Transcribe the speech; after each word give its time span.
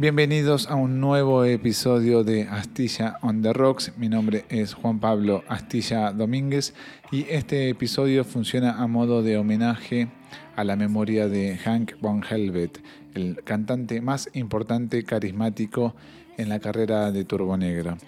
Bienvenidos 0.00 0.70
a 0.70 0.76
un 0.76 0.98
nuevo 0.98 1.44
episodio 1.44 2.24
de 2.24 2.44
Astilla 2.44 3.18
on 3.20 3.42
the 3.42 3.52
Rocks. 3.52 3.92
Mi 3.98 4.08
nombre 4.08 4.46
es 4.48 4.72
Juan 4.72 4.98
Pablo 4.98 5.44
Astilla 5.46 6.10
Domínguez 6.12 6.72
y 7.12 7.26
este 7.28 7.68
episodio 7.68 8.24
funciona 8.24 8.82
a 8.82 8.86
modo 8.86 9.22
de 9.22 9.36
homenaje 9.36 10.08
a 10.56 10.64
la 10.64 10.74
memoria 10.74 11.28
de 11.28 11.58
Hank 11.58 12.00
von 12.00 12.24
Helvet, 12.24 12.80
el 13.14 13.44
cantante 13.44 14.00
más 14.00 14.30
importante, 14.32 15.04
carismático 15.04 15.94
en 16.38 16.48
la 16.48 16.60
carrera 16.60 17.12
de 17.12 17.26
Turbo 17.26 17.58
Negro. 17.58 17.98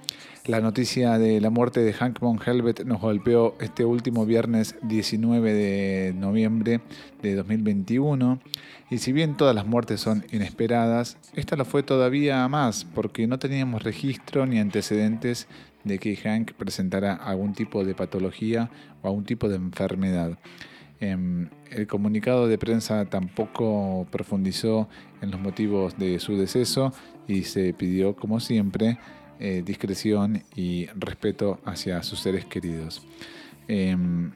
La 0.47 0.61
noticia 0.61 1.21
de 1.21 1.41
la 1.41 1.51
muerte 1.51 1.79
de 1.81 1.93
Hank 1.93 2.19
von 2.19 2.41
Helvet 2.45 2.85
nos 2.85 3.01
golpeó 3.01 3.55
este 3.61 3.85
último 3.85 4.27
viernes 4.27 4.75
19 4.83 5.55
de 5.55 6.15
noviembre 6.15 6.81
de 7.23 7.37
2021 7.37 8.41
y 8.91 8.99
si 8.99 9.13
bien 9.13 9.37
todas 9.37 9.55
las 9.55 9.67
muertes 9.67 10.01
son 10.01 10.25
inesperadas, 10.33 11.17
esta 11.35 11.55
lo 11.55 11.65
fue 11.65 11.85
todavía 11.85 12.49
más 12.49 12.85
porque 12.85 13.29
no 13.29 13.39
teníamos 13.39 13.85
registro 13.85 14.45
ni 14.45 14.59
antecedentes 14.59 15.47
de 15.85 16.01
que 16.01 16.17
Hank 16.17 16.55
presentara 16.55 17.15
algún 17.15 17.53
tipo 17.53 17.85
de 17.85 17.95
patología 17.95 18.69
o 19.01 19.07
algún 19.07 19.25
tipo 19.25 19.49
de 19.49 19.55
enfermedad. 19.55 20.39
Em, 20.99 21.51
el 21.71 21.87
comunicado 21.87 22.49
de 22.49 22.59
prensa 22.59 23.05
tampoco 23.05 24.09
profundizó 24.11 24.89
en 25.21 25.31
los 25.31 25.41
motivos 25.41 25.97
de 25.99 26.19
su 26.19 26.37
deceso 26.37 26.93
y 27.29 27.45
se 27.45 27.73
pidió, 27.75 28.17
como 28.17 28.41
siempre, 28.41 28.99
eh, 29.45 29.65
discreción 29.67 30.45
y 30.55 30.87
respeto 30.95 31.59
hacia 31.65 32.01
sus 32.05 32.21
seres 32.21 32.45
queridos. 32.45 33.05
Em, 33.67 34.31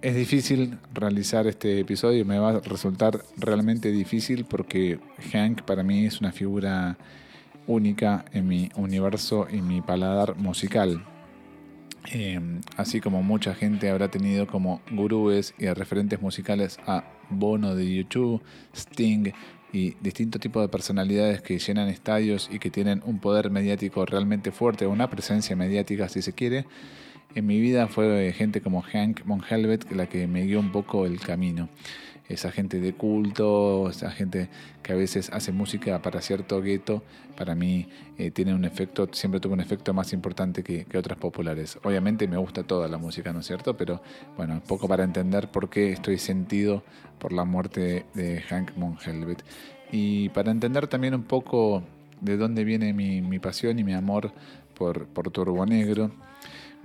es 0.00 0.14
difícil 0.14 0.78
realizar 0.94 1.48
este 1.48 1.80
episodio, 1.80 2.24
me 2.24 2.38
va 2.38 2.50
a 2.50 2.60
resultar 2.60 3.24
realmente 3.36 3.90
difícil 3.90 4.44
porque 4.44 5.00
Hank 5.32 5.62
para 5.62 5.82
mí 5.82 6.06
es 6.06 6.20
una 6.20 6.30
figura 6.30 6.96
única 7.66 8.26
en 8.32 8.46
mi 8.46 8.68
universo 8.76 9.48
y 9.50 9.60
mi 9.60 9.80
paladar 9.82 10.36
musical. 10.36 11.04
Em, 12.12 12.60
así 12.76 13.00
como 13.00 13.24
mucha 13.24 13.56
gente 13.56 13.90
habrá 13.90 14.08
tenido 14.08 14.46
como 14.46 14.82
gurúes 14.92 15.52
y 15.58 15.66
referentes 15.66 16.22
musicales 16.22 16.78
a 16.86 17.02
Bono 17.28 17.74
de 17.74 17.92
YouTube, 17.92 18.40
Sting 18.72 19.32
y 19.72 19.94
distintos 20.00 20.40
tipos 20.40 20.62
de 20.62 20.68
personalidades 20.68 21.42
que 21.42 21.58
llenan 21.58 21.88
estadios 21.88 22.48
y 22.50 22.58
que 22.58 22.70
tienen 22.70 23.02
un 23.04 23.18
poder 23.18 23.50
mediático 23.50 24.06
realmente 24.06 24.50
fuerte, 24.50 24.86
una 24.86 25.10
presencia 25.10 25.56
mediática 25.56 26.08
si 26.08 26.22
se 26.22 26.32
quiere, 26.32 26.66
en 27.34 27.46
mi 27.46 27.60
vida 27.60 27.88
fue 27.88 28.32
gente 28.32 28.60
como 28.60 28.82
Hank 28.82 29.24
von 29.24 29.42
Helvet 29.48 29.90
la 29.92 30.06
que 30.06 30.26
me 30.26 30.44
guió 30.44 30.60
un 30.60 30.72
poco 30.72 31.04
el 31.04 31.20
camino 31.20 31.68
esa 32.28 32.52
gente 32.52 32.80
de 32.80 32.92
culto, 32.92 33.88
esa 33.88 34.10
gente 34.10 34.48
que 34.82 34.92
a 34.92 34.96
veces 34.96 35.30
hace 35.32 35.50
música 35.50 36.00
para 36.02 36.20
cierto 36.20 36.60
gueto, 36.60 37.02
para 37.36 37.54
mí 37.54 37.88
eh, 38.18 38.30
tiene 38.30 38.54
un 38.54 38.64
efecto, 38.64 39.08
siempre 39.12 39.40
tuvo 39.40 39.54
un 39.54 39.60
efecto 39.60 39.94
más 39.94 40.12
importante 40.12 40.62
que, 40.62 40.86
otras 40.96 41.18
populares. 41.18 41.78
Obviamente 41.84 42.28
me 42.28 42.36
gusta 42.36 42.62
toda 42.64 42.88
la 42.88 42.98
música, 42.98 43.32
¿no 43.32 43.40
es 43.40 43.46
cierto? 43.46 43.76
Pero 43.76 44.02
bueno, 44.36 44.54
un 44.54 44.60
poco 44.60 44.88
para 44.88 45.04
entender 45.04 45.50
por 45.50 45.70
qué 45.70 45.92
estoy 45.92 46.18
sentido 46.18 46.82
por 47.18 47.32
la 47.32 47.44
muerte 47.44 48.04
de, 48.14 48.40
Hank 48.42 48.72
von 48.76 48.98
Helvet. 49.04 49.42
Y 49.90 50.28
para 50.30 50.50
entender 50.50 50.86
también 50.88 51.14
un 51.14 51.22
poco 51.22 51.82
de 52.20 52.36
dónde 52.36 52.64
viene 52.64 52.92
mi, 52.92 53.38
pasión 53.38 53.78
y 53.78 53.84
mi 53.84 53.94
amor 53.94 54.32
por, 54.74 55.06
por 55.06 55.30
Turbo 55.30 55.64
Negro 55.64 56.10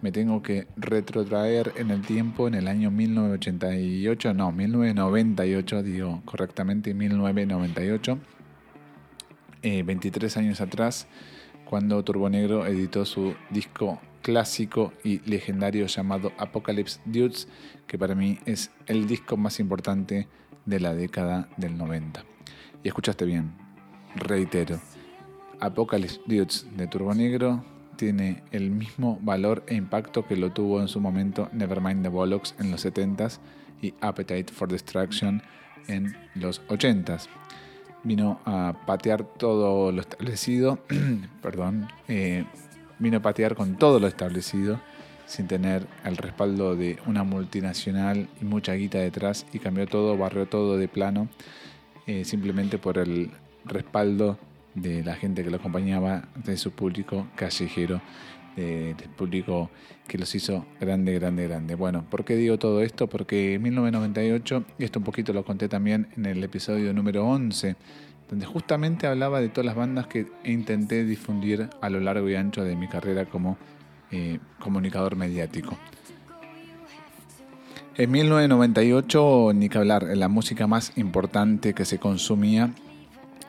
me 0.03 0.11
tengo 0.11 0.43
que 0.43 0.67
retrotraer 0.75 1.71
en 1.77 1.89
el 1.89 2.01
tiempo 2.01 2.49
en 2.49 2.55
el 2.55 2.67
año 2.67 2.91
1988, 2.91 4.33
no, 4.33 4.51
1998, 4.51 5.81
digo 5.81 6.21
correctamente, 6.25 6.93
1998, 6.93 8.19
23 9.63 10.35
eh, 10.35 10.39
años 10.39 10.59
atrás, 10.59 11.07
cuando 11.63 12.03
Turbonegro 12.03 12.65
editó 12.67 13.05
su 13.05 13.33
disco 13.49 14.01
clásico 14.21 14.91
y 15.05 15.19
legendario 15.19 15.85
llamado 15.85 16.33
Apocalypse 16.37 16.99
Dudes, 17.05 17.47
que 17.87 17.97
para 17.97 18.13
mí 18.13 18.39
es 18.45 18.71
el 18.87 19.07
disco 19.07 19.37
más 19.37 19.61
importante 19.61 20.27
de 20.65 20.81
la 20.81 20.93
década 20.93 21.47
del 21.55 21.77
90. 21.77 22.25
Y 22.83 22.89
escuchaste 22.89 23.23
bien, 23.23 23.53
reitero, 24.17 24.81
Apocalypse 25.61 26.19
Dudes 26.25 26.67
de 26.75 26.87
Turbonegro 26.87 27.63
tiene 27.95 28.43
el 28.51 28.71
mismo 28.71 29.19
valor 29.21 29.63
e 29.67 29.75
impacto 29.75 30.25
que 30.27 30.35
lo 30.35 30.51
tuvo 30.51 30.81
en 30.81 30.87
su 30.87 30.99
momento 30.99 31.49
Nevermind 31.53 32.03
the 32.03 32.09
Bollocks 32.09 32.55
en 32.59 32.71
los 32.71 32.85
70s 32.85 33.39
y 33.81 33.93
Appetite 34.01 34.53
for 34.53 34.67
Destruction 34.69 35.41
en 35.87 36.15
los 36.35 36.65
80s. 36.67 37.27
Vino 38.03 38.41
a 38.45 38.73
patear 38.85 39.23
todo 39.23 39.91
lo 39.91 40.01
establecido, 40.01 40.79
perdón, 41.41 41.87
eh, 42.07 42.45
vino 42.99 43.17
a 43.17 43.21
patear 43.21 43.55
con 43.55 43.77
todo 43.77 43.99
lo 43.99 44.07
establecido 44.07 44.79
sin 45.25 45.47
tener 45.47 45.87
el 46.03 46.17
respaldo 46.17 46.75
de 46.75 46.99
una 47.05 47.23
multinacional 47.23 48.27
y 48.41 48.45
mucha 48.45 48.73
guita 48.73 48.97
detrás 48.97 49.45
y 49.53 49.59
cambió 49.59 49.87
todo, 49.87 50.17
barrió 50.17 50.47
todo 50.47 50.77
de 50.77 50.87
plano 50.87 51.29
eh, 52.05 52.25
simplemente 52.25 52.77
por 52.77 52.97
el 52.97 53.31
respaldo 53.65 54.37
de 54.75 55.03
la 55.03 55.15
gente 55.15 55.43
que 55.43 55.49
lo 55.49 55.57
acompañaba, 55.57 56.27
de 56.43 56.57
su 56.57 56.71
público 56.71 57.27
callejero, 57.35 58.01
del 58.55 59.09
público 59.17 59.71
que 60.07 60.17
los 60.17 60.33
hizo 60.35 60.65
grande, 60.79 61.13
grande, 61.13 61.47
grande. 61.47 61.75
Bueno, 61.75 62.05
¿por 62.09 62.23
qué 62.23 62.35
digo 62.35 62.59
todo 62.59 62.81
esto? 62.81 63.07
Porque 63.07 63.55
en 63.55 63.61
1998, 63.63 64.63
y 64.77 64.83
esto 64.83 64.99
un 64.99 65.05
poquito 65.05 65.33
lo 65.33 65.43
conté 65.43 65.67
también 65.69 66.07
en 66.15 66.25
el 66.25 66.43
episodio 66.43 66.93
número 66.93 67.25
11, 67.25 67.75
donde 68.29 68.45
justamente 68.45 69.07
hablaba 69.07 69.41
de 69.41 69.49
todas 69.49 69.65
las 69.65 69.75
bandas 69.75 70.07
que 70.07 70.27
intenté 70.43 71.03
difundir 71.03 71.69
a 71.81 71.89
lo 71.89 71.99
largo 71.99 72.29
y 72.29 72.35
ancho 72.35 72.63
de 72.63 72.75
mi 72.75 72.87
carrera 72.87 73.25
como 73.25 73.57
eh, 74.11 74.39
comunicador 74.59 75.15
mediático. 75.15 75.77
En 77.95 78.09
1998, 78.09 79.51
ni 79.53 79.69
que 79.69 79.77
hablar, 79.77 80.03
la 80.03 80.27
música 80.27 80.65
más 80.65 80.97
importante 80.97 81.73
que 81.73 81.85
se 81.85 81.99
consumía 81.99 82.71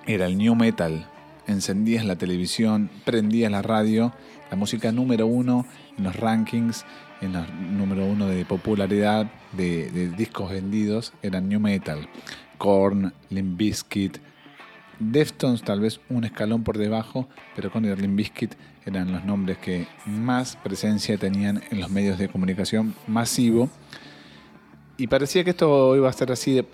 era 0.06 0.26
el 0.26 0.36
new 0.36 0.54
metal, 0.54 1.06
encendías 1.46 2.04
la 2.04 2.16
televisión, 2.16 2.90
prendías 3.04 3.50
la 3.50 3.62
radio, 3.62 4.12
la 4.50 4.56
música 4.56 4.92
número 4.92 5.26
uno 5.26 5.66
en 5.96 6.04
los 6.04 6.16
rankings, 6.16 6.84
en 7.20 7.34
el 7.34 7.78
número 7.78 8.04
uno 8.06 8.26
de 8.26 8.44
popularidad 8.44 9.30
de, 9.52 10.10
discos 10.16 10.50
vendidos, 10.50 11.12
era 11.22 11.40
New 11.40 11.60
Metal. 11.60 12.08
Korn, 12.58 13.12
Limp 13.30 13.58
Bizkit, 13.58 14.18
Deftones 14.98 15.62
tal 15.62 15.80
vez 15.80 16.00
un 16.08 16.24
escalón 16.24 16.62
por 16.62 16.78
debajo, 16.78 17.28
pero 17.56 17.70
con 17.70 17.84
el 17.84 18.00
Limp 18.00 18.16
Bizkit 18.16 18.54
eran 18.86 19.12
los 19.12 19.24
nombres 19.24 19.58
que 19.58 19.86
más 20.06 20.56
presencia 20.56 21.18
tenían 21.18 21.62
en 21.70 21.80
los 21.80 21.90
medios 21.90 22.18
de 22.18 22.28
comunicación 22.28 22.94
masivo. 23.06 23.68
Y 24.96 25.08
parecía 25.08 25.42
que 25.42 25.50
esto 25.50 25.96
iba 25.96 26.08
a 26.08 26.12
ser 26.12 26.30
así 26.30 26.54
de, 26.54 26.64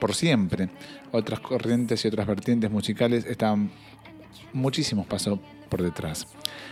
por 0.00 0.14
siempre. 0.14 0.70
Otras 1.12 1.40
corrientes 1.40 2.04
y 2.04 2.08
otras 2.08 2.26
vertientes 2.26 2.70
musicales 2.70 3.24
estaban 3.26 3.70
muchísimos 4.52 5.06
pasos 5.06 5.38
por 5.68 5.82
detrás. 5.82 6.26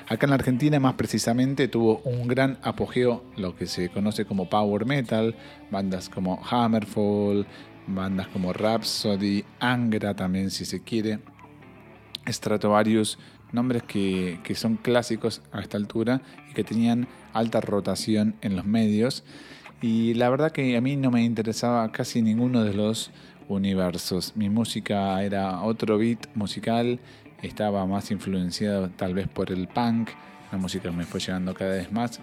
Acá 0.09 0.27
en 0.27 0.33
Argentina 0.35 0.79
más 0.79 0.95
precisamente 0.95 1.69
tuvo 1.69 2.03
un 2.05 2.29
gran 2.29 2.59
apogeo 2.63 3.25
lo 3.37 3.57
que 3.57 3.67
se 3.67 3.89
conoce 3.89 4.25
como 4.25 4.51
power 4.51 4.85
metal, 4.85 5.35
bandas 5.71 6.09
como 6.09 6.39
Hammerfall, 6.45 7.47
bandas 7.87 8.29
como 8.29 8.53
Rhapsody, 8.53 9.45
Angra 9.59 10.15
también 10.15 10.51
si 10.51 10.65
se 10.65 10.83
quiere, 10.83 11.21
Stratovarius, 12.29 13.19
nombres 13.53 13.83
que, 13.85 14.41
que 14.45 14.55
son 14.55 14.77
clásicos 14.77 15.43
a 15.53 15.61
esta 15.61 15.77
altura 15.77 16.23
y 16.51 16.55
que 16.55 16.65
tenían 16.65 17.09
alta 17.33 17.61
rotación 17.61 18.37
en 18.43 18.57
los 18.57 18.65
medios. 18.65 19.25
Y 19.83 20.15
la 20.15 20.29
verdad 20.29 20.53
que 20.53 20.77
a 20.77 20.81
mí 20.81 20.97
no 20.97 21.11
me 21.11 21.25
interesaba 21.25 21.91
casi 21.91 22.21
ninguno 22.21 22.65
de 22.65 22.75
los 22.75 23.11
universos. 23.49 24.37
Mi 24.37 24.49
música 24.49 25.23
era 25.23 25.63
otro 25.63 25.99
beat 25.99 26.27
musical 26.35 27.01
estaba 27.43 27.87
más 27.87 28.11
influenciado 28.11 28.91
tal 28.91 29.15
vez 29.15 29.29
por 29.29 29.51
el 29.51 29.69
punk, 29.69 30.11
la 30.53 30.59
música 30.59 30.91
me 30.91 31.05
fue 31.05 31.21
llegando 31.21 31.55
cada 31.55 31.73
vez 31.73 31.93
más, 31.93 32.21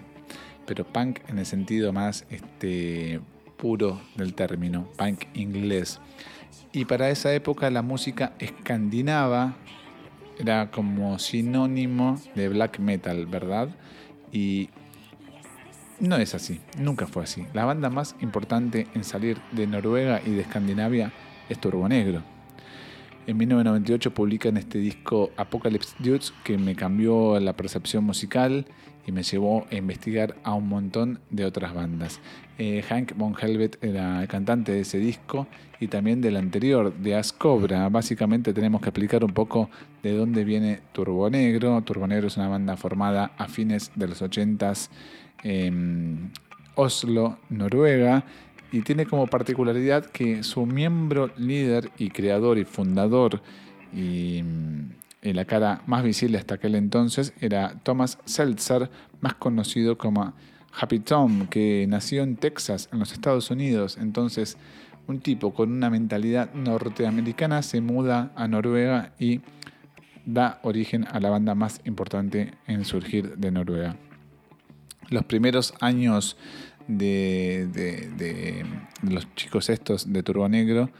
pero 0.66 0.84
punk 0.84 1.20
en 1.28 1.38
el 1.38 1.46
sentido 1.46 1.92
más 1.92 2.26
este, 2.30 3.20
puro 3.56 4.00
del 4.16 4.34
término, 4.34 4.88
punk 4.96 5.24
inglés. 5.34 6.00
Y 6.72 6.84
para 6.84 7.10
esa 7.10 7.32
época 7.32 7.70
la 7.70 7.82
música 7.82 8.32
escandinava 8.38 9.56
era 10.38 10.70
como 10.70 11.18
sinónimo 11.18 12.20
de 12.34 12.48
black 12.48 12.78
metal, 12.78 13.26
¿verdad? 13.26 13.68
Y 14.30 14.70
no 16.00 16.16
es 16.16 16.34
así, 16.34 16.60
nunca 16.78 17.06
fue 17.06 17.24
así. 17.24 17.44
La 17.54 17.64
banda 17.64 17.90
más 17.90 18.14
importante 18.20 18.86
en 18.94 19.04
salir 19.04 19.40
de 19.52 19.66
Noruega 19.66 20.20
y 20.24 20.30
de 20.30 20.42
Escandinavia 20.42 21.12
es 21.48 21.58
Turbo 21.58 21.88
Negro. 21.88 22.22
En 23.28 23.36
1998 23.36 24.14
publican 24.14 24.56
este 24.56 24.78
disco 24.78 25.32
Apocalypse 25.36 25.94
Dudes 25.98 26.32
que 26.44 26.56
me 26.56 26.74
cambió 26.74 27.38
la 27.38 27.52
percepción 27.52 28.02
musical 28.02 28.64
y 29.06 29.12
me 29.12 29.22
llevó 29.22 29.66
a 29.70 29.74
investigar 29.74 30.36
a 30.44 30.54
un 30.54 30.66
montón 30.66 31.20
de 31.28 31.44
otras 31.44 31.74
bandas. 31.74 32.20
Eh, 32.56 32.82
Hank 32.88 33.12
Von 33.18 33.34
Helvet 33.38 33.76
era 33.84 34.22
el 34.22 34.28
cantante 34.28 34.72
de 34.72 34.80
ese 34.80 34.96
disco 34.96 35.46
y 35.78 35.88
también 35.88 36.22
del 36.22 36.38
anterior, 36.38 36.94
de 36.94 37.16
Ascobra. 37.16 37.86
Básicamente 37.90 38.54
tenemos 38.54 38.80
que 38.80 38.88
explicar 38.88 39.22
un 39.22 39.34
poco 39.34 39.68
de 40.02 40.16
dónde 40.16 40.44
viene 40.44 40.80
Turbo 40.92 41.28
Negro. 41.28 41.82
Turbo 41.82 42.06
Negro 42.06 42.28
es 42.28 42.38
una 42.38 42.48
banda 42.48 42.78
formada 42.78 43.32
a 43.36 43.46
fines 43.46 43.92
de 43.94 44.08
los 44.08 44.22
80s 44.22 44.88
en 45.42 46.32
Oslo, 46.76 47.36
Noruega, 47.50 48.24
y 48.72 48.82
tiene 48.82 49.06
como 49.06 49.26
particularidad 49.26 50.06
que 50.06 50.42
su 50.42 50.66
miembro 50.66 51.30
líder 51.36 51.90
y 51.98 52.10
creador 52.10 52.58
y 52.58 52.64
fundador 52.64 53.42
y 53.92 54.42
y 55.22 55.32
la 55.32 55.44
cara 55.44 55.82
más 55.86 56.02
visible 56.04 56.38
hasta 56.38 56.54
aquel 56.56 56.74
entonces 56.74 57.32
era 57.40 57.74
Thomas 57.82 58.18
Seltzer, 58.24 58.90
más 59.20 59.34
conocido 59.34 59.98
como 59.98 60.32
Happy 60.72 61.00
Tom, 61.00 61.46
que 61.48 61.86
nació 61.88 62.22
en 62.22 62.36
Texas, 62.36 62.88
en 62.92 63.00
los 63.00 63.12
Estados 63.12 63.50
Unidos. 63.50 63.98
Entonces, 64.00 64.56
un 65.08 65.20
tipo 65.20 65.52
con 65.52 65.72
una 65.72 65.90
mentalidad 65.90 66.52
norteamericana 66.54 67.62
se 67.62 67.80
muda 67.80 68.32
a 68.36 68.46
Noruega 68.46 69.12
y 69.18 69.40
da 70.24 70.60
origen 70.62 71.06
a 71.10 71.18
la 71.20 71.30
banda 71.30 71.54
más 71.54 71.80
importante 71.84 72.52
en 72.66 72.84
surgir 72.84 73.36
de 73.38 73.50
Noruega. 73.50 73.96
Los 75.08 75.24
primeros 75.24 75.74
años 75.80 76.36
de, 76.88 78.64
los 79.02 79.34
chicos 79.34 79.68
estos 79.68 80.12
de 80.12 80.22
Turbo 80.22 80.48
Negro 80.48 80.90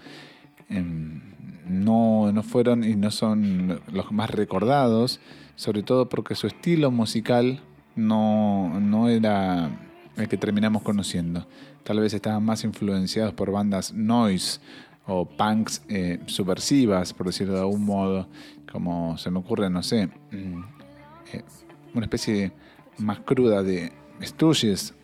em, 0.68 1.20
no, 1.68 2.30
no 2.32 2.42
fueron 2.42 2.84
y 2.84 2.94
no 2.94 3.10
son 3.10 3.80
los 3.92 4.12
más 4.12 4.30
recordados, 4.30 5.20
sobre 5.56 5.82
todo 5.82 6.08
porque 6.08 6.34
su 6.34 6.46
estilo 6.46 6.90
musical 6.90 7.60
no, 7.96 8.78
no 8.80 9.08
era 9.08 9.70
el 10.16 10.28
que 10.28 10.36
terminamos 10.36 10.82
conociendo. 10.82 11.46
Tal 11.84 12.00
vez 12.00 12.12
estaban 12.14 12.44
más 12.44 12.64
influenciados 12.64 13.34
por 13.34 13.50
bandas 13.50 13.92
noise 13.92 14.60
o 15.06 15.24
punks 15.26 15.82
eh, 15.88 16.20
subversivas, 16.26 17.14
por 17.14 17.26
decirlo 17.26 17.54
de 17.54 17.60
algún 17.60 17.84
modo, 17.84 18.28
como 18.70 19.16
se 19.16 19.30
me 19.30 19.38
ocurre, 19.38 19.70
no 19.70 19.82
sé, 19.82 20.06
mm, 20.06 20.62
eh, 21.32 21.42
una 21.94 22.04
especie 22.04 22.52
más 22.98 23.20
cruda 23.20 23.62
de 23.62 23.92
Stooges, 24.22 24.94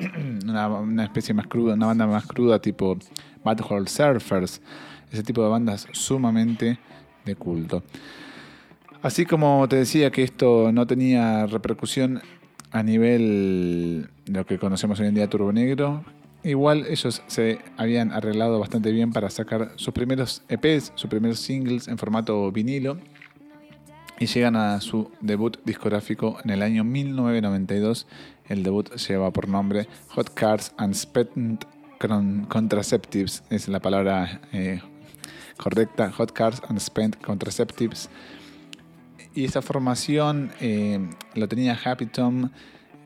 una, 0.46 1.04
especie 1.04 1.34
más 1.34 1.46
cruda, 1.46 1.74
una 1.74 1.86
banda 1.86 2.06
más 2.06 2.26
cruda 2.26 2.60
tipo 2.60 2.98
Bad 3.44 3.60
Hole 3.68 3.88
Surfers, 3.88 4.60
ese 5.10 5.22
tipo 5.22 5.42
de 5.42 5.48
bandas 5.48 5.86
sumamente 5.92 6.78
de 7.24 7.34
culto. 7.34 7.82
Así 9.02 9.24
como 9.24 9.66
te 9.68 9.76
decía 9.76 10.10
que 10.10 10.22
esto 10.22 10.72
no 10.72 10.86
tenía 10.86 11.46
repercusión 11.46 12.20
a 12.70 12.82
nivel 12.82 14.10
de 14.26 14.40
lo 14.40 14.46
que 14.46 14.58
conocemos 14.58 15.00
hoy 15.00 15.06
en 15.06 15.14
día 15.14 15.28
Turbo 15.28 15.52
Negro, 15.52 16.04
igual 16.44 16.86
ellos 16.86 17.22
se 17.26 17.58
habían 17.76 18.12
arreglado 18.12 18.58
bastante 18.60 18.92
bien 18.92 19.12
para 19.12 19.30
sacar 19.30 19.72
sus 19.76 19.92
primeros 19.92 20.42
EPs, 20.48 20.92
sus 20.94 21.10
primeros 21.10 21.40
singles 21.40 21.88
en 21.88 21.98
formato 21.98 22.50
vinilo 22.52 22.98
y 24.20 24.26
llegan 24.26 24.54
a 24.54 24.80
su 24.82 25.10
debut 25.22 25.56
discográfico 25.64 26.36
en 26.44 26.50
el 26.50 26.62
año 26.62 26.84
1992. 26.84 28.06
El 28.50 28.64
debut 28.64 28.92
lleva 28.96 29.30
por 29.30 29.48
nombre 29.48 29.86
Hot 30.08 30.34
Cars 30.34 30.74
and 30.76 30.94
Spent 30.94 31.64
Contraceptives, 32.48 33.44
es 33.48 33.68
la 33.68 33.78
palabra 33.78 34.40
eh, 34.52 34.80
correcta, 35.56 36.10
Hot 36.10 36.32
Cars 36.32 36.60
and 36.68 36.80
Spent 36.80 37.16
Contraceptives. 37.22 38.10
Y 39.36 39.44
esa 39.44 39.62
formación 39.62 40.50
eh, 40.60 40.98
tenía 41.48 41.78
Happy 41.82 42.06
Tom, 42.06 42.50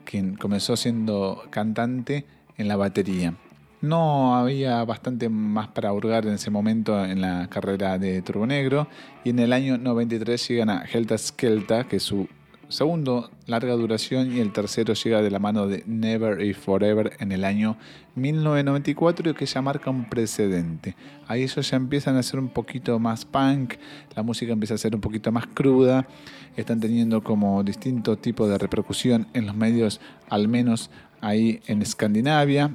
quien 0.06 0.34
comenzó 0.34 0.76
siendo 0.76 1.44
cantante 1.50 2.24
en 2.56 2.66
la 2.66 2.76
batería. 2.76 3.34
No 3.82 4.36
había 4.36 4.82
bastante 4.84 5.28
más 5.28 5.68
para 5.68 5.92
hurgar 5.92 6.24
en 6.26 6.34
ese 6.34 6.50
momento 6.50 7.04
en 7.04 7.20
la 7.20 7.50
carrera 7.50 7.98
de 7.98 8.22
Turbo 8.22 8.46
Negro 8.46 8.88
y 9.24 9.30
en 9.30 9.40
el 9.40 9.52
año 9.52 9.76
93 9.76 10.48
llegan 10.48 10.70
a 10.70 10.84
Helta 10.90 11.18
Skelta, 11.18 11.84
que 11.84 11.96
es 11.96 12.02
su 12.02 12.26
segundo 12.74 13.30
larga 13.46 13.72
duración 13.74 14.36
y 14.36 14.40
el 14.40 14.52
tercero 14.52 14.94
llega 14.94 15.22
de 15.22 15.30
la 15.30 15.38
mano 15.38 15.68
de 15.68 15.84
Never 15.86 16.40
y 16.40 16.54
Forever 16.54 17.12
en 17.20 17.30
el 17.30 17.44
año 17.44 17.76
1994 18.16 19.30
y 19.30 19.34
que 19.34 19.46
ya 19.46 19.62
marca 19.62 19.90
un 19.90 20.08
precedente. 20.08 20.96
Ahí 21.28 21.44
ellos 21.44 21.70
ya 21.70 21.76
empiezan 21.76 22.16
a 22.16 22.22
ser 22.24 22.40
un 22.40 22.48
poquito 22.48 22.98
más 22.98 23.26
punk, 23.26 23.74
la 24.16 24.24
música 24.24 24.52
empieza 24.52 24.74
a 24.74 24.78
ser 24.78 24.96
un 24.96 25.00
poquito 25.00 25.30
más 25.30 25.46
cruda, 25.46 26.08
están 26.56 26.80
teniendo 26.80 27.22
como 27.22 27.62
distinto 27.62 28.18
tipo 28.18 28.48
de 28.48 28.58
repercusión 28.58 29.28
en 29.34 29.46
los 29.46 29.54
medios, 29.54 30.00
al 30.28 30.48
menos 30.48 30.90
ahí 31.20 31.60
en 31.68 31.80
Escandinavia, 31.80 32.72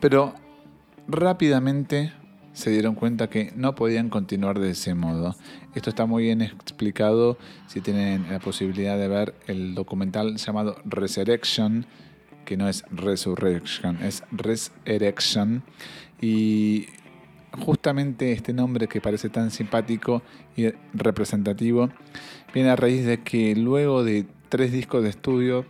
pero 0.00 0.34
rápidamente 1.06 2.12
se 2.52 2.70
dieron 2.70 2.94
cuenta 2.94 3.30
que 3.30 3.52
no 3.54 3.74
podían 3.74 4.08
continuar 4.08 4.58
de 4.58 4.70
ese 4.70 4.94
modo. 4.94 5.36
Esto 5.74 5.90
está 5.90 6.06
muy 6.06 6.24
bien 6.24 6.42
explicado 6.42 7.38
si 7.66 7.80
tienen 7.80 8.26
la 8.30 8.40
posibilidad 8.40 8.98
de 8.98 9.08
ver 9.08 9.34
el 9.46 9.74
documental 9.74 10.36
llamado 10.36 10.76
Resurrection, 10.84 11.86
que 12.44 12.56
no 12.56 12.68
es 12.68 12.84
Resurrection, 12.90 14.02
es 14.02 14.24
Resurrection. 14.32 15.62
Y 16.20 16.86
justamente 17.64 18.32
este 18.32 18.52
nombre 18.52 18.88
que 18.88 19.00
parece 19.00 19.28
tan 19.28 19.50
simpático 19.50 20.22
y 20.56 20.70
representativo 20.92 21.90
viene 22.52 22.70
a 22.70 22.76
raíz 22.76 23.06
de 23.06 23.22
que 23.22 23.54
luego 23.54 24.04
de 24.04 24.26
tres 24.48 24.72
discos 24.72 25.02
de 25.02 25.10
estudio, 25.10 25.66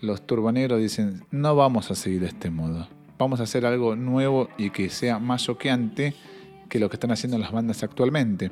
los 0.00 0.26
turboneros 0.26 0.80
dicen, 0.80 1.24
no 1.30 1.56
vamos 1.56 1.90
a 1.90 1.94
seguir 1.94 2.20
de 2.20 2.28
este 2.28 2.50
modo 2.50 2.88
vamos 3.20 3.38
a 3.40 3.42
hacer 3.42 3.66
algo 3.66 3.96
nuevo 3.96 4.48
y 4.56 4.70
que 4.70 4.88
sea 4.88 5.18
más 5.18 5.44
choqueante 5.44 6.14
que 6.70 6.80
lo 6.80 6.88
que 6.88 6.96
están 6.96 7.10
haciendo 7.10 7.36
las 7.38 7.52
bandas 7.52 7.82
actualmente. 7.82 8.50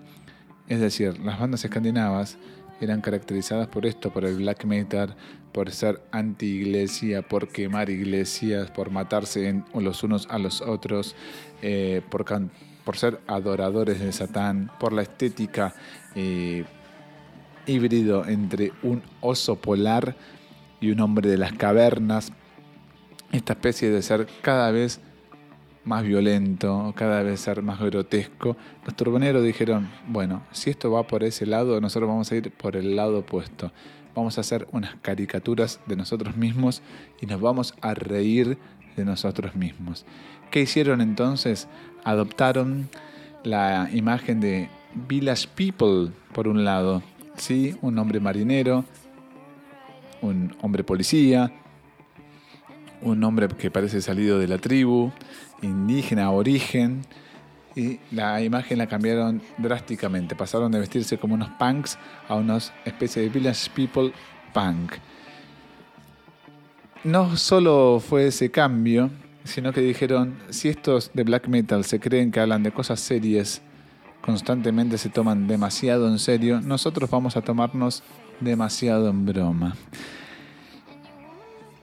Es 0.68 0.80
decir, 0.80 1.18
las 1.20 1.38
bandas 1.40 1.64
escandinavas 1.64 2.36
eran 2.80 3.00
caracterizadas 3.00 3.68
por 3.68 3.86
esto, 3.86 4.12
por 4.12 4.24
el 4.24 4.36
black 4.36 4.64
metal, 4.64 5.16
por 5.52 5.70
ser 5.70 6.00
anti-iglesia, 6.12 7.22
por 7.22 7.48
quemar 7.48 7.90
iglesias, 7.90 8.70
por 8.70 8.90
matarse 8.90 9.62
los 9.74 10.02
unos 10.02 10.28
a 10.30 10.38
los 10.38 10.60
otros, 10.60 11.16
eh, 11.62 12.02
por, 12.10 12.24
por, 12.84 12.96
ser 12.96 13.20
adoradores 13.26 13.98
de 13.98 14.12
Satán, 14.12 14.70
por 14.78 14.92
la 14.92 15.02
estética 15.02 15.74
eh, 16.14 16.64
híbrido 17.66 18.26
entre 18.26 18.72
un 18.82 19.02
oso 19.20 19.56
polar 19.56 20.14
y 20.80 20.90
un 20.90 21.00
hombre 21.00 21.28
de 21.28 21.38
las 21.38 21.52
cavernas, 21.54 22.32
esta 23.32 23.54
especie 23.54 23.90
de 23.90 24.02
ser 24.02 24.28
cada 24.42 24.70
vez 24.70 25.00
más 25.88 26.04
violento, 26.04 26.92
cada 26.94 27.22
vez 27.22 27.40
ser 27.40 27.62
más 27.62 27.80
grotesco, 27.80 28.56
los 28.84 28.94
turboneros 28.94 29.42
dijeron, 29.42 29.88
bueno, 30.06 30.42
si 30.52 30.68
esto 30.68 30.90
va 30.90 31.06
por 31.06 31.24
ese 31.24 31.46
lado, 31.46 31.80
nosotros 31.80 32.08
vamos 32.08 32.30
a 32.30 32.36
ir 32.36 32.52
por 32.52 32.76
el 32.76 32.94
lado 32.94 33.20
opuesto. 33.20 33.72
Vamos 34.14 34.36
a 34.36 34.42
hacer 34.42 34.68
unas 34.72 34.96
caricaturas 34.96 35.80
de 35.86 35.96
nosotros 35.96 36.36
mismos 36.36 36.82
y 37.22 37.26
nos 37.26 37.40
vamos 37.40 37.74
a 37.80 37.94
reír 37.94 38.58
de 38.96 39.04
nosotros 39.06 39.56
mismos. 39.56 40.04
¿Qué 40.50 40.60
hicieron 40.60 41.00
entonces? 41.00 41.68
Adoptaron 42.04 42.90
la 43.42 43.88
imagen 43.90 44.40
de 44.40 44.68
Village 45.08 45.48
People, 45.54 46.12
por 46.34 46.48
un 46.48 46.64
lado, 46.64 47.02
¿sí? 47.36 47.76
un 47.80 47.98
hombre 47.98 48.20
marinero, 48.20 48.84
un 50.20 50.54
hombre 50.60 50.84
policía, 50.84 51.50
un 53.00 53.22
hombre 53.24 53.48
que 53.48 53.70
parece 53.70 54.02
salido 54.02 54.38
de 54.38 54.48
la 54.48 54.58
tribu, 54.58 55.12
indígena, 55.62 56.30
origen, 56.30 57.02
y 57.74 58.00
la 58.10 58.42
imagen 58.42 58.78
la 58.78 58.86
cambiaron 58.86 59.40
drásticamente. 59.56 60.34
Pasaron 60.34 60.72
de 60.72 60.80
vestirse 60.80 61.18
como 61.18 61.34
unos 61.34 61.50
punks 61.50 61.98
a 62.28 62.34
unos 62.34 62.72
especie 62.84 63.22
de 63.22 63.28
village 63.28 63.70
people 63.70 64.12
punk. 64.52 64.94
No 67.04 67.36
solo 67.36 68.00
fue 68.00 68.26
ese 68.26 68.50
cambio, 68.50 69.10
sino 69.44 69.72
que 69.72 69.80
dijeron, 69.80 70.36
si 70.50 70.68
estos 70.68 71.12
de 71.14 71.22
black 71.22 71.46
metal 71.46 71.84
se 71.84 72.00
creen 72.00 72.32
que 72.32 72.40
hablan 72.40 72.64
de 72.64 72.72
cosas 72.72 72.98
serias, 72.98 73.62
constantemente 74.20 74.98
se 74.98 75.08
toman 75.08 75.46
demasiado 75.46 76.08
en 76.08 76.18
serio, 76.18 76.60
nosotros 76.60 77.08
vamos 77.08 77.36
a 77.36 77.42
tomarnos 77.42 78.02
demasiado 78.40 79.08
en 79.08 79.24
broma. 79.24 79.76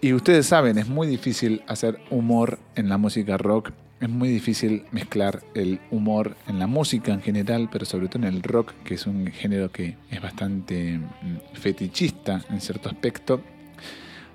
Y 0.06 0.14
ustedes 0.14 0.46
saben, 0.46 0.78
es 0.78 0.88
muy 0.88 1.08
difícil 1.08 1.64
hacer 1.66 2.00
humor 2.12 2.60
en 2.76 2.90
la 2.90 3.00
música 3.00 3.40
rock, 3.40 3.72
es 4.00 4.08
muy 4.08 4.30
difícil 4.30 4.86
mezclar 4.92 5.42
el 5.56 5.80
humor 5.90 6.38
en 6.48 6.60
la 6.60 6.68
música 6.68 7.12
en 7.12 7.24
general, 7.24 7.70
pero 7.72 7.86
sobre 7.86 8.08
todo 8.08 8.20
en 8.28 8.36
el 8.36 8.44
rock, 8.44 8.74
que 8.84 8.94
es 8.94 9.08
un 9.08 9.26
género 9.26 9.72
que 9.72 9.98
es 10.12 10.22
bastante 10.22 11.00
mm, 11.00 11.56
fetichista 11.56 12.46
en 12.52 12.62
cierto 12.62 12.88
aspecto. 12.88 13.42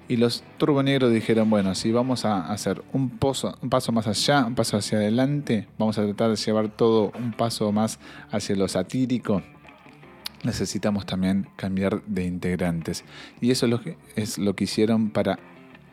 Y 0.09 0.17
los 0.17 0.43
Turbonegros 0.59 1.13
dijeron, 1.13 1.49
bueno, 1.49 1.77
si 1.77 1.93
vamos 1.93 2.25
a 2.25 2.51
hacer 2.51 2.83
un, 2.93 3.03
un 3.03 3.71
paso 3.71 3.93
más 3.93 4.09
allá, 4.09 4.45
un 4.47 4.57
paso 4.57 4.77
hacia 4.77 4.99
adelante, 4.99 5.69
vamos 5.79 5.97
a 5.99 6.03
tratar 6.03 6.31
de 6.31 6.37
llevar 6.37 6.71
todo 6.71 7.13
un 7.17 7.33
paso 7.33 7.71
más 7.71 8.01
hacia 8.33 8.57
lo 8.57 8.67
satírico, 8.67 9.41
necesitamos 10.43 11.07
también 11.07 11.47
cambiar 11.55 12.03
de 12.07 12.25
integrantes. 12.25 13.05
Y 13.41 13.53
eso 13.53 13.67
es 13.67 13.71
lo 13.71 13.81
que, 13.81 13.97
es 14.17 14.37
lo 14.37 14.57
que 14.57 14.65
hicieron 14.65 15.11
para 15.11 15.39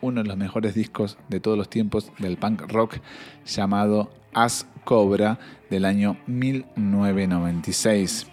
uno 0.02 0.22
de 0.22 0.28
los 0.28 0.38
mejores 0.38 0.76
discos 0.76 1.18
de 1.30 1.40
todos 1.40 1.58
los 1.58 1.70
tiempos 1.70 2.12
del 2.20 2.38
punk 2.38 2.70
rock 2.72 2.98
llamado 3.46 4.12
As 4.34 4.68
Cobra 4.84 5.40
del 5.70 5.86
año 5.86 6.18
1996. 6.28 8.28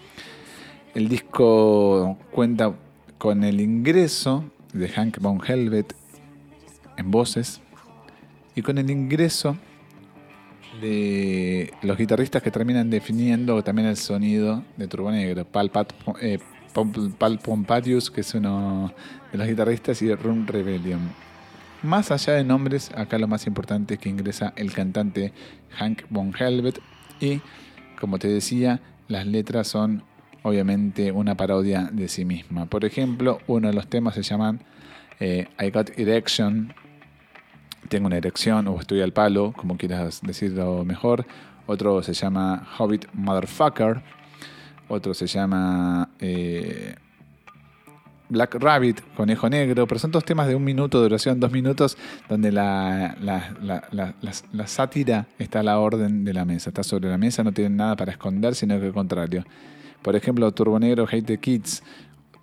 El 0.94 1.08
disco 1.08 2.18
cuenta 2.30 2.74
con 3.18 3.44
el 3.44 3.60
ingreso 3.60 4.44
de 4.72 4.88
Hank 4.88 5.18
Von 5.20 5.40
Helvet 5.44 5.94
en 6.96 7.10
voces 7.10 7.60
y 8.54 8.62
con 8.62 8.78
el 8.78 8.90
ingreso 8.90 9.56
de 10.80 11.72
los 11.82 11.96
guitarristas 11.96 12.42
que 12.42 12.50
terminan 12.50 12.90
definiendo 12.90 13.62
también 13.62 13.88
el 13.88 13.96
sonido 13.96 14.64
de 14.76 14.88
Turbo 14.88 15.10
Negro. 15.10 15.44
Pal, 15.44 15.70
eh, 16.20 16.38
Pompadius, 16.74 18.10
que 18.10 18.22
es 18.22 18.34
uno 18.34 18.92
de 19.30 19.38
los 19.38 19.46
guitarristas, 19.46 20.02
y 20.02 20.12
Run 20.14 20.46
Rebellion. 20.46 21.00
Más 21.84 22.10
allá 22.10 22.32
de 22.32 22.44
nombres, 22.44 22.90
acá 22.96 23.18
lo 23.18 23.28
más 23.28 23.46
importante 23.46 23.94
es 23.94 24.00
que 24.00 24.08
ingresa 24.08 24.54
el 24.56 24.72
cantante 24.72 25.34
Hank 25.72 26.04
Von 26.08 26.32
Helvet 26.34 26.80
y, 27.20 27.42
como 28.00 28.18
te 28.18 28.26
decía, 28.26 28.80
las 29.06 29.26
letras 29.26 29.68
son 29.68 30.02
obviamente 30.42 31.12
una 31.12 31.36
parodia 31.36 31.90
de 31.92 32.08
sí 32.08 32.24
misma. 32.24 32.64
Por 32.64 32.86
ejemplo, 32.86 33.38
uno 33.48 33.68
de 33.68 33.74
los 33.74 33.86
temas 33.88 34.14
se 34.14 34.22
llaman 34.22 34.64
eh, 35.20 35.46
I 35.60 35.68
Got 35.68 35.98
Erection, 35.98 36.72
tengo 37.90 38.06
una 38.06 38.16
erección 38.16 38.66
o 38.66 38.80
estoy 38.80 39.02
al 39.02 39.12
palo, 39.12 39.52
como 39.54 39.76
quieras 39.76 40.22
decirlo 40.22 40.86
mejor. 40.86 41.26
Otro 41.66 42.02
se 42.02 42.14
llama 42.14 42.66
Hobbit 42.78 43.08
Motherfucker. 43.12 44.00
Otro 44.88 45.12
se 45.12 45.26
llama 45.26 46.08
eh, 46.18 46.94
Black 48.34 48.54
Rabbit, 48.56 49.00
Conejo 49.16 49.48
Negro. 49.48 49.86
Pero 49.86 49.98
son 49.98 50.10
dos 50.10 50.24
temas 50.24 50.46
de 50.46 50.54
un 50.54 50.62
minuto 50.62 51.00
duración, 51.00 51.40
dos 51.40 51.50
minutos, 51.50 51.96
donde 52.28 52.52
la, 52.52 53.16
la, 53.22 54.66
sátira 54.66 55.26
está 55.38 55.60
a 55.60 55.62
la 55.62 55.78
orden 55.78 56.24
de 56.24 56.34
la 56.34 56.44
mesa. 56.44 56.70
Está 56.70 56.82
sobre 56.82 57.08
la 57.08 57.16
mesa, 57.16 57.42
no 57.42 57.52
tienen 57.52 57.76
nada 57.76 57.96
para 57.96 58.12
esconder, 58.12 58.54
sino 58.54 58.78
que 58.78 58.86
al 58.86 58.92
contrario. 58.92 59.44
Por 60.02 60.16
ejemplo, 60.16 60.52
Turbo 60.52 60.78
Negro 60.78 61.06
Hate 61.10 61.22
the 61.22 61.38
Kids. 61.38 61.82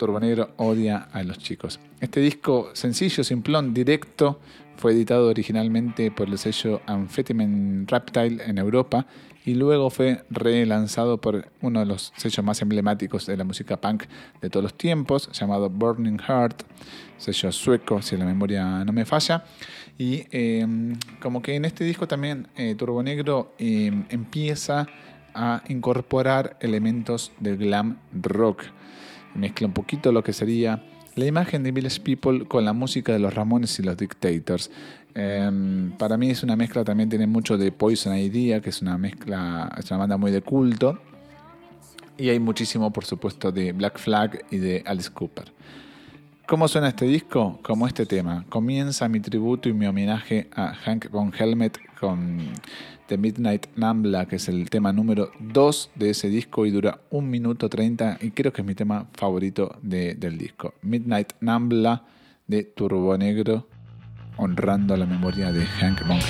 Turbo 0.02 0.18
Negro 0.18 0.50
odia 0.56 1.06
a 1.12 1.22
los 1.22 1.38
chicos. 1.38 1.78
Este 2.00 2.18
disco 2.18 2.70
sencillo, 2.72 3.22
simplón, 3.22 3.72
directo, 3.72 4.40
fue 4.76 4.90
editado 4.94 5.28
originalmente 5.28 6.10
por 6.10 6.28
el 6.28 6.38
sello 6.38 6.80
Amphetamine 6.86 7.84
Reptile 7.86 8.42
en 8.44 8.58
Europa 8.58 9.06
y 9.44 9.54
luego 9.54 9.90
fue 9.90 10.24
relanzado 10.28 11.20
por 11.20 11.52
uno 11.60 11.78
de 11.78 11.86
los 11.86 12.12
sellos 12.16 12.44
más 12.44 12.60
emblemáticos 12.62 13.26
de 13.26 13.36
la 13.36 13.44
música 13.44 13.80
punk 13.80 14.06
de 14.40 14.50
todos 14.50 14.64
los 14.64 14.74
tiempos, 14.74 15.30
llamado 15.30 15.70
Burning 15.70 16.18
Heart, 16.18 16.64
sello 17.16 17.52
sueco, 17.52 18.02
si 18.02 18.16
la 18.16 18.24
memoria 18.24 18.84
no 18.84 18.92
me 18.92 19.04
falla. 19.04 19.44
Y 19.98 20.24
em, 20.32 20.96
como 21.20 21.42
que 21.42 21.54
en 21.54 21.64
este 21.64 21.84
disco 21.84 22.08
también 22.08 22.48
eh, 22.56 22.74
Turbo 22.74 23.04
Negro 23.04 23.54
em, 23.56 24.04
empieza 24.08 24.88
a 25.32 25.62
incorporar 25.68 26.56
elementos 26.58 27.30
del 27.38 27.56
glam 27.56 27.98
rock. 28.20 28.64
Mezcla 29.34 29.66
un 29.66 29.72
poquito 29.72 30.12
lo 30.12 30.22
que 30.22 30.32
sería 30.32 30.82
la 31.14 31.26
imagen 31.26 31.62
de 31.62 31.72
Village 31.72 32.00
People 32.00 32.46
con 32.46 32.64
la 32.64 32.72
música 32.72 33.12
de 33.12 33.18
los 33.18 33.34
Ramones 33.34 33.78
y 33.78 33.82
los 33.82 33.96
Dictators. 33.96 34.70
Em, 35.14 35.92
para 35.92 36.16
mí 36.16 36.30
es 36.30 36.42
una 36.42 36.56
mezcla, 36.56 36.84
también 36.84 37.08
tiene 37.08 37.26
mucho 37.26 37.58
de 37.58 37.70
Poison 37.70 38.16
Idea, 38.16 38.60
que 38.60 38.70
es 38.70 38.80
una 38.80 38.96
mezcla, 38.96 39.70
es 39.78 39.90
una 39.90 39.98
banda 39.98 40.16
muy 40.16 40.30
de 40.30 40.40
culto. 40.40 40.98
Y 42.16 42.28
hay 42.28 42.38
muchísimo, 42.38 42.92
por 42.92 43.04
supuesto, 43.04 43.52
de 43.52 43.72
Black 43.72 43.98
Flag 43.98 44.44
y 44.50 44.58
de 44.58 44.82
Alice 44.86 45.10
Cooper. 45.10 45.52
¿Cómo 46.46 46.68
suena 46.68 46.88
este 46.88 47.06
disco? 47.06 47.58
Como 47.62 47.86
este 47.86 48.04
tema. 48.04 48.44
Comienza 48.48 49.08
mi 49.08 49.20
tributo 49.20 49.68
y 49.68 49.72
mi 49.72 49.86
homenaje 49.86 50.48
a 50.54 50.74
Hank 50.74 51.10
Von 51.10 51.32
Helmet 51.38 51.78
con 51.98 52.40
The 53.12 53.18
Midnight 53.18 53.66
Nambla, 53.76 54.24
que 54.24 54.36
es 54.36 54.48
el 54.48 54.70
tema 54.70 54.90
número 54.90 55.32
2 55.38 55.90
de 55.96 56.08
ese 56.08 56.30
disco 56.30 56.64
y 56.64 56.70
dura 56.70 57.02
1 57.10 57.28
minuto 57.28 57.68
30 57.68 58.16
y 58.22 58.30
creo 58.30 58.54
que 58.54 58.62
es 58.62 58.66
mi 58.66 58.74
tema 58.74 59.06
favorito 59.12 59.76
del 59.82 60.38
disco. 60.38 60.72
Midnight 60.80 61.34
Nambla 61.40 62.06
de 62.46 62.62
Turbo 62.62 63.18
Negro, 63.18 63.68
honrando 64.38 64.96
la 64.96 65.04
memoria 65.04 65.52
de 65.52 65.66
Hank 65.66 66.06
Von 66.08 66.20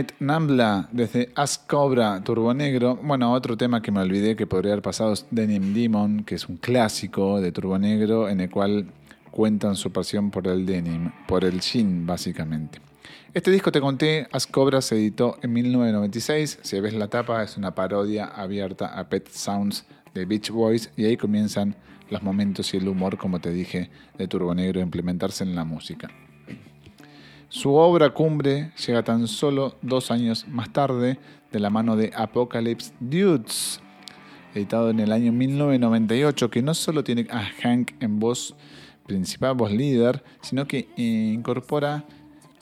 Midnight 0.00 0.20
Nambla 0.20 0.88
desde 0.92 1.30
As 1.34 1.58
Cobra 1.58 2.22
Turbo 2.24 2.54
Negro. 2.54 2.96
Bueno, 3.02 3.32
otro 3.32 3.56
tema 3.56 3.82
que 3.82 3.92
me 3.92 4.00
olvidé 4.00 4.34
que 4.34 4.46
podría 4.46 4.72
haber 4.72 4.82
pasado 4.82 5.12
es 5.12 5.26
Denim 5.30 5.74
Demon, 5.74 6.24
que 6.24 6.36
es 6.36 6.48
un 6.48 6.56
clásico 6.56 7.40
de 7.40 7.52
Turbo 7.52 7.78
Negro 7.78 8.28
en 8.28 8.40
el 8.40 8.48
cual 8.48 8.86
cuentan 9.30 9.76
su 9.76 9.92
pasión 9.92 10.30
por 10.30 10.48
el 10.48 10.64
denim, 10.64 11.10
por 11.28 11.44
el 11.44 11.60
jean 11.60 12.06
básicamente. 12.06 12.80
Este 13.34 13.50
disco 13.50 13.70
te 13.70 13.80
conté, 13.80 14.26
As 14.32 14.46
Cobra 14.46 14.80
se 14.80 14.96
editó 14.96 15.38
en 15.42 15.52
1996. 15.52 16.60
Si 16.62 16.80
ves 16.80 16.94
la 16.94 17.08
tapa, 17.08 17.42
es 17.42 17.58
una 17.58 17.74
parodia 17.74 18.24
abierta 18.24 18.98
a 18.98 19.08
Pet 19.08 19.28
Sounds 19.28 19.84
de 20.14 20.24
Beach 20.24 20.50
Boys 20.50 20.90
y 20.96 21.04
ahí 21.04 21.18
comienzan 21.18 21.76
los 22.08 22.22
momentos 22.22 22.72
y 22.72 22.78
el 22.78 22.88
humor, 22.88 23.18
como 23.18 23.38
te 23.38 23.52
dije, 23.52 23.90
de 24.16 24.26
Turbo 24.28 24.54
Negro 24.54 24.80
implementarse 24.80 25.44
en 25.44 25.54
la 25.54 25.64
música. 25.64 26.08
Su 27.50 27.74
obra 27.74 28.10
cumbre 28.10 28.70
llega 28.86 29.02
tan 29.02 29.26
solo 29.26 29.74
dos 29.82 30.12
años 30.12 30.46
más 30.46 30.72
tarde 30.72 31.18
de 31.50 31.58
la 31.58 31.68
mano 31.68 31.96
de 31.96 32.12
Apocalypse 32.14 32.94
Dudes, 33.00 33.80
editado 34.54 34.90
en 34.90 35.00
el 35.00 35.10
año 35.10 35.32
1998, 35.32 36.48
que 36.48 36.62
no 36.62 36.74
solo 36.74 37.02
tiene 37.02 37.26
a 37.28 37.42
Hank 37.60 37.94
en 37.98 38.20
voz 38.20 38.54
principal, 39.04 39.56
voz 39.56 39.72
líder, 39.72 40.22
sino 40.42 40.68
que 40.68 40.90
incorpora 40.96 42.04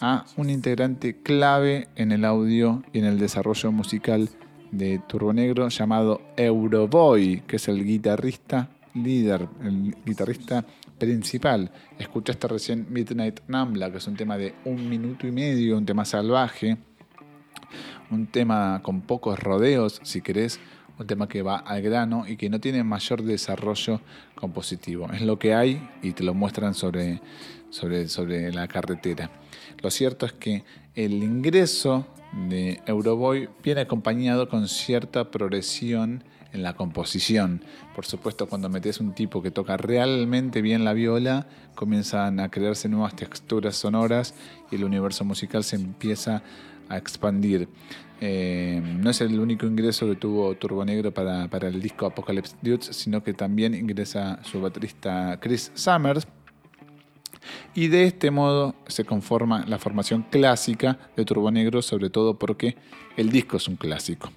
a 0.00 0.24
un 0.38 0.48
integrante 0.48 1.20
clave 1.22 1.88
en 1.94 2.10
el 2.10 2.24
audio 2.24 2.82
y 2.94 3.00
en 3.00 3.04
el 3.04 3.18
desarrollo 3.18 3.70
musical 3.70 4.30
de 4.70 5.02
Turbo 5.06 5.34
Negro 5.34 5.68
llamado 5.68 6.22
Euroboy, 6.38 7.42
que 7.46 7.56
es 7.56 7.68
el 7.68 7.84
guitarrista 7.84 8.70
líder, 8.94 9.50
el 9.62 9.94
guitarrista 10.06 10.64
principal. 10.98 11.70
Escuchaste 11.98 12.48
recién 12.48 12.86
Midnight 12.90 13.40
Nambla, 13.48 13.90
que 13.90 13.98
es 13.98 14.06
un 14.06 14.16
tema 14.16 14.36
de 14.36 14.54
un 14.64 14.88
minuto 14.88 15.26
y 15.26 15.32
medio, 15.32 15.78
un 15.78 15.86
tema 15.86 16.04
salvaje, 16.04 16.76
un 18.10 18.26
tema 18.26 18.80
con 18.82 19.02
pocos 19.02 19.38
rodeos, 19.38 20.00
si 20.02 20.20
querés, 20.20 20.60
un 20.98 21.06
tema 21.06 21.28
que 21.28 21.42
va 21.42 21.56
al 21.56 21.80
grano 21.80 22.24
y 22.26 22.36
que 22.36 22.50
no 22.50 22.60
tiene 22.60 22.82
mayor 22.82 23.22
desarrollo 23.22 24.00
compositivo. 24.34 25.08
Es 25.12 25.22
lo 25.22 25.38
que 25.38 25.54
hay 25.54 25.88
y 26.02 26.12
te 26.12 26.24
lo 26.24 26.34
muestran 26.34 26.74
sobre, 26.74 27.20
sobre, 27.70 28.08
sobre 28.08 28.52
la 28.52 28.66
carretera. 28.66 29.30
Lo 29.80 29.90
cierto 29.90 30.26
es 30.26 30.32
que 30.32 30.64
el 30.94 31.22
ingreso 31.22 32.06
de 32.48 32.80
Euroboy 32.86 33.48
viene 33.62 33.82
acompañado 33.82 34.48
con 34.48 34.68
cierta 34.68 35.30
progresión 35.30 36.24
en 36.52 36.62
la 36.62 36.74
composición. 36.74 37.62
Por 37.94 38.04
supuesto, 38.06 38.46
cuando 38.48 38.68
metes 38.68 39.00
un 39.00 39.12
tipo 39.14 39.42
que 39.42 39.50
toca 39.50 39.76
realmente 39.76 40.62
bien 40.62 40.84
la 40.84 40.92
viola, 40.92 41.46
comienzan 41.74 42.40
a 42.40 42.50
crearse 42.50 42.88
nuevas 42.88 43.14
texturas 43.16 43.76
sonoras 43.76 44.34
y 44.70 44.76
el 44.76 44.84
universo 44.84 45.24
musical 45.24 45.64
se 45.64 45.76
empieza 45.76 46.42
a 46.88 46.96
expandir. 46.96 47.68
Eh, 48.20 48.82
no 48.82 49.10
es 49.10 49.20
el 49.20 49.38
único 49.38 49.66
ingreso 49.66 50.06
que 50.06 50.16
tuvo 50.16 50.54
Turbo 50.56 50.84
Negro 50.84 51.12
para, 51.12 51.48
para 51.48 51.68
el 51.68 51.80
disco 51.80 52.06
Apocalypse 52.06 52.56
Dudes, 52.62 52.86
sino 52.86 53.22
que 53.22 53.32
también 53.32 53.74
ingresa 53.74 54.40
su 54.42 54.60
baterista 54.60 55.38
Chris 55.40 55.70
Summers, 55.74 56.26
y 57.74 57.88
de 57.88 58.04
este 58.04 58.30
modo 58.30 58.74
se 58.86 59.04
conforma 59.04 59.64
la 59.66 59.78
formación 59.78 60.22
clásica 60.30 60.98
de 61.16 61.24
Turbo 61.24 61.50
Negro, 61.50 61.82
sobre 61.82 62.10
todo 62.10 62.38
porque 62.38 62.76
el 63.16 63.30
disco 63.30 63.56
es 63.56 63.68
un 63.68 63.76
clásico. 63.76 64.30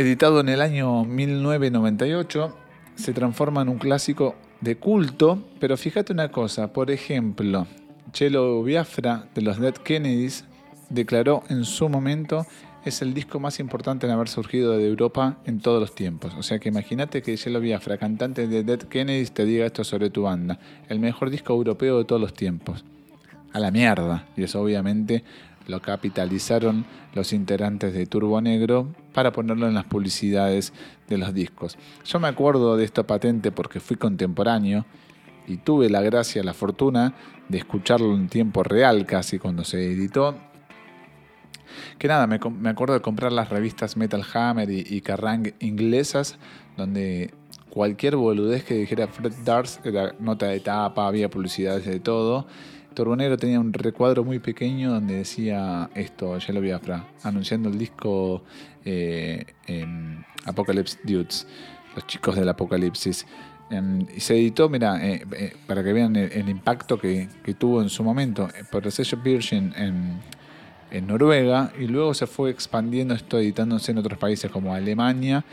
Editado 0.00 0.40
en 0.40 0.48
el 0.48 0.62
año 0.62 1.04
1998, 1.04 2.56
se 2.94 3.12
transforma 3.12 3.60
en 3.60 3.68
un 3.68 3.76
clásico 3.76 4.34
de 4.62 4.76
culto, 4.76 5.44
pero 5.58 5.76
fíjate 5.76 6.14
una 6.14 6.30
cosa, 6.30 6.72
por 6.72 6.90
ejemplo, 6.90 7.66
Chelo 8.10 8.62
Biafra 8.62 9.26
de 9.34 9.42
los 9.42 9.60
Dead 9.60 9.74
Kennedys 9.74 10.46
declaró 10.88 11.42
en 11.50 11.66
su 11.66 11.90
momento 11.90 12.46
es 12.86 13.02
el 13.02 13.12
disco 13.12 13.40
más 13.40 13.60
importante 13.60 14.06
en 14.06 14.12
haber 14.12 14.28
surgido 14.28 14.78
de 14.78 14.88
Europa 14.88 15.36
en 15.44 15.60
todos 15.60 15.80
los 15.80 15.94
tiempos. 15.94 16.32
O 16.38 16.42
sea 16.42 16.58
que 16.58 16.70
imagínate 16.70 17.20
que 17.20 17.36
Yellow 17.36 17.60
Biafra, 17.60 17.98
cantante 17.98 18.48
de 18.48 18.64
Dead 18.64 18.80
Kennedys, 18.80 19.32
te 19.32 19.44
diga 19.44 19.66
esto 19.66 19.84
sobre 19.84 20.08
tu 20.08 20.22
banda. 20.22 20.58
El 20.88 20.98
mejor 20.98 21.28
disco 21.28 21.52
europeo 21.52 21.98
de 21.98 22.06
todos 22.06 22.22
los 22.22 22.32
tiempos. 22.32 22.86
A 23.52 23.60
la 23.60 23.70
mierda. 23.70 24.26
Y 24.34 24.44
eso 24.44 24.62
obviamente 24.62 25.24
lo 25.66 25.82
capitalizaron 25.82 26.86
los 27.12 27.34
integrantes 27.34 27.92
de 27.92 28.06
Turbo 28.06 28.40
Negro 28.40 28.94
para 29.12 29.32
ponerlo 29.32 29.66
en 29.66 29.74
las 29.74 29.84
publicidades 29.84 30.72
de 31.08 31.18
los 31.18 31.34
discos. 31.34 31.76
Yo 32.04 32.20
me 32.20 32.28
acuerdo 32.28 32.76
de 32.76 32.84
esta 32.84 33.04
patente 33.06 33.52
porque 33.52 33.80
fui 33.80 33.96
contemporáneo 33.96 34.84
y 35.46 35.56
tuve 35.56 35.90
la 35.90 36.00
gracia, 36.00 36.42
la 36.42 36.54
fortuna 36.54 37.14
de 37.48 37.58
escucharlo 37.58 38.14
en 38.14 38.28
tiempo 38.28 38.62
real 38.62 39.06
casi 39.06 39.38
cuando 39.38 39.64
se 39.64 39.92
editó 39.92 40.36
que 41.98 42.08
nada, 42.08 42.26
me, 42.26 42.70
acuerdo 42.70 42.94
de 42.94 43.00
comprar 43.00 43.32
las 43.32 43.48
revistas 43.48 43.96
Metal 43.96 44.24
Hammer 44.34 44.70
y, 44.70 45.00
Kerrang 45.00 45.52
inglesas, 45.60 46.38
donde 46.76 47.32
cualquier 47.68 48.16
boludez 48.16 48.64
que 48.64 48.74
dijera 48.74 49.06
Fred 49.06 49.32
Dars 49.44 49.80
era 49.84 50.14
nota 50.18 50.46
de 50.46 50.60
tapa, 50.60 51.06
había 51.06 51.30
publicidades 51.30 51.84
de 51.84 52.00
todo. 52.00 52.46
Turbonero 52.94 53.36
tenía 53.36 53.60
un 53.60 53.72
recuadro 53.72 54.24
muy 54.24 54.38
pequeño 54.38 54.92
donde 54.92 55.16
decía 55.16 55.90
esto, 55.94 56.38
ya 56.38 56.52
lo 56.52 56.60
vi 56.60 56.70
Fra, 56.72 57.06
anunciando 57.22 57.68
el 57.68 57.78
disco 57.78 58.42
eh, 58.84 59.44
Apocalypse 60.44 60.98
Dudes, 61.04 61.46
los 61.94 62.06
chicos 62.06 62.36
del 62.36 62.48
apocalipsis. 62.48 63.26
Em, 63.70 64.06
y 64.14 64.20
se 64.20 64.34
editó, 64.34 64.68
mira, 64.68 65.04
eh, 65.06 65.24
eh, 65.36 65.52
para 65.66 65.84
que 65.84 65.92
vean 65.92 66.16
el, 66.16 66.48
impacto 66.48 66.98
que, 66.98 67.28
que, 67.44 67.54
tuvo 67.54 67.82
en 67.82 67.88
su 67.88 68.02
momento, 68.02 68.48
por 68.72 68.84
el 68.84 68.90
sello 68.90 69.18
en 69.24 70.20
en 70.90 71.06
Noruega 71.06 71.72
y 71.78 71.86
luego 71.86 72.14
se 72.14 72.26
fue 72.26 72.50
expandiendo 72.50 73.14
esto 73.14 73.38
editándose 73.38 73.92
en 73.92 73.98
otros 73.98 74.18
países 74.18 74.50
como 74.50 74.74
Alemania, 74.74 75.44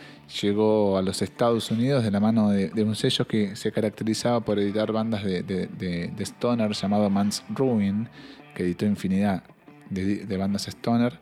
llegó 0.41 0.97
a 0.97 1.01
los 1.01 1.21
Estados 1.21 1.71
Unidos 1.71 2.03
de 2.03 2.11
la 2.11 2.19
mano 2.19 2.49
de, 2.49 2.83
un 2.83 2.95
sello 2.95 3.25
que 3.27 3.55
se 3.55 3.71
caracterizaba 3.71 4.41
por 4.41 4.59
editar 4.59 4.91
bandas 4.91 5.23
de, 5.23 6.13
stoner 6.19 6.71
llamado 6.71 7.09
Man's 7.09 7.43
Ruin, 7.49 8.09
que 8.55 8.63
editó 8.63 8.85
infinidad 8.85 9.43
de, 9.89 10.37
bandas 10.37 10.67
stoner, 10.67 11.19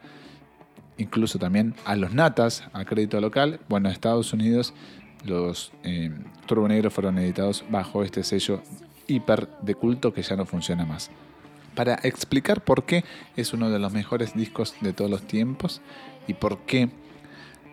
incluso 0.97 1.37
también 1.37 1.75
a 1.85 1.95
los 1.95 2.13
Natas, 2.13 2.63
a 2.73 2.85
crédito 2.85 3.19
local. 3.19 3.59
Bueno, 3.67 3.89
en 3.89 3.93
Estados 3.93 4.33
Unidos 4.33 4.73
los 5.25 5.71
eh, 5.83 6.11
Turbo 6.45 6.67
Negro 6.67 6.91
fueron 6.91 7.17
editados 7.17 7.65
bajo 7.69 8.03
este 8.03 8.23
sello 8.23 8.61
hiper 9.07 9.49
de 9.61 9.75
culto 9.75 10.13
que 10.13 10.21
ya 10.21 10.35
no 10.35 10.45
funciona 10.45 10.85
más 10.85 11.09
para 11.75 11.95
explicar 12.03 12.63
por 12.63 12.85
qué 12.85 13.03
es 13.35 13.53
uno 13.53 13.69
de 13.69 13.79
los 13.79 13.91
mejores 13.93 14.33
discos 14.33 14.75
de 14.81 14.93
todos 14.93 15.11
los 15.11 15.27
tiempos 15.27 15.81
y 16.27 16.33
por 16.33 16.59
qué 16.59 16.89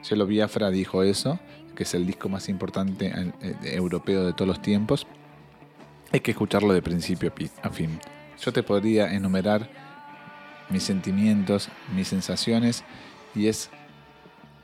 Chelo 0.02 0.26
Biafra 0.26 0.70
dijo 0.70 1.02
eso, 1.02 1.38
que 1.74 1.84
es 1.84 1.94
el 1.94 2.06
disco 2.06 2.28
más 2.28 2.48
importante 2.48 3.12
eh, 3.40 3.54
europeo 3.62 4.26
de 4.26 4.32
todos 4.32 4.48
los 4.48 4.60
tiempos. 4.60 5.06
Hay 6.12 6.20
que 6.20 6.32
escucharlo 6.32 6.74
de 6.74 6.82
principio 6.82 7.32
a 7.62 7.70
fin. 7.70 7.98
Yo 8.40 8.52
te 8.52 8.62
podría 8.62 9.14
enumerar 9.14 9.70
mis 10.68 10.82
sentimientos, 10.82 11.68
mis 11.94 12.08
sensaciones, 12.08 12.84
y 13.34 13.46
es 13.46 13.70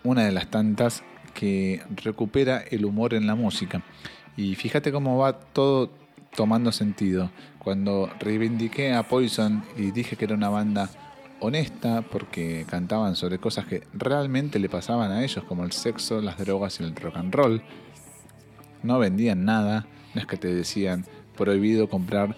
una 0.04 0.24
de 0.24 0.32
las 0.32 0.48
tantas 0.48 1.02
que 1.34 1.82
recupera 2.02 2.58
el 2.58 2.84
humor 2.84 3.14
en 3.14 3.26
la 3.26 3.34
música. 3.34 3.82
Y 4.36 4.54
fíjate 4.56 4.92
cómo 4.92 5.18
va 5.18 5.38
todo 5.38 5.90
tomando 6.38 6.70
sentido. 6.70 7.32
Cuando 7.58 8.08
reivindiqué 8.20 8.92
a 8.92 9.02
Poison 9.02 9.64
y 9.76 9.90
dije 9.90 10.14
que 10.14 10.24
era 10.24 10.36
una 10.36 10.48
banda 10.48 10.88
honesta 11.40 12.02
porque 12.02 12.64
cantaban 12.70 13.16
sobre 13.16 13.40
cosas 13.40 13.66
que 13.66 13.82
realmente 13.92 14.60
le 14.60 14.68
pasaban 14.68 15.10
a 15.10 15.24
ellos, 15.24 15.42
como 15.42 15.64
el 15.64 15.72
sexo, 15.72 16.20
las 16.20 16.38
drogas 16.38 16.78
y 16.78 16.84
el 16.84 16.94
rock 16.94 17.16
and 17.16 17.34
roll, 17.34 17.60
no 18.84 19.00
vendían 19.00 19.44
nada, 19.44 19.88
no 20.14 20.20
es 20.20 20.28
que 20.28 20.36
te 20.36 20.54
decían 20.54 21.06
prohibido 21.36 21.88
comprar 21.88 22.36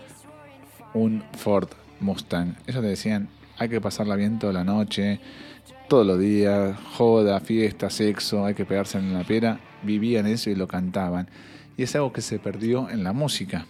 un 0.95 1.23
Ford 1.37 1.69
Mustang. 2.01 2.57
Ellos 2.67 2.81
te 2.81 2.89
decían 2.89 3.29
hay 3.59 3.69
que 3.69 3.83
pasarla 3.83 4.17
bien 4.17 4.39
toda 4.39 4.55
la 4.55 4.65
noche, 4.65 5.21
todos 5.91 6.07
los 6.07 6.19
días, 6.19 6.75
joda, 6.97 7.39
fiesta, 7.41 7.91
sexo, 7.91 8.47
hay 8.47 8.55
que 8.55 8.65
pegarse 8.65 8.97
en 8.97 9.13
la 9.13 9.25
pera. 9.25 9.61
Vivían 9.83 10.27
eso 10.27 10.49
y 10.49 10.55
lo 10.55 10.67
cantaban. 10.67 11.29
Y 11.77 11.83
es 11.83 11.95
algo 11.95 12.15
que 12.15 12.23
se 12.23 12.39
perdió 12.39 12.89
en 12.89 13.05
la 13.05 13.13
música. 13.13 13.67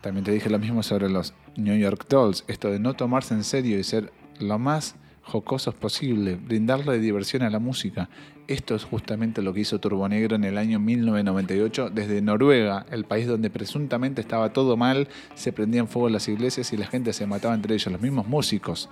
También 0.00 0.24
te 0.24 0.32
dije 0.32 0.50
lo 0.50 0.58
mismo 0.58 0.82
sobre 0.82 1.08
los 1.08 1.34
New 1.56 1.76
York 1.76 2.06
Dolls, 2.08 2.44
esto 2.46 2.70
de 2.70 2.78
no 2.78 2.94
tomarse 2.94 3.34
en 3.34 3.44
serio 3.44 3.78
y 3.78 3.84
ser 3.84 4.12
lo 4.38 4.58
más 4.58 4.96
jocosos 5.22 5.74
posible, 5.74 6.36
brindarle 6.36 6.98
diversión 6.98 7.42
a 7.42 7.50
la 7.50 7.58
música. 7.58 8.08
Esto 8.46 8.74
es 8.74 8.84
justamente 8.84 9.42
lo 9.42 9.52
que 9.52 9.60
hizo 9.60 9.78
Turbo 9.78 10.08
Negro 10.08 10.36
en 10.36 10.44
el 10.44 10.56
año 10.56 10.80
1998 10.80 11.90
desde 11.90 12.22
Noruega, 12.22 12.86
el 12.90 13.04
país 13.04 13.26
donde 13.26 13.50
presuntamente 13.50 14.22
estaba 14.22 14.54
todo 14.54 14.78
mal, 14.78 15.08
se 15.34 15.52
prendían 15.52 15.86
fuego 15.86 16.08
las 16.08 16.28
iglesias 16.28 16.72
y 16.72 16.78
la 16.78 16.86
gente 16.86 17.12
se 17.12 17.26
mataba 17.26 17.54
entre 17.54 17.74
ellos, 17.74 17.92
los 17.92 18.00
mismos 18.00 18.26
músicos. 18.26 18.88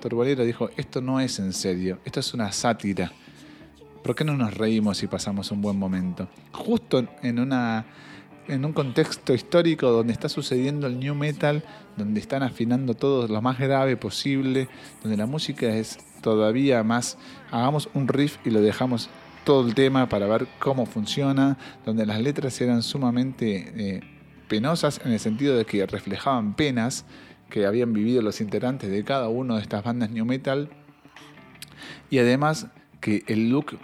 Turbo 0.00 0.24
Negro 0.24 0.44
dijo, 0.44 0.68
esto 0.76 1.00
no 1.00 1.20
es 1.20 1.38
en 1.38 1.54
serio, 1.54 1.98
esto 2.04 2.20
es 2.20 2.34
una 2.34 2.52
sátira. 2.52 3.12
¿Por 4.02 4.14
qué 4.14 4.24
no 4.24 4.36
nos 4.36 4.54
reímos 4.54 5.02
y 5.02 5.06
pasamos 5.06 5.50
un 5.50 5.62
buen 5.62 5.78
momento? 5.78 6.28
Justo 6.52 7.06
en 7.22 7.38
una 7.38 7.86
en 8.48 8.64
un 8.64 8.72
contexto 8.72 9.34
histórico 9.34 9.90
donde 9.90 10.12
está 10.12 10.28
sucediendo 10.28 10.86
el 10.86 10.98
new 10.98 11.14
metal, 11.14 11.62
donde 11.96 12.20
están 12.20 12.42
afinando 12.42 12.94
todo 12.94 13.28
lo 13.28 13.42
más 13.42 13.58
grave 13.58 13.96
posible, 13.96 14.68
donde 15.02 15.16
la 15.16 15.26
música 15.26 15.66
es 15.66 15.98
todavía 16.22 16.82
más, 16.82 17.18
hagamos 17.50 17.88
un 17.94 18.08
riff 18.08 18.38
y 18.44 18.50
lo 18.50 18.60
dejamos 18.60 19.08
todo 19.44 19.66
el 19.66 19.74
tema 19.74 20.08
para 20.08 20.26
ver 20.26 20.46
cómo 20.58 20.86
funciona, 20.86 21.58
donde 21.84 22.06
las 22.06 22.20
letras 22.20 22.60
eran 22.60 22.82
sumamente 22.82 23.72
eh, 23.76 24.00
penosas 24.48 25.00
en 25.04 25.12
el 25.12 25.20
sentido 25.20 25.56
de 25.56 25.64
que 25.64 25.86
reflejaban 25.86 26.54
penas 26.54 27.04
que 27.50 27.66
habían 27.66 27.92
vivido 27.92 28.20
los 28.20 28.40
integrantes 28.40 28.90
de 28.90 29.04
cada 29.04 29.28
una 29.28 29.56
de 29.56 29.62
estas 29.62 29.82
bandas 29.82 30.10
new 30.10 30.24
metal. 30.24 30.68
Y 32.10 32.18
además 32.18 32.66
que 33.00 33.24
el 33.26 33.48
look 33.48 33.78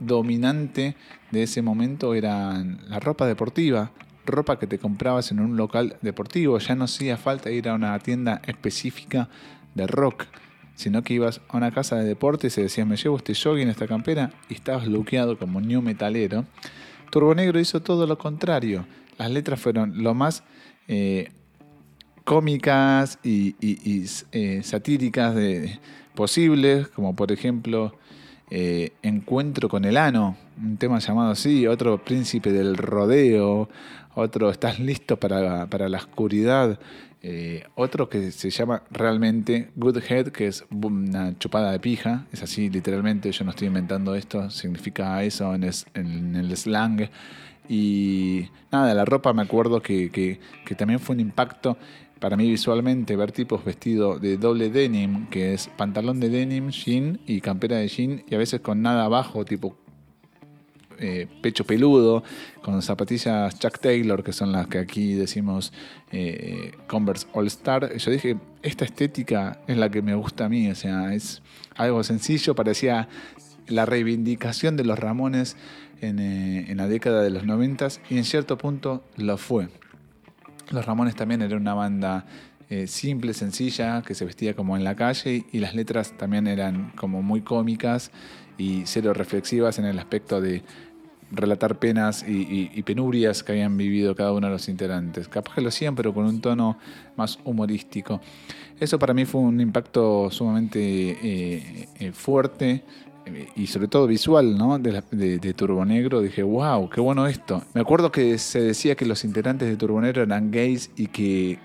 dominante 0.00 0.94
de 1.30 1.42
ese 1.42 1.62
momento 1.62 2.14
era 2.14 2.62
la 2.88 3.00
ropa 3.00 3.26
deportiva, 3.26 3.92
ropa 4.24 4.58
que 4.58 4.66
te 4.66 4.78
comprabas 4.78 5.30
en 5.32 5.40
un 5.40 5.56
local 5.56 5.96
deportivo. 6.02 6.58
Ya 6.58 6.74
no 6.74 6.84
hacía 6.84 7.16
falta 7.16 7.50
ir 7.50 7.68
a 7.68 7.74
una 7.74 7.98
tienda 7.98 8.40
específica 8.46 9.28
de 9.74 9.86
rock, 9.86 10.26
sino 10.74 11.02
que 11.02 11.14
ibas 11.14 11.40
a 11.48 11.56
una 11.56 11.70
casa 11.70 11.96
de 11.96 12.04
deportes 12.04 12.56
y 12.58 12.62
decías, 12.62 12.86
me 12.86 12.96
llevo 12.96 13.16
este 13.16 13.34
jogging, 13.34 13.68
esta 13.68 13.86
campera, 13.86 14.30
y 14.48 14.54
estabas 14.54 14.86
luqueado 14.86 15.38
como 15.38 15.60
new 15.60 15.82
metalero. 15.82 16.44
Turbo 17.10 17.34
Negro 17.34 17.58
hizo 17.58 17.80
todo 17.80 18.06
lo 18.06 18.18
contrario. 18.18 18.86
Las 19.16 19.30
letras 19.30 19.60
fueron 19.60 20.02
lo 20.02 20.14
más 20.14 20.44
eh, 20.86 21.30
cómicas 22.24 23.18
y, 23.22 23.56
eh, 24.32 24.60
satíricas 24.62 25.34
de, 25.34 25.80
posibles, 26.18 26.88
como 26.88 27.14
por 27.14 27.30
ejemplo 27.30 27.94
eh, 28.50 28.92
Encuentro 29.02 29.68
con 29.68 29.84
el 29.84 29.96
Ano, 29.96 30.36
un 30.62 30.76
tema 30.76 30.98
llamado 30.98 31.30
así, 31.30 31.66
otro 31.66 32.02
Príncipe 32.02 32.52
del 32.52 32.76
Rodeo, 32.76 33.68
otro 34.14 34.50
Estás 34.50 34.78
listo 34.80 35.18
para, 35.18 35.66
para 35.66 35.88
la 35.88 35.98
oscuridad, 35.98 36.78
eh, 37.20 37.64
otro 37.74 38.08
que 38.08 38.30
se 38.30 38.50
llama 38.50 38.82
realmente 38.90 39.70
Good 39.74 39.98
Head, 40.08 40.28
que 40.28 40.46
es 40.46 40.64
una 40.70 41.36
chupada 41.38 41.72
de 41.72 41.80
pija, 41.80 42.26
es 42.32 42.42
así 42.42 42.70
literalmente, 42.70 43.32
yo 43.32 43.44
no 43.44 43.50
estoy 43.50 43.66
inventando 43.68 44.14
esto, 44.14 44.50
significa 44.50 45.22
eso 45.22 45.54
en, 45.54 45.64
el 45.64 46.56
slang. 46.56 47.10
Y 47.68 48.48
nada, 48.72 48.94
la 48.94 49.04
ropa 49.04 49.32
me 49.34 49.42
acuerdo 49.42 49.82
que, 49.82 50.10
que 50.10 50.74
también 50.74 51.00
fue 51.00 51.14
un 51.16 51.20
impacto 51.20 51.76
para 52.20 52.36
mí 52.36 52.48
visualmente 52.48 53.16
ver 53.16 53.32
tipos 53.32 53.64
vestidos 53.64 54.20
de 54.20 54.36
doble 54.36 54.70
denim, 54.70 55.26
que 55.28 55.54
es 55.54 55.68
pantalón 55.68 56.20
de 56.20 56.28
denim, 56.28 56.70
jean 56.70 57.20
y 57.26 57.40
campera 57.40 57.76
de 57.76 57.88
jean, 57.88 58.24
y 58.28 58.34
a 58.34 58.38
veces 58.38 58.60
con 58.60 58.82
nada 58.82 59.04
abajo, 59.04 59.44
tipo 59.44 59.76
eh, 61.00 61.28
pecho 61.42 61.64
peludo, 61.64 62.24
con 62.60 62.82
zapatillas 62.82 63.56
Chuck 63.58 63.78
Taylor, 63.78 64.24
que 64.24 64.32
son 64.32 64.50
las 64.50 64.66
que 64.66 64.78
aquí 64.78 65.14
decimos 65.14 65.72
eh, 66.10 66.72
Converse 66.88 67.26
All 67.34 67.46
Star. 67.46 67.96
Yo 67.96 68.10
dije, 68.10 68.36
esta 68.62 68.84
estética 68.84 69.60
es 69.68 69.76
la 69.76 69.90
que 69.90 70.02
me 70.02 70.16
gusta 70.16 70.46
a 70.46 70.48
mí, 70.48 70.68
o 70.68 70.74
sea, 70.74 71.14
es 71.14 71.42
algo 71.76 72.02
sencillo, 72.02 72.56
parecía 72.56 73.08
la 73.68 73.86
reivindicación 73.86 74.76
de 74.76 74.84
los 74.84 74.98
Ramones 74.98 75.56
en, 76.00 76.18
eh, 76.18 76.66
en 76.68 76.78
la 76.78 76.88
década 76.88 77.22
de 77.22 77.30
los 77.30 77.44
noventas 77.44 78.00
y 78.10 78.16
en 78.16 78.24
cierto 78.24 78.58
punto 78.58 79.04
lo 79.16 79.36
fue. 79.36 79.68
Los 80.70 80.84
Ramones 80.86 81.14
también 81.16 81.42
eran 81.42 81.60
una 81.60 81.74
banda 81.74 82.26
simple, 82.86 83.32
sencilla, 83.32 84.02
que 84.02 84.14
se 84.14 84.26
vestía 84.26 84.54
como 84.54 84.76
en 84.76 84.84
la 84.84 84.94
calle 84.94 85.46
y 85.50 85.58
las 85.58 85.74
letras 85.74 86.12
también 86.18 86.46
eran 86.46 86.92
como 86.96 87.22
muy 87.22 87.40
cómicas 87.40 88.10
y 88.58 88.82
cero 88.84 89.14
reflexivas 89.14 89.78
en 89.78 89.86
el 89.86 89.98
aspecto 89.98 90.42
de 90.42 90.62
relatar 91.30 91.78
penas 91.78 92.24
y, 92.26 92.82
penurias 92.82 93.42
que 93.42 93.52
habían 93.52 93.76
vivido 93.76 94.14
cada 94.14 94.32
uno 94.32 94.46
de 94.46 94.52
los 94.54 94.68
integrantes. 94.68 95.28
Capaz 95.28 95.54
que 95.54 95.60
lo 95.60 95.68
hacían, 95.68 95.94
pero 95.94 96.14
con 96.14 96.24
un 96.24 96.40
tono 96.40 96.78
más 97.16 97.38
humorístico. 97.44 98.20
Eso 98.80 98.98
para 98.98 99.12
mí 99.12 99.24
fue 99.24 99.40
un 99.40 99.60
impacto 99.60 100.30
sumamente 100.30 100.80
eh, 100.80 101.88
eh, 101.98 102.12
fuerte 102.12 102.70
eh, 102.70 102.82
y 103.56 103.66
sobre 103.66 103.88
todo 103.88 104.06
visual, 104.06 104.56
¿no? 104.56 104.78
De, 104.78 105.02
de, 105.10 105.54
Turbo 105.54 105.84
Negro. 105.84 106.20
Dije, 106.20 106.42
wow, 106.42 106.88
qué 106.88 107.00
bueno 107.00 107.26
esto. 107.26 107.62
Me 107.74 107.80
acuerdo 107.80 108.12
que 108.12 108.38
se 108.38 108.60
decía 108.60 108.94
que 108.94 109.06
los 109.06 109.24
integrantes 109.24 109.68
de 109.68 109.76
Turbo 109.76 110.00
Negro 110.00 110.22
eran 110.22 110.50
gays 110.50 110.90
y 110.96 111.08
que 111.08 111.58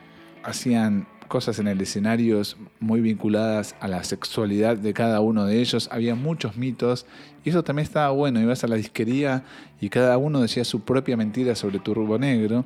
hacían 0.44 1.08
cosas 1.28 1.58
en 1.60 1.68
el 1.68 1.82
escenario 1.82 2.42
muy 2.80 3.02
vinculadas 3.02 3.76
a 3.80 3.88
la 3.88 4.04
sexualidad 4.04 4.78
de 4.78 4.94
cada 4.94 5.20
uno 5.20 5.46
de 5.46 5.60
ellos. 5.60 5.90
Había 5.92 6.16
muchos 6.16 6.58
mitos 6.58 7.06
y 7.44 7.50
eso 7.50 7.64
también 7.64 7.86
estaba 7.86 8.12
bueno. 8.12 8.40
Ibas 8.40 8.64
a 8.64 8.68
la 8.68 8.76
disquería 8.76 9.44
y 9.82 9.90
cada 9.90 10.18
uno 10.18 10.42
decía 10.42 10.64
su 10.64 10.82
propia 10.82 11.18
mentira 11.18 11.56
sobre 11.56 11.80
Turbo 11.80 12.20
Negro. 12.20 12.66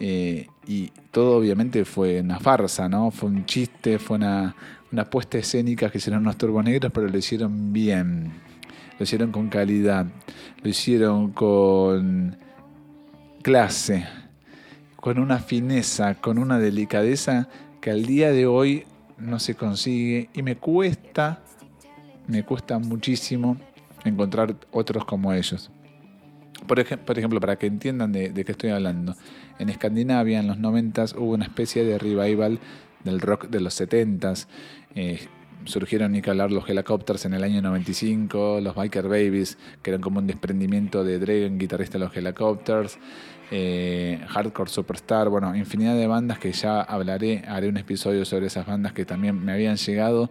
Eh, 0.00 0.46
y 0.66 0.88
todo 1.10 1.38
obviamente 1.38 1.84
fue 1.84 2.20
una 2.20 2.40
farsa, 2.40 2.88
¿no? 2.88 3.10
Fue 3.10 3.28
un 3.28 3.46
chiste, 3.46 3.98
fue 3.98 4.16
una, 4.16 4.54
una 4.90 5.08
puesta 5.08 5.38
escénica 5.38 5.90
que 5.90 5.98
hicieron 5.98 6.24
los 6.24 6.36
Turbo 6.36 6.62
Negros, 6.62 6.90
pero 6.92 7.08
lo 7.08 7.18
hicieron 7.18 7.72
bien. 7.72 8.32
Lo 8.98 9.04
hicieron 9.04 9.32
con 9.32 9.48
calidad. 9.48 10.06
Lo 10.62 10.68
hicieron 10.68 11.32
con 11.32 12.36
clase 13.42 14.06
con 15.02 15.18
una 15.18 15.40
fineza, 15.40 16.14
con 16.14 16.38
una 16.38 16.60
delicadeza 16.60 17.48
que 17.80 17.90
al 17.90 18.06
día 18.06 18.30
de 18.30 18.46
hoy 18.46 18.84
no 19.18 19.40
se 19.40 19.56
consigue 19.56 20.30
y 20.32 20.42
me 20.42 20.54
cuesta, 20.54 21.42
me 22.28 22.44
cuesta 22.44 22.78
muchísimo 22.78 23.56
encontrar 24.04 24.54
otros 24.70 25.04
como 25.04 25.32
ellos. 25.32 25.72
Por, 26.68 26.78
ejemplo, 26.78 27.40
para 27.40 27.56
que 27.56 27.66
entiendan 27.66 28.12
de, 28.12 28.32
qué 28.32 28.52
estoy 28.52 28.70
hablando, 28.70 29.16
en 29.58 29.68
Escandinavia 29.68 30.40
en 30.40 30.46
los 30.46 30.58
90 30.58 31.04
hubo 31.16 31.32
una 31.32 31.44
especie 31.44 31.84
de 31.84 31.98
revival 31.98 32.58
del 33.04 33.20
rock 33.20 33.48
de 33.48 33.60
los 33.60 33.80
70s. 33.80 34.46
Eh, 34.94 35.20
surgieron 35.64 36.14
y 36.16 36.22
calar 36.22 36.50
los 36.50 36.68
Helicopters 36.68 37.24
en 37.24 37.34
el 37.34 37.44
año 37.44 37.62
95, 37.62 38.60
los 38.60 38.74
Biker 38.74 39.08
Babies, 39.08 39.58
que 39.82 39.90
eran 39.90 40.00
como 40.00 40.18
un 40.18 40.26
desprendimiento 40.26 41.04
de 41.04 41.18
Dragon, 41.18 41.58
guitarrista 41.58 41.98
de 41.98 42.04
los 42.04 42.16
Helicopters. 42.16 42.98
Eh, 43.50 44.18
Hardcore 44.28 44.70
Superstar, 44.70 45.28
bueno, 45.28 45.54
infinidad 45.54 45.94
de 45.94 46.06
bandas 46.06 46.38
que 46.38 46.52
ya 46.52 46.80
hablaré, 46.80 47.44
haré 47.46 47.68
un 47.68 47.76
episodio 47.76 48.24
sobre 48.24 48.46
esas 48.46 48.66
bandas 48.66 48.92
que 48.92 49.04
también 49.04 49.44
me 49.44 49.52
habían 49.52 49.76
llegado, 49.76 50.30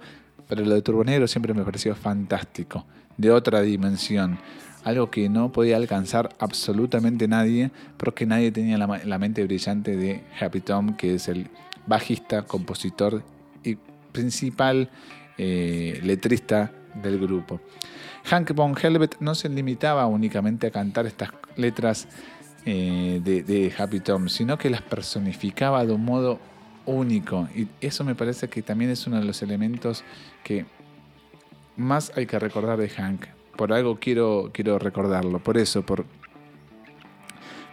pero 0.50 0.66
lo 0.66 0.74
de 0.74 0.82
Turbo 0.82 1.04
Negro 1.04 1.28
siempre 1.28 1.54
me 1.54 1.64
pareció 1.64 1.94
fantástico, 1.94 2.86
de 3.18 3.30
otra 3.30 3.62
dimensión, 3.62 4.40
algo 4.84 5.12
que 5.12 5.30
no 5.30 5.52
podía 5.52 5.78
alcanzar 5.78 6.36
absolutamente 6.40 7.28
nadie, 7.28 7.72
porque 7.98 8.26
nadie 8.26 8.52
tenía 8.52 8.78
la, 8.78 9.18
mente 9.18 9.44
brillante 9.44 9.96
de 9.96 10.24
Happy 10.40 10.62
Tom, 10.62 10.96
que 10.96 11.16
es 11.16 11.28
el 11.28 11.48
bajista, 11.86 12.44
compositor 12.44 13.24
y 13.64 13.78
principal 14.12 14.90
eh, 15.38 16.00
letrista 16.04 16.72
del 17.02 17.20
grupo. 17.20 17.60
Hank 18.26 18.54
von 18.54 18.76
Helvet 18.82 19.18
no 19.20 19.36
se 19.36 19.50
limitaba 19.50 20.06
únicamente 20.06 20.68
a 20.68 20.72
cantar 20.72 21.06
estas 21.06 21.32
letras 21.56 22.08
eh, 22.66 23.20
de, 23.24 23.74
Happy 23.76 24.00
Tom, 24.00 24.30
sino 24.30 24.58
que 24.58 24.70
las 24.70 24.82
personificaba 24.82 25.86
de 25.86 25.94
un 25.94 26.06
modo 26.06 26.40
único. 26.86 27.48
Y 27.56 27.68
eso 27.82 28.04
me 28.04 28.16
parece 28.16 28.48
que 28.50 28.62
también 28.62 28.92
es 28.92 29.08
uno 29.08 29.20
de 29.20 29.26
los 29.26 29.42
elementos 29.42 30.04
que 30.44 30.66
más 31.78 32.12
hay 32.16 32.26
que 32.26 32.38
recordar 32.38 32.78
de 32.78 32.90
Hank. 32.90 33.26
Por 33.56 33.74
algo 33.74 33.98
quiero, 34.00 34.50
quiero 34.54 34.80
recordarlo, 34.80 35.40
por 35.40 35.58
eso, 35.58 35.84
por, 35.84 36.06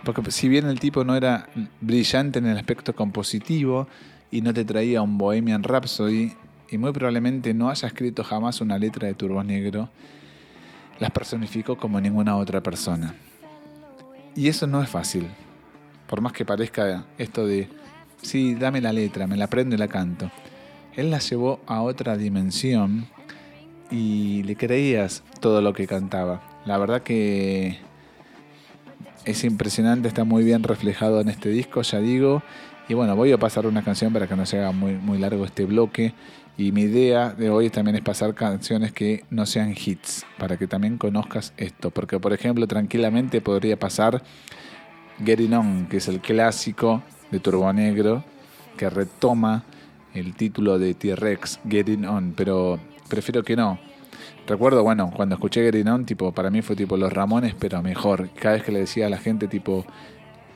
porque 0.05 0.31
si 0.31 0.49
bien 0.49 0.67
el 0.67 0.81
tipo 0.81 1.05
no 1.05 1.17
era 1.17 1.49
brillante 1.81 2.39
en 2.39 2.47
el 2.47 2.57
aspecto 2.57 2.95
compositivo 2.95 3.89
y 4.31 4.41
no 4.41 4.53
te 4.55 4.65
traía 4.65 5.03
un 5.03 5.19
Bohemian 5.19 5.63
Rhapsody, 5.63 6.33
y 6.71 6.79
muy 6.79 6.93
probablemente 6.93 7.55
no 7.55 7.71
haya 7.71 7.89
escrito 7.89 8.23
jamás 8.25 8.61
una 8.61 8.79
letra 8.79 9.09
de 9.09 9.15
Turbo 9.15 9.43
Negro, 9.43 9.89
las 10.99 11.11
personificó 11.11 11.77
como 11.77 12.01
ninguna 12.01 12.37
otra 12.37 12.63
persona. 12.63 13.15
Y 14.35 14.49
eso 14.49 14.67
no 14.67 14.83
es 14.83 14.89
fácil. 14.89 15.27
Por 16.07 16.21
más 16.21 16.33
que 16.33 16.45
parezca 16.45 17.07
esto 17.17 17.47
de, 17.47 17.69
sí, 18.23 18.55
dame 18.55 18.81
la 18.81 18.93
letra, 18.93 19.27
me 19.27 19.37
la 19.37 19.47
aprendo 19.47 19.75
y 19.75 19.79
la 19.79 19.89
canto. 19.89 20.31
Él 20.95 21.11
la 21.11 21.19
llevó 21.19 21.61
a 21.67 21.83
otra 21.83 22.17
dimensión 22.17 23.07
y 23.91 24.43
le 24.45 24.57
creías 24.57 25.23
todo 25.41 25.63
lo 25.63 25.73
que 25.73 25.87
cantaba. 25.87 26.43
La 26.65 26.79
verdad 26.79 27.03
que 27.03 27.79
es 29.25 29.45
impresionante, 29.45 30.09
está 30.09 30.25
muy 30.25 30.45
bien 30.45 30.63
reflejado 30.63 31.21
en 31.21 31.29
este 31.29 31.51
disco, 31.51 31.83
ya 31.83 31.99
digo. 31.99 32.43
Y 32.89 32.95
bueno, 32.95 33.15
voy 33.17 33.33
a 33.33 33.39
pasar 33.39 33.67
una 33.67 33.83
canción 33.83 34.13
para 34.13 34.27
que 34.27 34.37
no 34.37 34.47
se 34.47 34.59
haga 34.59 34.73
muy, 34.73 34.95
muy 34.95 35.19
largo 35.19 35.45
este 35.45 35.65
bloque. 35.65 36.15
Y 36.57 36.73
mi 36.73 36.83
idea 36.83 37.31
de 37.31 37.51
hoy 37.51 37.71
también 37.71 37.97
es 37.97 38.03
pasar 38.03 38.35
canciones 38.35 38.93
que 38.93 39.25
no 39.31 39.47
sean 39.47 39.73
hits, 39.73 40.27
para 40.39 40.57
que 40.57 40.67
también 40.67 40.99
conozcas 40.99 41.53
esto. 41.57 41.91
Porque, 41.91 42.19
por 42.19 42.33
ejemplo, 42.33 42.67
tranquilamente 42.67 43.41
podría 43.41 43.79
pasar 43.79 44.23
Getting 45.25 45.55
On, 45.55 45.87
que 45.87 45.99
es 45.99 46.09
el 46.09 46.21
clásico 46.21 47.03
de 47.31 47.41
Turbo 47.41 47.73
Negro, 47.73 48.25
que 48.77 48.89
retoma 48.89 49.65
el 50.15 50.35
título 50.35 50.79
de 50.79 50.95
T-Rex, 50.95 51.61
Getting 51.69 52.07
On, 52.07 52.33
pero 52.37 52.81
prefiero 53.09 53.43
que 53.43 53.57
no. 53.57 53.79
Recuerdo, 54.47 54.83
bueno, 54.83 55.13
cuando 55.15 55.35
escuché 55.35 55.63
Getting 55.63 55.89
On, 55.89 56.07
tipo, 56.07 56.33
para 56.33 56.51
mí 56.51 56.63
fue 56.63 56.75
tipo 56.75 56.97
Los 56.97 57.13
Ramones, 57.13 57.55
pero 57.59 57.83
mejor. 57.83 58.31
Cada 58.31 58.55
vez 58.55 58.65
que 58.65 58.73
le 58.73 58.81
decía 58.81 59.07
a 59.07 59.11
la 59.11 59.19
gente, 59.19 59.47
tipo, 59.47 59.85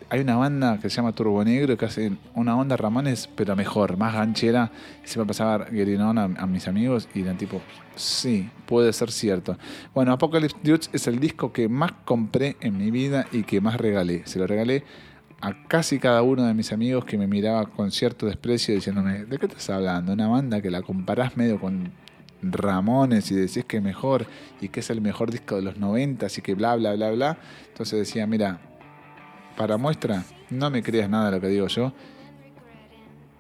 hay 0.09 0.21
una 0.21 0.37
banda 0.37 0.79
que 0.81 0.91
se 0.91 0.97
llama 0.97 1.13
Turbo 1.13 1.43
Negro 1.45 1.77
que 1.77 1.87
hace 1.87 2.13
una 2.35 2.57
onda 2.57 2.77
Ramones, 2.77 3.29
pero 3.35 3.57
mejor, 3.57 3.97
más 3.97 4.15
ganchera. 4.15 4.71
Se 5.05 5.19
me 5.19 5.27
pasaba 5.27 5.65
Guerinón 5.67 6.19
a, 6.19 6.25
a 6.25 6.47
mis 6.47 6.69
amigos 6.69 7.09
y 7.15 7.23
eran 7.23 7.37
tipo, 7.37 7.61
sí, 7.97 8.51
puede 8.67 8.93
ser 8.93 9.11
cierto. 9.11 9.57
Bueno, 9.95 10.13
Apocalypse 10.13 10.57
Dudes 10.63 10.91
es 10.93 11.07
el 11.07 11.19
disco 11.19 11.53
que 11.53 11.69
más 11.69 11.93
compré 12.05 12.57
en 12.61 12.77
mi 12.77 12.91
vida 12.91 13.27
y 13.33 13.43
que 13.45 13.61
más 13.61 13.79
regalé. 13.79 14.23
Se 14.27 14.39
lo 14.39 14.47
regalé 14.47 14.85
a 15.43 15.67
casi 15.67 15.99
cada 15.99 16.23
uno 16.23 16.45
de 16.45 16.55
mis 16.55 16.73
amigos 16.73 17.05
que 17.05 17.19
me 17.19 17.27
miraba 17.27 17.67
con 17.67 17.91
cierto 17.91 18.27
desprecio 18.27 18.75
diciéndome, 18.75 19.25
¿de 19.25 19.39
qué 19.39 19.47
estás 19.47 19.71
hablando? 19.71 20.13
Una 20.13 20.29
banda 20.29 20.63
que 20.63 20.71
la 20.71 20.83
comparás 20.83 21.37
medio 21.37 21.59
con 21.59 21.91
Ramones 22.43 23.31
y 23.31 23.35
decís 23.35 23.65
que 23.65 23.81
mejor 23.81 24.27
y 24.61 24.69
que 24.69 24.81
es 24.81 24.91
el 24.91 25.01
mejor 25.01 25.31
disco 25.31 25.57
de 25.57 25.63
los 25.63 25.77
90 25.77 26.27
y 26.37 26.41
que 26.43 26.55
bla, 26.55 26.77
bla, 26.77 26.95
bla, 26.95 27.11
bla. 27.11 27.39
Entonces 27.69 27.99
decía, 28.01 28.27
mira, 28.27 28.61
para 29.57 29.77
muestra, 29.77 30.25
no 30.51 30.71
me 30.71 30.83
creas 30.83 31.09
nada 31.09 31.27
de 31.27 31.37
lo 31.37 31.41
que 31.41 31.49
digo 31.49 31.67
yo. 31.69 31.93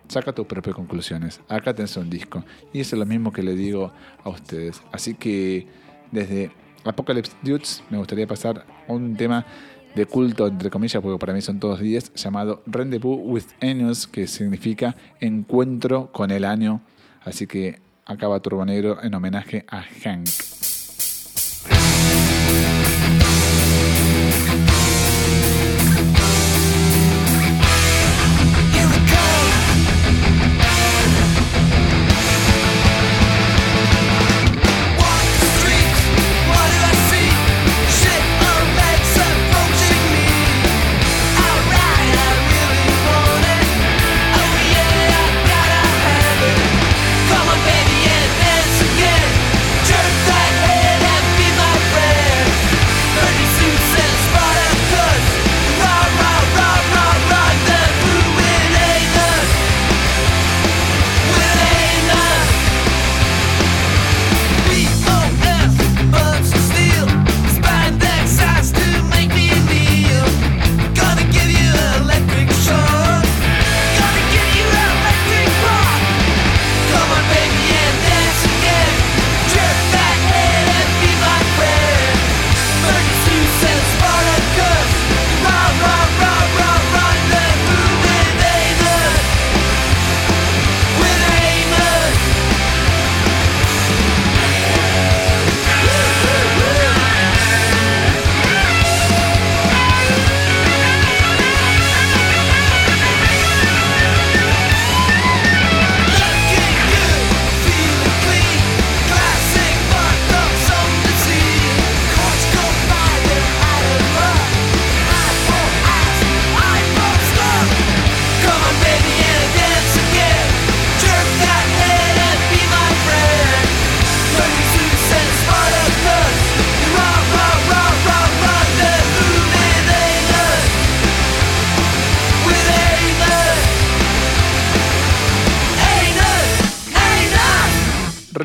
Saca 0.09 0.33
tus 0.33 0.47
propias 0.47 0.77
conclusiones. 0.77 1.41
Acá 1.49 1.75
tenés 1.75 1.97
un 1.97 2.11
disco. 2.11 2.45
Y 2.73 2.81
eso 2.81 2.97
es 2.97 3.01
lo 3.01 3.07
mismo 3.07 3.33
que 3.33 3.43
le 3.43 3.55
digo 3.55 3.93
a 4.23 4.29
ustedes. 4.29 4.83
Así 4.93 5.15
que 5.15 5.67
desde 6.11 6.53
Apocalypse 6.85 7.33
Dudes 7.43 7.83
me 7.91 7.99
gustaría 7.99 8.27
pasar 8.27 8.67
un 8.89 9.17
tema 9.17 9.47
de 9.95 10.07
culto, 10.07 10.47
entre 10.47 10.71
comillas, 10.71 11.03
porque 11.03 11.19
para 11.19 11.33
mí 11.33 11.41
son 11.41 11.61
todos 11.61 11.81
10, 11.81 12.15
llamado 12.15 12.63
Rendezvous 12.67 13.21
with 13.23 13.45
Enos, 13.61 14.07
que 14.07 14.27
significa 14.27 14.97
encuentro 15.21 16.11
con 16.13 16.31
el 16.31 16.45
año. 16.45 16.81
Así 17.25 17.47
que 17.47 17.81
acaba 18.05 18.41
Turbo 18.41 18.65
Negro 18.65 19.03
en 19.03 19.15
homenaje 19.15 19.65
a 19.69 19.83
Hank. 19.83 20.52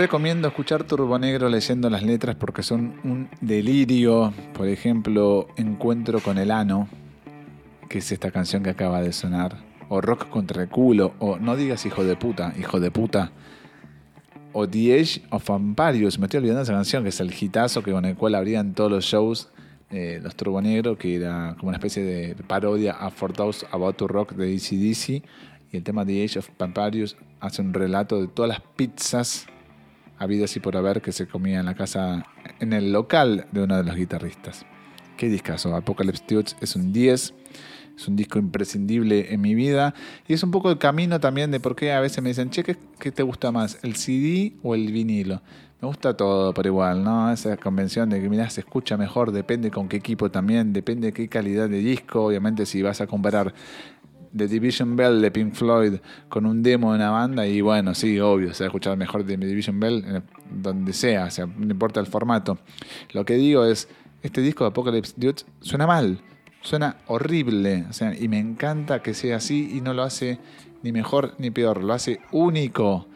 Recomiendo 0.08 0.48
escuchar 0.48 0.86
Turbo 0.86 1.20
Negro 1.20 1.50
leyendo 1.50 1.90
las 1.90 2.02
letras 2.02 2.38
porque 2.38 2.64
son 2.64 2.94
un 3.04 3.28
delirio. 3.42 4.34
Por 4.54 4.70
ejemplo, 4.70 5.50
Encuentro 5.58 6.22
con 6.22 6.38
el 6.38 6.50
Ano, 6.50 6.88
que 7.90 7.98
es 7.98 8.10
esta 8.14 8.32
canción 8.32 8.64
que 8.64 8.70
acaba 8.70 9.02
de 9.02 9.12
sonar. 9.12 9.58
O 9.90 10.00
Rock 10.00 10.30
contra 10.30 10.64
el 10.64 10.70
culo. 10.70 11.12
O 11.20 11.38
No 11.40 11.58
digas 11.58 11.86
hijo 11.86 12.06
de 12.06 12.16
puta, 12.16 12.54
hijo 12.58 12.80
de 12.80 12.90
puta. 12.90 13.34
O 14.54 14.66
The 14.66 14.98
Age 14.98 15.24
of 15.30 15.46
Vampires. 15.46 16.18
Me 16.18 16.28
estoy 16.28 16.38
olvidando 16.38 16.60
de 16.60 16.64
esa 16.64 16.74
canción, 16.74 17.04
que 17.04 17.10
es 17.10 17.20
el 17.20 17.34
hitazo 17.38 17.84
que 17.84 17.92
con 17.92 18.06
el 18.06 18.16
cual 18.16 18.36
abrían 18.36 18.76
todos 18.76 18.90
los 18.90 19.04
shows 19.04 19.50
eh, 19.90 20.22
los 20.24 20.38
Turbo 20.38 20.62
Negro, 20.62 20.98
que 20.98 21.18
era 21.18 21.54
como 21.60 21.68
una 21.68 21.80
especie 21.80 22.04
de 22.04 22.34
parodia 22.48 22.94
a 22.94 23.12
For 23.12 23.34
Those 23.34 23.68
About 23.72 23.98
to 23.98 24.08
Rock 24.08 24.36
de 24.36 24.56
ACDC. 24.56 25.10
Y 25.74 25.76
el 25.76 25.84
tema 25.84 26.06
The 26.06 26.24
Age 26.24 26.40
of 26.40 26.50
Vampires 26.58 27.18
hace 27.42 27.62
un 27.62 27.74
relato 27.74 28.22
de 28.22 28.30
todas 28.30 28.48
las 28.48 28.62
pizzas 28.62 29.48
habidas 30.18 30.56
y 30.56 30.60
por 30.60 30.78
haber 30.78 31.02
que 31.02 31.12
se 31.12 31.28
comía 31.28 31.60
en 31.60 31.66
la 31.66 31.76
casa, 31.76 32.26
en 32.60 32.74
el 32.74 32.92
local 32.92 33.48
de 33.52 33.64
uno 33.64 33.78
de 33.78 33.84
los 33.84 33.96
guitarristas. 33.96 34.66
Qué 35.18 35.30
discazo, 35.30 35.76
Apocalypse 35.76 36.24
Dudes 36.28 36.56
es 36.62 36.76
un 36.76 36.94
10, 36.94 37.34
es 37.98 38.08
un 38.08 38.16
disco 38.16 38.38
imprescindible 38.38 39.34
en 39.34 39.42
mi 39.42 39.56
vida 39.56 39.96
y 40.28 40.34
es 40.34 40.44
un 40.44 40.52
poco 40.52 40.70
el 40.70 40.78
camino 40.78 41.20
también 41.20 41.50
de 41.50 41.60
por 41.60 41.76
qué 41.76 41.92
a 41.92 42.00
veces 42.00 42.22
me 42.22 42.30
dicen, 42.30 42.52
che, 42.52 42.64
¿qué, 42.64 43.12
te 43.12 43.24
gusta 43.24 43.52
más, 43.52 43.80
el 43.82 43.96
CD 43.96 44.54
o 44.62 44.76
el 44.76 44.92
vinilo? 44.92 45.42
Me 45.82 45.88
gusta 45.88 46.16
todo 46.16 46.54
por 46.54 46.66
igual, 46.66 47.04
¿no? 47.04 47.32
Esa 47.32 47.56
convención 47.58 48.10
de 48.10 48.20
que, 48.20 48.30
mirá, 48.30 48.50
se 48.50 48.62
escucha 48.62 48.98
mejor, 48.98 49.32
depende 49.32 49.70
con 49.70 49.88
qué 49.88 49.98
equipo 49.98 50.32
también, 50.32 50.74
depende 50.74 51.08
de 51.08 51.14
qué 51.14 51.28
calidad 51.28 51.70
de 51.70 51.78
disco. 51.78 52.26
Obviamente, 52.26 52.66
si 52.66 52.82
vas 52.82 53.00
a 53.00 53.06
comparar 53.06 53.54
The 54.38 54.48
Division 54.48 54.96
Bell 54.96 55.22
de 55.22 55.32
Pink 55.32 55.54
Floyd 55.54 55.96
con 56.30 56.46
un 56.46 56.64
demo 56.64 56.92
de 56.92 56.98
una 56.98 57.10
banda 57.10 57.46
y 57.48 57.62
bueno, 57.62 57.94
sí, 57.94 58.20
obvio, 58.20 58.54
se 58.54 58.68
va 58.68 58.94
a 58.94 58.96
mejor 58.96 59.26
de 59.26 59.38
Division 59.38 59.80
Bell 59.80 60.04
eh, 60.08 60.22
donde 60.50 60.94
sea, 60.94 61.26
o 61.26 61.32
sea, 61.32 61.46
no 61.46 61.72
importa 61.72 62.00
el 62.00 62.08
formato. 62.08 62.58
Lo 63.12 63.26
que 63.26 63.36
digo 63.36 63.66
es, 63.66 63.90
este 64.24 64.42
disco 64.42 64.64
de 64.64 64.70
Apocalypse 64.70 65.14
Dudes 65.18 65.46
suena 65.62 65.88
mal, 65.88 66.22
suena 66.62 66.98
horrible, 67.08 67.86
o 67.90 67.94
sea, 67.94 68.14
y 68.18 68.28
me 68.28 68.40
encanta 68.40 69.02
que 69.02 69.14
sea 69.14 69.38
así 69.38 69.76
y 69.76 69.82
no 69.82 69.94
lo 69.94 70.04
hace 70.04 70.40
ni 70.84 70.92
mejor 70.92 71.34
ni 71.38 71.52
peor, 71.52 71.84
lo 71.84 71.94
hace 71.94 72.20
único. 72.32 73.08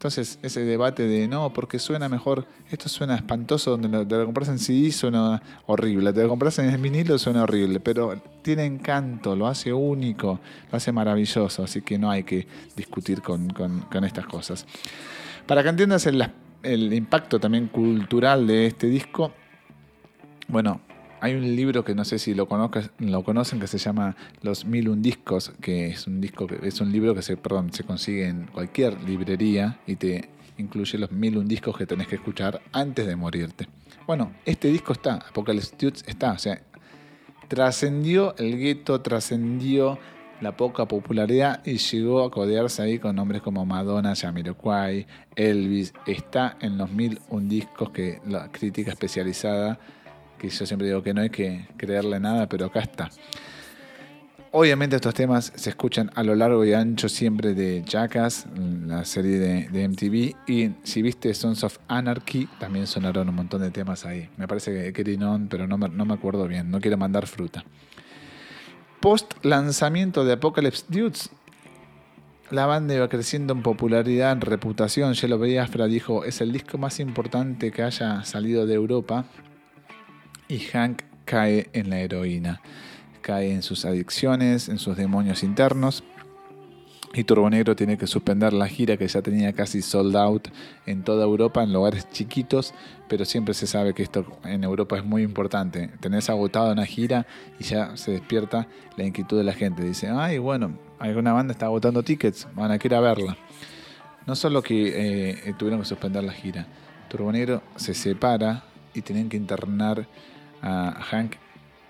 Entonces, 0.00 0.38
ese 0.40 0.64
debate 0.64 1.06
de 1.06 1.28
no, 1.28 1.52
porque 1.52 1.78
suena 1.78 2.08
mejor, 2.08 2.46
esto 2.70 2.88
suena 2.88 3.16
espantoso, 3.16 3.76
donde 3.76 4.06
te 4.06 4.16
lo 4.16 4.24
compras 4.24 4.48
en 4.48 4.58
CD 4.58 4.90
suena 4.92 5.42
horrible, 5.66 6.10
te 6.14 6.22
lo 6.22 6.28
compras 6.30 6.58
en 6.58 6.80
vinilo 6.80 7.18
suena 7.18 7.42
horrible, 7.42 7.80
pero 7.80 8.16
tiene 8.40 8.64
encanto, 8.64 9.36
lo 9.36 9.46
hace 9.46 9.74
único, 9.74 10.40
lo 10.72 10.76
hace 10.78 10.90
maravilloso, 10.90 11.64
así 11.64 11.82
que 11.82 11.98
no 11.98 12.10
hay 12.10 12.24
que 12.24 12.46
discutir 12.74 13.20
con, 13.20 13.52
estas 14.02 14.24
cosas. 14.24 14.64
Para 15.46 15.62
que 15.62 15.68
entiendas 15.68 16.06
el 16.06 16.92
impacto 16.94 17.38
también 17.38 17.66
cultural 17.66 18.46
de 18.46 18.68
este 18.68 18.86
disco, 18.86 19.34
bueno, 20.48 20.80
hay 21.20 21.34
un 21.34 21.56
libro 21.56 21.84
que 21.84 21.94
no 21.94 22.04
sé 22.04 22.18
si 22.18 22.34
lo, 22.34 22.48
lo 22.98 23.24
conocen 23.24 23.60
que 23.60 23.66
se 23.66 23.78
llama 23.78 24.16
Los 24.42 24.64
Mil 24.64 24.88
Un 24.88 25.02
Discos, 25.02 25.52
que 25.60 25.88
es 25.88 26.06
un 26.06 26.20
disco 26.20 26.46
es 26.62 26.80
un 26.80 26.92
libro 26.92 27.14
que 27.14 27.22
se, 27.22 27.36
perdón, 27.36 27.72
se 27.72 27.84
consigue 27.84 28.28
en 28.28 28.46
cualquier 28.46 29.00
librería 29.02 29.78
y 29.86 29.96
te 29.96 30.30
incluye 30.58 30.98
los 30.98 31.10
mil 31.10 31.38
un 31.38 31.48
discos 31.48 31.76
que 31.76 31.86
tenés 31.86 32.06
que 32.06 32.16
escuchar 32.16 32.60
antes 32.72 33.06
de 33.06 33.16
morirte. 33.16 33.66
Bueno, 34.06 34.32
este 34.44 34.68
disco 34.68 34.92
está, 34.92 35.14
Apocalypse 35.14 35.74
Dudes 35.78 36.04
está, 36.06 36.32
o 36.32 36.38
sea, 36.38 36.60
trascendió 37.48 38.34
el 38.36 38.58
gueto, 38.58 39.00
trascendió 39.00 39.98
la 40.40 40.56
poca 40.56 40.86
popularidad 40.86 41.64
y 41.66 41.76
llegó 41.76 42.24
a 42.24 42.30
codearse 42.30 42.82
ahí 42.82 42.98
con 42.98 43.16
nombres 43.16 43.42
como 43.42 43.66
Madonna, 43.66 44.14
Jamiroquai, 44.14 45.06
Elvis. 45.36 45.92
Está 46.06 46.56
en 46.60 46.78
los 46.78 46.90
mil 46.90 47.20
un 47.28 47.48
discos 47.48 47.90
que 47.90 48.20
la 48.26 48.50
crítica 48.50 48.92
especializada 48.92 49.78
que 50.40 50.48
yo 50.48 50.66
siempre 50.66 50.88
digo 50.88 51.02
que 51.02 51.12
no 51.12 51.20
hay 51.20 51.30
que 51.30 51.68
creerle 51.76 52.18
nada, 52.18 52.48
pero 52.48 52.66
acá 52.66 52.80
está. 52.80 53.10
Obviamente 54.52 54.96
estos 54.96 55.14
temas 55.14 55.52
se 55.54 55.70
escuchan 55.70 56.10
a 56.16 56.24
lo 56.24 56.34
largo 56.34 56.64
y 56.64 56.72
ancho 56.72 57.08
siempre 57.08 57.54
de 57.54 57.84
Jackass, 57.86 58.46
la 58.86 59.04
serie 59.04 59.38
de, 59.38 59.88
MTV, 59.88 60.50
y 60.50 60.70
si 60.82 61.02
viste 61.02 61.32
Sons 61.34 61.62
of 61.62 61.78
Anarchy, 61.86 62.48
también 62.58 62.88
sonaron 62.88 63.28
un 63.28 63.34
montón 63.36 63.60
de 63.60 63.70
temas 63.70 64.04
ahí. 64.04 64.28
Me 64.36 64.48
parece 64.48 64.92
que 64.92 65.18
On, 65.24 65.46
pero 65.46 65.68
no 65.68 65.78
me, 65.78 65.88
no 65.88 66.04
me 66.04 66.14
acuerdo 66.14 66.48
bien, 66.48 66.68
no 66.68 66.80
quiero 66.80 66.96
mandar 66.96 67.28
fruta. 67.28 67.64
Post 69.00 69.34
lanzamiento 69.44 70.24
de 70.24 70.32
Apocalypse 70.32 70.84
Dudes, 70.88 71.30
la 72.50 72.66
banda 72.66 72.94
iba 72.94 73.08
creciendo 73.08 73.52
en 73.52 73.62
popularidad, 73.62 74.32
en 74.32 74.40
reputación. 74.40 75.12
Ya 75.12 75.28
lo 75.28 75.38
veía, 75.38 75.62
Afra 75.62 75.86
dijo, 75.86 76.24
es 76.24 76.40
el 76.40 76.50
disco 76.50 76.76
más 76.76 76.98
importante 76.98 77.70
que 77.70 77.84
haya 77.84 78.24
salido 78.24 78.66
de 78.66 78.74
Europa 78.74 79.26
y 80.50 80.58
Hank 80.58 81.02
cae 81.24 81.70
en 81.72 81.90
la 81.90 82.00
heroína, 82.00 82.60
cae 83.22 83.52
en 83.52 83.62
sus 83.62 83.84
adicciones, 83.84 84.68
en 84.68 84.78
sus 84.78 84.96
demonios 84.96 85.44
internos. 85.44 86.02
Y 87.12 87.24
Turbonegro 87.24 87.74
tiene 87.74 87.98
que 87.98 88.06
suspender 88.06 88.52
la 88.52 88.68
gira 88.68 88.96
que 88.96 89.06
ya 89.06 89.20
tenía 89.22 89.52
casi 89.52 89.82
sold 89.82 90.16
out 90.16 90.48
en 90.86 91.02
toda 91.02 91.24
Europa, 91.24 91.62
en 91.62 91.72
lugares 91.72 92.08
chiquitos, 92.10 92.72
pero 93.08 93.24
siempre 93.24 93.54
se 93.54 93.66
sabe 93.66 93.94
que 93.94 94.02
esto 94.02 94.24
en 94.44 94.62
Europa 94.62 94.96
es 94.96 95.04
muy 95.04 95.22
importante. 95.22 95.90
Tenés 96.00 96.30
agotado 96.30 96.72
una 96.72 96.86
gira 96.86 97.26
y 97.58 97.64
ya 97.64 97.96
se 97.96 98.12
despierta 98.12 98.68
la 98.96 99.04
inquietud 99.04 99.38
de 99.38 99.44
la 99.44 99.54
gente. 99.54 99.82
Dice, 99.84 100.08
ay, 100.08 100.38
bueno, 100.38 100.78
alguna 101.00 101.32
banda 101.32 101.52
está 101.52 101.66
agotando 101.66 102.02
tickets, 102.04 102.46
van 102.54 102.70
a 102.70 102.74
a 102.74 103.00
verla. 103.00 103.36
No 104.26 104.36
solo 104.36 104.62
que 104.62 105.32
eh, 105.48 105.54
tuvieron 105.58 105.80
que 105.80 105.86
suspender 105.86 106.22
la 106.22 106.32
gira, 106.32 106.66
Turbonegro 107.08 107.62
se 107.74 107.94
separa 107.94 108.64
y 108.94 109.02
tienen 109.02 109.28
que 109.28 109.36
internar 109.36 110.06
a 110.62 111.00
Hank, 111.10 111.34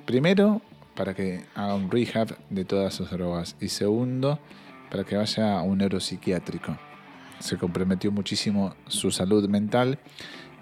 primero, 0.06 0.61
para 0.94 1.14
que 1.14 1.44
haga 1.54 1.74
un 1.74 1.90
rehab 1.90 2.37
de 2.50 2.64
todas 2.64 2.94
sus 2.94 3.11
drogas 3.11 3.56
y 3.61 3.68
segundo, 3.68 4.38
para 4.90 5.04
que 5.04 5.16
vaya 5.16 5.59
a 5.59 5.62
un 5.62 5.78
neuropsiquiátrico. 5.78 6.76
Se 7.38 7.56
comprometió 7.56 8.12
muchísimo 8.12 8.74
su 8.87 9.11
salud 9.11 9.48
mental 9.48 9.98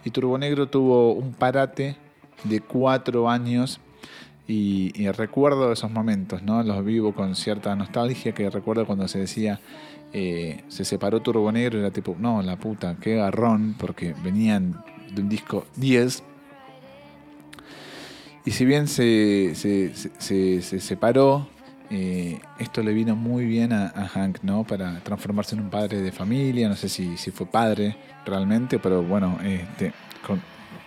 y 0.05 0.11
Turbonegro 0.11 0.69
tuvo 0.69 1.13
un 1.13 1.33
parate 1.33 1.97
de 2.45 2.61
cuatro 2.61 3.29
años 3.29 3.81
y, 4.47 5.11
recuerdo 5.11 5.73
esos 5.73 5.91
momentos, 5.91 6.43
¿no? 6.43 6.63
Los 6.63 6.83
vivo 6.85 7.13
con 7.15 7.35
cierta 7.35 7.75
nostalgia 7.77 8.33
que 8.33 8.49
recuerdo 8.49 8.87
cuando 8.87 9.07
se 9.07 9.19
decía 9.19 9.61
eh, 10.15 10.65
se 10.69 10.85
separó 10.87 11.21
Turbonegro 11.21 11.79
y 11.79 11.81
era 11.81 11.91
tipo, 11.91 12.17
no, 12.19 12.41
la 12.43 12.57
puta, 12.57 12.97
qué 13.01 13.17
garrón, 13.17 13.75
porque 13.79 14.15
venían 14.23 14.83
de 15.13 15.21
un 15.21 15.29
disco 15.29 15.67
10 15.77 16.23
y 18.49 18.51
si 18.51 18.65
bien 18.65 18.89
se, 18.89 19.55
separó, 20.81 21.47
eh, 21.91 22.41
esto 22.59 22.83
le 22.83 22.95
vino 22.95 23.15
muy 23.15 23.45
bien 23.45 23.75
a, 23.75 24.09
Hank, 24.09 24.39
¿no? 24.43 24.65
Para 24.65 25.01
transformarse 25.01 25.55
en 25.55 25.61
un 25.61 25.69
padre 25.69 26.01
de 26.01 26.11
familia, 26.13 26.67
no 26.67 26.75
sé 26.75 26.89
si, 26.89 27.15
fue 27.31 27.45
padre 27.45 27.95
realmente, 28.25 28.79
pero 28.79 29.03
bueno, 29.03 29.39
este, 29.45 29.93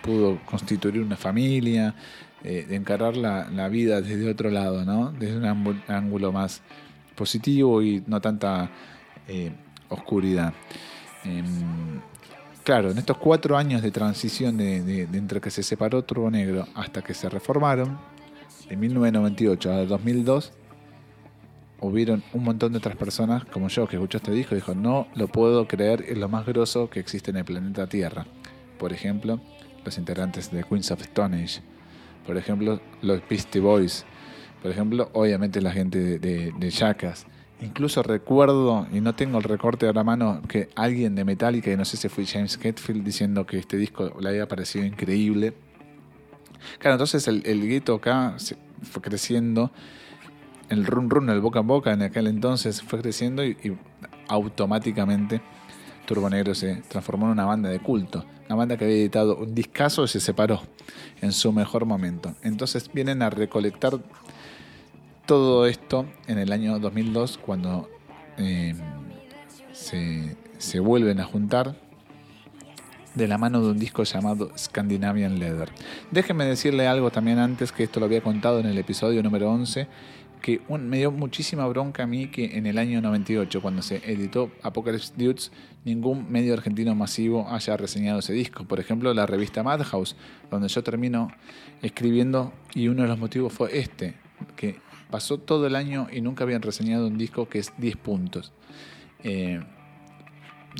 pudo 0.02 0.40
constituir 0.44 1.02
una 1.02 1.16
familia, 1.16 1.94
eh, 2.42 2.66
encarar 2.70 3.16
la, 3.16 3.68
vida 3.68 4.00
desde 4.00 4.28
otro 4.28 4.50
lado, 4.50 4.84
¿no? 4.84 5.12
Desde 5.12 5.36
un 5.36 5.76
ángulo 5.86 6.32
más 6.32 6.62
positivo 7.14 7.80
y 7.80 8.02
no 8.08 8.20
tanta 8.20 8.70
eh, 9.28 9.52
oscuridad. 9.88 10.52
Claro, 12.64 12.92
en 12.92 12.98
estos 12.98 13.16
cuatro 13.16 13.56
años 13.56 13.82
de 13.82 13.90
transición 13.90 14.56
de, 14.56 15.08
entre 15.14 15.40
que 15.40 15.50
se 15.50 15.64
separó 15.64 16.04
Turbo 16.04 16.30
Negro 16.30 16.68
hasta 16.76 17.02
que 17.02 17.12
se 17.12 17.28
reformaron, 17.28 17.98
de 18.68 18.76
1998 18.76 19.72
a 19.72 19.84
2002, 19.84 20.52
hubieron 21.80 22.22
un 22.32 22.44
montón 22.44 22.70
de 22.70 22.78
otras 22.78 22.94
personas 22.94 23.44
como 23.46 23.66
yo 23.66 23.88
que 23.88 23.96
escuchó 23.96 24.18
este 24.18 24.30
disco 24.30 24.54
y 24.54 24.58
dijo, 24.58 24.76
no 24.76 25.08
lo 25.16 25.26
puedo 25.26 25.66
creer, 25.66 26.04
es 26.08 26.16
lo 26.16 26.28
más 26.28 26.46
grosso 26.46 26.88
que 26.88 27.00
existe 27.00 27.32
en 27.32 27.38
el 27.38 27.44
planeta 27.44 27.88
Tierra. 27.88 28.26
Por 28.78 28.92
ejemplo, 28.92 29.40
los 29.84 29.98
integrantes 29.98 30.52
de 30.52 30.62
Queens 30.62 30.92
of 30.92 31.00
Stone 31.00 31.42
Age. 31.42 31.62
Por 32.24 32.36
ejemplo, 32.36 32.80
los 33.00 33.20
Beastie 33.28 33.60
Boys. 33.60 34.04
Por 34.62 34.70
ejemplo, 34.70 35.10
obviamente 35.14 35.60
la 35.60 35.72
gente 35.72 35.98
de, 35.98 36.18
de, 36.20 36.52
de 36.56 36.70
Incluso 37.62 38.02
recuerdo, 38.02 38.86
y 38.92 39.00
no 39.00 39.14
tengo 39.14 39.38
el 39.38 39.44
recorte 39.44 39.86
de 39.86 39.92
la 39.92 40.02
mano, 40.02 40.42
que 40.48 40.68
alguien 40.74 41.14
de 41.14 41.24
Metallica, 41.24 41.70
y 41.70 41.76
no 41.76 41.84
sé 41.84 41.96
si 41.96 42.08
fue 42.08 42.26
James 42.26 42.58
Hetfield, 42.60 43.04
diciendo 43.04 43.46
que 43.46 43.58
este 43.58 43.76
disco 43.76 44.12
le 44.20 44.28
había 44.28 44.48
parecido 44.48 44.84
increíble. 44.84 45.54
Claro, 46.78 46.94
entonces 46.94 47.26
el, 47.28 47.42
el 47.46 47.66
gueto 47.66 47.94
acá 47.94 48.36
fue 48.82 49.00
creciendo, 49.00 49.70
el 50.72 50.86
run 50.86 51.10
run, 51.10 51.30
el 51.30 51.40
boca 51.40 51.60
en 51.60 51.66
boca 51.66 51.92
en 51.92 52.02
aquel 52.02 52.26
entonces 52.26 52.82
fue 52.82 53.00
creciendo 53.00 53.44
y, 53.44 53.76
automáticamente 54.28 55.42
Turbo 56.06 56.30
Negro 56.30 56.54
se 56.54 56.76
transformó 56.88 57.26
en 57.26 57.32
una 57.32 57.44
banda 57.44 57.68
de 57.68 57.78
culto. 57.80 58.24
Una 58.46 58.56
banda 58.56 58.76
que 58.76 58.84
había 58.84 58.96
editado 58.96 59.36
un 59.36 59.54
discazo 59.54 60.04
y 60.04 60.08
se 60.08 60.20
separó 60.20 60.62
en 61.20 61.32
su 61.32 61.52
mejor 61.52 61.84
momento. 61.84 62.34
Entonces 62.42 62.90
vienen 62.92 63.22
a 63.22 63.30
recolectar 63.30 64.00
todo 65.26 65.66
esto 65.66 66.06
en 66.26 66.38
el 66.38 66.52
año 66.52 66.78
2002 66.78 67.38
cuando 67.38 67.88
eh, 68.38 68.74
se, 69.72 70.80
vuelven 70.80 71.20
a 71.20 71.24
juntar 71.24 71.76
de 73.14 73.28
la 73.28 73.38
mano 73.38 73.62
de 73.62 73.70
un 73.70 73.78
disco 73.78 74.04
llamado 74.04 74.52
Scandinavian 74.56 75.38
Leather. 75.38 75.70
Déjenme 76.10 76.44
decirle 76.44 76.86
algo 76.86 77.10
también 77.10 77.38
antes, 77.38 77.72
que 77.72 77.84
esto 77.84 78.00
lo 78.00 78.06
había 78.06 78.22
contado 78.22 78.60
en 78.60 78.66
el 78.66 78.78
episodio 78.78 79.22
número 79.22 79.50
11, 79.50 79.86
que 80.40 80.60
me 80.68 80.98
dio 80.98 81.12
muchísima 81.12 81.66
bronca 81.66 82.02
a 82.02 82.06
mí 82.06 82.28
que 82.28 82.56
en 82.56 82.66
el 82.66 82.78
año 82.78 83.00
98, 83.00 83.60
cuando 83.60 83.82
se 83.82 83.96
editó 84.10 84.50
Apocalypse 84.62 85.12
Dudes, 85.16 85.52
ningún 85.84 86.32
medio 86.32 86.54
argentino 86.54 86.94
masivo 86.94 87.48
haya 87.48 87.76
reseñado 87.76 88.20
ese 88.20 88.32
disco. 88.32 88.64
Por 88.64 88.80
ejemplo, 88.80 89.12
la 89.14 89.26
revista 89.26 89.62
Madhouse, 89.62 90.16
donde 90.50 90.68
yo 90.68 90.82
termino 90.82 91.28
escribiendo 91.82 92.52
y 92.74 92.88
uno 92.88 93.02
de 93.02 93.08
los 93.08 93.18
motivos 93.18 93.52
fue 93.52 93.78
este, 93.78 94.14
que 94.56 94.80
pasó 95.12 95.38
todo 95.38 95.68
el 95.68 95.76
año 95.76 96.08
y 96.10 96.20
nunca 96.20 96.42
habían 96.42 96.62
reseñado 96.62 97.06
un 97.06 97.16
disco 97.16 97.48
que 97.48 97.60
es 97.60 97.72
10 97.78 97.96
puntos. 97.98 98.52
Eh, 99.22 99.60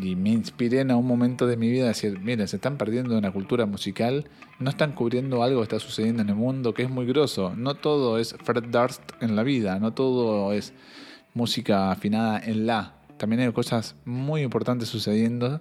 y 0.00 0.16
me 0.16 0.30
inspiré 0.30 0.80
en 0.80 0.90
un 0.90 1.06
momento 1.06 1.46
de 1.46 1.56
mi 1.56 1.70
vida 1.70 1.84
a 1.84 1.88
decir, 1.88 2.18
miren, 2.18 2.48
se 2.48 2.56
están 2.56 2.78
perdiendo 2.78 3.16
una 3.16 3.30
cultura 3.30 3.66
musical, 3.66 4.28
no 4.58 4.70
están 4.70 4.92
cubriendo 4.92 5.42
algo 5.42 5.60
que 5.60 5.64
está 5.64 5.78
sucediendo 5.78 6.22
en 6.22 6.30
el 6.30 6.34
mundo 6.34 6.72
que 6.74 6.82
es 6.82 6.90
muy 6.90 7.06
grosso. 7.06 7.54
No 7.54 7.74
todo 7.74 8.18
es 8.18 8.34
Fred 8.42 8.64
Durst 8.64 9.02
en 9.20 9.36
la 9.36 9.42
vida, 9.42 9.78
no 9.78 9.92
todo 9.92 10.52
es 10.52 10.72
música 11.34 11.92
afinada 11.92 12.40
en 12.40 12.66
la. 12.66 12.94
También 13.18 13.42
hay 13.42 13.52
cosas 13.52 13.94
muy 14.04 14.42
importantes 14.42 14.88
sucediendo 14.88 15.60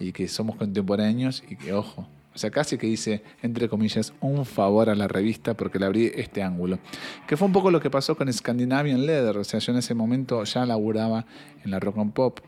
y 0.00 0.12
que 0.12 0.26
somos 0.26 0.56
contemporáneos 0.56 1.44
y 1.48 1.56
que, 1.56 1.72
ojo, 1.74 2.08
o 2.36 2.38
sea, 2.38 2.50
casi 2.50 2.76
que 2.76 2.86
hice, 2.86 3.22
entre 3.40 3.66
comillas, 3.66 4.12
un 4.20 4.44
favor 4.44 4.90
a 4.90 4.94
la 4.94 5.08
revista 5.08 5.54
porque 5.54 5.78
le 5.78 5.86
abrí 5.86 6.12
este 6.14 6.42
ángulo. 6.42 6.78
Que 7.26 7.34
fue 7.38 7.46
un 7.46 7.52
poco 7.54 7.70
lo 7.70 7.80
que 7.80 7.88
pasó 7.88 8.14
con 8.14 8.30
Scandinavian 8.30 9.06
Leather. 9.06 9.38
O 9.38 9.44
sea, 9.44 9.58
yo 9.58 9.72
en 9.72 9.78
ese 9.78 9.94
momento 9.94 10.44
ya 10.44 10.66
laburaba 10.66 11.24
en 11.64 11.70
la 11.70 11.80
rock 11.80 11.96
and 11.96 12.12
pop 12.12 12.40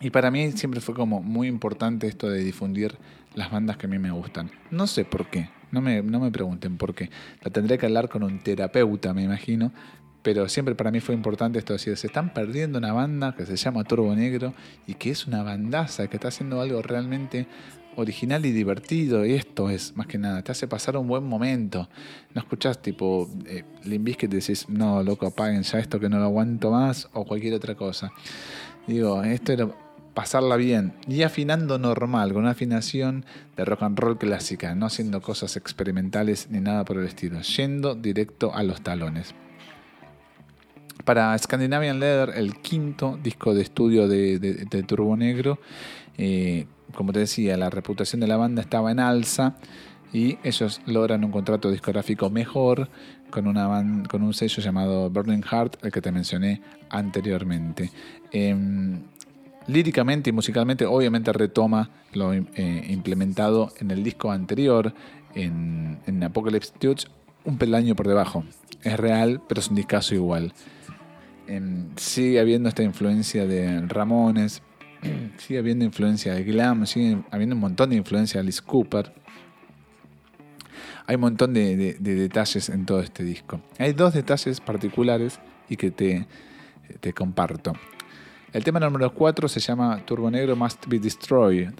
y 0.00 0.10
para 0.10 0.32
mí 0.32 0.50
siempre 0.52 0.80
fue 0.80 0.92
como 0.92 1.22
muy 1.22 1.46
importante 1.46 2.08
esto 2.08 2.28
de 2.28 2.42
difundir 2.42 2.96
las 3.36 3.52
bandas 3.52 3.76
que 3.76 3.86
a 3.86 3.88
mí 3.88 4.00
me 4.00 4.10
gustan. 4.10 4.50
No 4.72 4.88
sé 4.88 5.04
por 5.04 5.30
qué, 5.30 5.50
no 5.70 5.80
me, 5.80 6.02
no 6.02 6.18
me 6.18 6.32
pregunten 6.32 6.78
por 6.78 6.96
qué. 6.96 7.10
La 7.42 7.52
tendré 7.52 7.78
que 7.78 7.86
hablar 7.86 8.08
con 8.08 8.24
un 8.24 8.40
terapeuta, 8.40 9.14
me 9.14 9.22
imagino. 9.22 9.72
Pero 10.22 10.48
siempre 10.48 10.74
para 10.74 10.90
mí 10.90 11.00
fue 11.00 11.14
importante 11.14 11.58
esto 11.58 11.72
de 11.72 11.78
decir, 11.78 11.96
se 11.96 12.08
están 12.08 12.34
perdiendo 12.34 12.78
una 12.78 12.92
banda 12.92 13.34
que 13.36 13.46
se 13.46 13.56
llama 13.56 13.84
Turbo 13.84 14.14
Negro 14.14 14.52
y 14.86 14.94
que 14.94 15.10
es 15.10 15.26
una 15.26 15.42
bandaza, 15.42 16.08
que 16.08 16.16
está 16.16 16.28
haciendo 16.28 16.60
algo 16.60 16.82
realmente 16.82 17.46
original 17.98 18.46
y 18.46 18.52
divertido. 18.52 19.26
Y 19.26 19.34
esto 19.34 19.70
es, 19.70 19.96
más 19.96 20.06
que 20.06 20.18
nada, 20.18 20.42
te 20.42 20.52
hace 20.52 20.68
pasar 20.68 20.96
un 20.96 21.08
buen 21.08 21.24
momento. 21.24 21.88
No 22.34 22.40
escuchás 22.40 22.80
tipo 22.80 23.28
eh, 23.46 23.64
que 24.16 24.28
te 24.28 24.36
decís, 24.36 24.68
no, 24.68 25.02
loco, 25.02 25.26
apaguen 25.26 25.62
ya 25.62 25.78
esto 25.78 26.00
que 26.00 26.08
no 26.08 26.18
lo 26.18 26.24
aguanto 26.24 26.70
más 26.70 27.08
o 27.12 27.24
cualquier 27.24 27.54
otra 27.54 27.74
cosa. 27.74 28.12
Digo, 28.86 29.22
esto 29.22 29.52
era 29.52 29.68
pasarla 30.14 30.56
bien 30.56 30.94
y 31.06 31.22
afinando 31.22 31.78
normal, 31.78 32.32
con 32.32 32.42
una 32.42 32.50
afinación 32.50 33.24
de 33.56 33.64
rock 33.64 33.82
and 33.82 33.98
roll 33.98 34.18
clásica, 34.18 34.74
no 34.74 34.86
haciendo 34.86 35.20
cosas 35.20 35.56
experimentales 35.56 36.48
ni 36.50 36.60
nada 36.60 36.84
por 36.84 36.98
el 36.98 37.04
estilo, 37.04 37.40
yendo 37.40 37.94
directo 37.94 38.52
a 38.54 38.62
los 38.62 38.80
talones. 38.80 39.34
Para 41.04 41.38
Scandinavian 41.38 42.00
Leather, 42.00 42.36
el 42.36 42.56
quinto 42.56 43.18
disco 43.22 43.54
de 43.54 43.62
estudio 43.62 44.08
de, 44.08 44.84
Turbo 44.86 45.16
Negro, 45.16 45.60
eh, 46.16 46.66
como 46.94 47.12
te 47.12 47.20
decía, 47.20 47.56
la 47.56 47.70
reputación 47.70 48.20
de 48.20 48.26
la 48.26 48.36
banda 48.36 48.62
estaba 48.62 48.90
en 48.90 49.00
alza 49.00 49.56
y 50.12 50.38
ellos 50.42 50.80
logran 50.86 51.24
un 51.24 51.30
contrato 51.30 51.70
discográfico 51.70 52.30
mejor 52.30 52.88
con, 53.30 53.46
una 53.46 53.68
con 54.08 54.22
un 54.22 54.32
sello 54.32 54.62
llamado 54.62 55.10
Burning 55.10 55.42
Heart, 55.42 55.84
el 55.84 55.92
que 55.92 56.00
te 56.00 56.12
mencioné 56.12 56.62
anteriormente. 56.88 57.90
Em, 58.32 59.02
líricamente 59.66 60.30
y 60.30 60.32
musicalmente 60.32 60.86
obviamente 60.86 61.32
retoma 61.32 61.90
lo 62.14 62.32
eh, 62.32 62.86
implementado 62.88 63.70
en 63.78 63.90
el 63.90 64.02
disco 64.02 64.32
anterior, 64.32 64.94
en, 65.34 66.22
Apocalypse 66.24 66.72
Dudes, 66.80 67.06
un 67.44 67.58
peldaño 67.58 67.94
por 67.94 68.08
debajo. 68.08 68.44
Es 68.82 68.98
real, 68.98 69.42
pero 69.46 69.60
es 69.60 69.68
un 69.68 69.76
discazo 69.76 70.14
igual. 70.14 70.52
Em, 71.46 71.94
sigue 71.96 72.40
habiendo 72.40 72.68
esta 72.68 72.82
influencia 72.82 73.46
de 73.46 73.80
Ramones, 73.86 74.62
sigue 75.38 75.58
habiendo 75.58 75.84
influencia 75.84 76.34
de 76.34 76.44
Glam, 76.44 76.86
sigue 76.86 77.18
habiendo 77.30 77.54
un 77.54 77.60
montón 77.60 77.90
de 77.90 77.96
influencia 77.96 78.38
de 78.38 78.42
Alice 78.42 78.62
Cooper. 78.64 79.12
Hay 81.06 81.14
un 81.14 81.22
montón 81.22 81.54
de, 81.54 81.96
detalles 81.98 82.68
en 82.68 82.84
todo 82.84 83.00
este 83.00 83.24
disco. 83.24 83.60
Hay 83.78 83.94
dos 83.94 84.12
detalles 84.12 84.60
particulares 84.60 85.40
y 85.68 85.76
que 85.76 85.90
te, 85.90 86.26
comparto. 87.14 87.72
El 88.52 88.62
tema 88.62 88.78
número 88.78 89.12
4 89.12 89.48
se 89.48 89.60
llama 89.60 90.04
Turbo 90.04 90.30
Negro 90.30 90.54
Must 90.54 90.86
Be 90.86 90.98
Destroyed. 90.98 91.70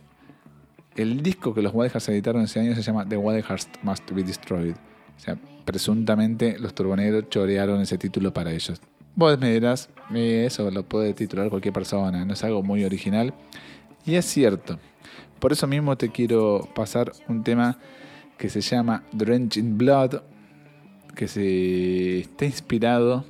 El 0.97 1.23
disco 1.23 1.55
que 1.55 1.63
los 1.63 1.75
Wadehars 1.75 2.09
editaron 2.09 2.43
ese 2.43 2.61
año 2.61 2.75
se 2.75 2.83
llama 2.83 3.07
The 3.07 3.17
Wadehars 3.17 3.69
Must 3.83 4.11
Be 4.13 4.23
Destroyed. 4.23 4.75
O 4.75 5.21
sea, 5.21 5.37
presuntamente 5.65 6.59
los 6.59 6.75
Turbonegros 6.75 7.29
chorearon 7.29 7.83
ese 7.83 7.99
título 7.99 8.33
para 8.33 8.53
ellos. 8.53 8.81
Vos 9.19 9.37
me 9.41 9.53
dirás, 9.53 9.91
eso 10.15 10.71
lo 10.71 10.85
puede 10.85 11.13
titular 11.13 11.51
cualquier 11.51 11.75
persona, 11.75 12.25
no 12.25 12.35
es 12.35 12.45
algo 12.45 12.63
muy 12.63 12.85
original. 12.85 13.35
Y 14.07 14.15
es 14.15 14.25
cierto. 14.27 14.79
Por 15.41 15.51
eso 15.51 15.67
mismo 15.67 15.99
te 15.99 16.13
quiero 16.13 16.69
pasar 16.73 17.11
un 17.27 17.43
tema 17.43 17.81
que 18.37 18.49
se 18.49 18.61
llama 18.61 19.03
Drenching 19.11 19.77
Blood, 19.77 20.23
que 21.17 21.27
se 21.27 22.21
está 22.21 22.45
inspirado 22.45 23.25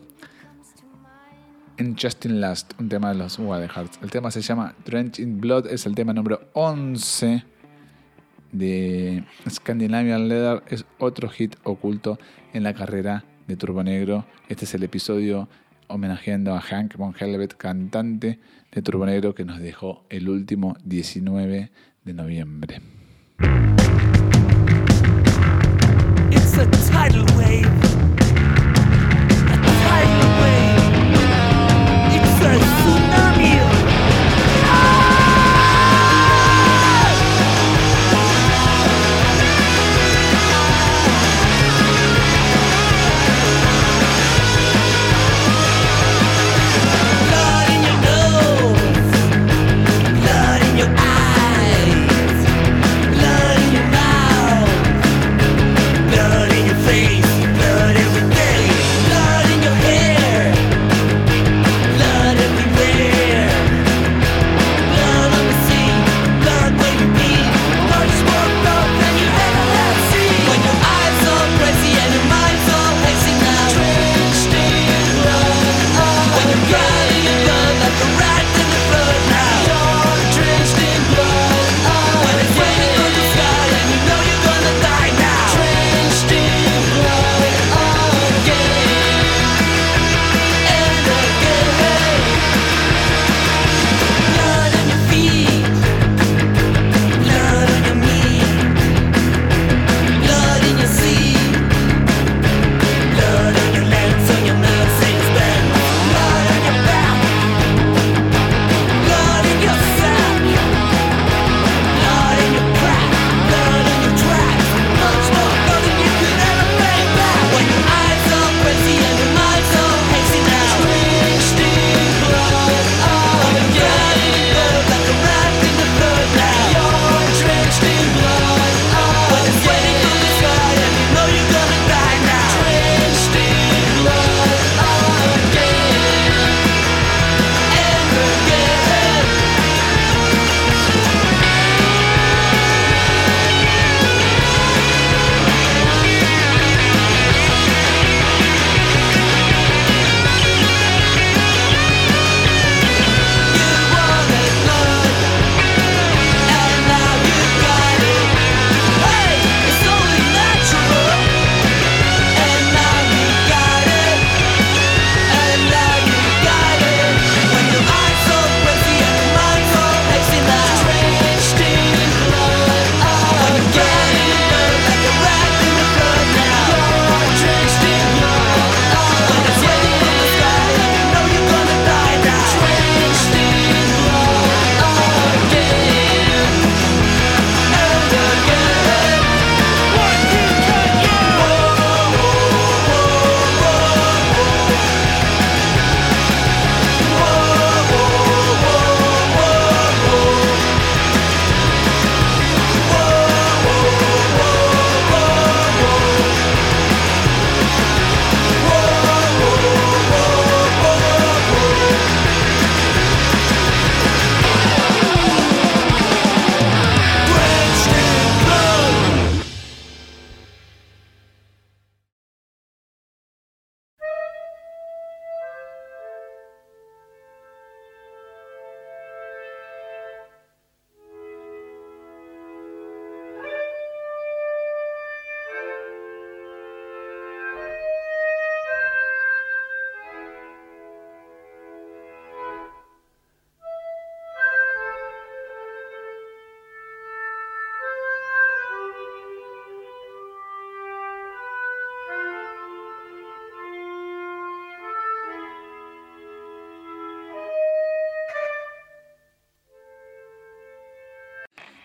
en 1.79 1.97
Justin 1.97 2.39
Last, 2.39 2.79
un 2.79 2.91
tema 2.91 3.09
de 3.09 3.15
los 3.15 3.39
Hearts. 3.39 3.99
El 4.03 4.11
tema 4.11 4.31
se 4.31 4.43
llama 4.43 4.75
Drench 4.85 5.21
in 5.21 5.41
Blood, 5.41 5.69
es 5.69 5.87
el 5.87 5.95
tema 5.95 6.13
número 6.13 6.51
11 6.53 7.45
de 8.53 9.25
Scandinavian 9.49 10.29
Leather, 10.29 10.63
es 10.69 10.85
otro 10.99 11.31
hit 11.31 11.57
oculto 11.63 12.19
en 12.53 12.63
la 12.63 12.75
carrera 12.75 13.25
de 13.47 13.57
Turbo 13.57 13.83
Negro. 13.83 14.27
Este 14.51 14.67
es 14.67 14.75
el 14.75 14.83
episodio 14.83 15.49
homenajeando 15.89 16.55
a 16.55 16.61
Hank 16.61 16.97
von 16.97 17.15
Helvet, 17.19 17.57
cantante 17.57 18.39
de 18.73 18.83
Turbo 18.83 19.07
Negro 19.07 19.35
que 19.35 19.45
nos 19.45 19.59
dejó 19.61 20.05
el 20.09 20.29
último 20.29 20.77
19 20.85 21.71
de 22.05 22.15
noviembre. 22.15 22.81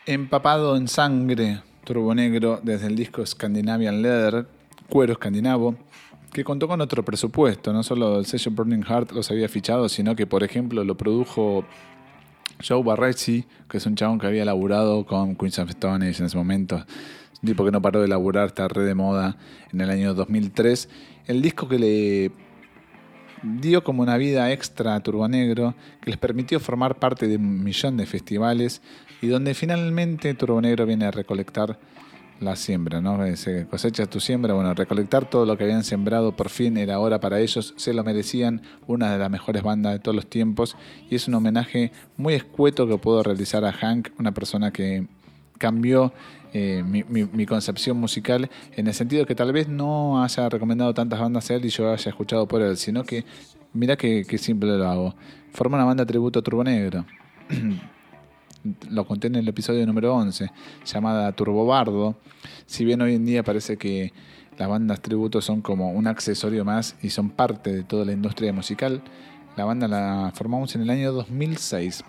Empapado 0.05 0.75
en 0.75 0.89
sangre, 0.89 1.61
Turbo 1.85 2.13
Negro 2.13 2.59
desde 2.61 2.87
el 2.87 2.95
disco 2.97 3.25
Scandinavian 3.25 4.01
Leather, 4.01 4.45
cuero 4.89 5.13
escandinavo, 5.13 5.75
que 6.33 6.43
contó 6.43 6.67
con 6.67 6.81
otro 6.81 7.05
presupuesto, 7.05 7.71
no 7.71 7.83
solo 7.83 8.19
el 8.19 8.25
sello 8.25 8.51
Burning 8.51 8.83
Heart 8.83 9.13
los 9.13 9.31
había 9.31 9.47
fichado, 9.47 9.87
sino 9.87 10.13
que 10.13 10.27
por 10.27 10.43
ejemplo 10.43 10.83
lo 10.83 10.97
produjo 10.97 11.63
Joe 12.61 12.83
Barresi, 12.83 13.45
que 13.69 13.77
es 13.77 13.85
un 13.85 13.95
chabón 13.95 14.19
que 14.19 14.27
había 14.27 14.43
laburado 14.43 15.05
con 15.05 15.37
Queens 15.37 15.59
of 15.59 15.69
Stone 15.69 16.05
en 16.05 16.25
ese 16.25 16.35
momento, 16.35 16.83
un 17.41 17.47
tipo 17.47 17.63
que 17.63 17.71
no 17.71 17.81
paró 17.81 18.01
de 18.01 18.09
laburar, 18.09 18.47
está 18.47 18.67
re 18.67 18.83
de 18.83 18.95
moda 18.95 19.37
en 19.71 19.79
el 19.79 19.89
año 19.89 20.13
2003. 20.13 20.89
El 21.27 21.41
disco 21.41 21.69
que 21.69 21.79
le 21.79 22.31
dio 23.43 23.83
como 23.83 24.01
una 24.01 24.17
vida 24.17 24.51
extra 24.51 24.95
a 24.95 24.99
Turbo 25.01 25.27
Negro, 25.27 25.75
que 26.01 26.09
les 26.09 26.19
permitió 26.19 26.59
formar 26.59 26.95
parte 26.99 27.27
de 27.27 27.35
un 27.35 27.63
millón 27.63 27.97
de 27.97 28.05
festivales 28.05 28.81
y 29.21 29.27
donde 29.27 29.53
finalmente 29.53 30.33
Turbo 30.33 30.61
Negro 30.61 30.85
viene 30.85 31.05
a 31.05 31.11
recolectar 31.11 31.77
la 32.39 32.55
siembra, 32.55 33.01
¿no? 33.01 33.35
Se 33.35 33.67
cosecha 33.67 34.05
tu 34.05 34.19
siembra, 34.19 34.53
bueno, 34.53 34.73
recolectar 34.73 35.29
todo 35.29 35.45
lo 35.45 35.57
que 35.57 35.63
habían 35.63 35.83
sembrado 35.83 36.35
por 36.35 36.49
fin 36.49 36.77
era 36.77 36.99
hora 36.99 37.19
para 37.19 37.39
ellos, 37.39 37.73
se 37.77 37.93
lo 37.93 38.03
merecían, 38.03 38.61
una 38.87 39.11
de 39.11 39.17
las 39.19 39.29
mejores 39.29 39.63
bandas 39.63 39.93
de 39.93 39.99
todos 39.99 40.15
los 40.15 40.27
tiempos. 40.27 40.75
Y 41.09 41.15
es 41.15 41.27
un 41.27 41.35
homenaje 41.35 41.91
muy 42.17 42.33
escueto 42.33 42.87
que 42.87 42.97
puedo 42.97 43.23
realizar 43.23 43.63
a 43.65 43.71
Hank, 43.71 44.09
una 44.19 44.33
persona 44.33 44.71
que 44.71 45.07
cambió 45.57 46.13
eh, 46.53 46.83
mi, 46.83 47.45
concepción 47.45 47.97
musical 47.97 48.49
en 48.73 48.87
el 48.87 48.93
sentido 48.93 49.25
que 49.25 49.35
tal 49.35 49.51
vez 49.51 49.67
no 49.67 50.23
haya 50.23 50.49
recomendado 50.49 50.93
tantas 50.93 51.19
bandas 51.19 51.49
a 51.49 51.55
él 51.55 51.65
y 51.65 51.69
yo 51.69 51.91
haya 51.91 52.09
escuchado 52.09 52.47
por 52.47 52.61
él, 52.61 52.77
sino 52.77 53.03
que 53.03 53.25
mira 53.73 53.97
que, 53.97 54.23
simple 54.37 54.77
lo 54.77 54.87
hago. 54.87 55.15
Forma 55.51 55.77
una 55.77 55.85
banda 55.85 56.05
tributo 56.05 56.41
Turbo 56.41 56.63
Negro. 56.63 57.05
lo 58.89 59.05
conté 59.05 59.27
en 59.27 59.35
el 59.35 59.47
episodio 59.47 59.85
número 59.85 60.15
11, 60.15 60.51
llamada 60.85 61.31
Turbobardo. 61.31 62.15
Si 62.65 62.85
bien 62.85 63.01
hoy 63.01 63.15
en 63.15 63.25
día 63.25 63.43
parece 63.43 63.77
que 63.77 64.13
las 64.57 64.69
bandas 64.69 65.01
tributo 65.01 65.41
son 65.41 65.61
como 65.61 65.91
un 65.91 66.07
accesorio 66.07 66.63
más 66.63 66.95
y 67.01 67.09
son 67.09 67.31
parte 67.31 67.73
de 67.73 67.83
toda 67.83 68.05
la 68.05 68.13
industria 68.13 68.53
musical, 68.53 69.01
la 69.57 69.65
banda 69.65 69.87
la 69.87 70.31
formamos 70.35 70.75
en 70.75 70.83
el 70.83 70.89
año 70.89 71.11
2006 71.11 72.03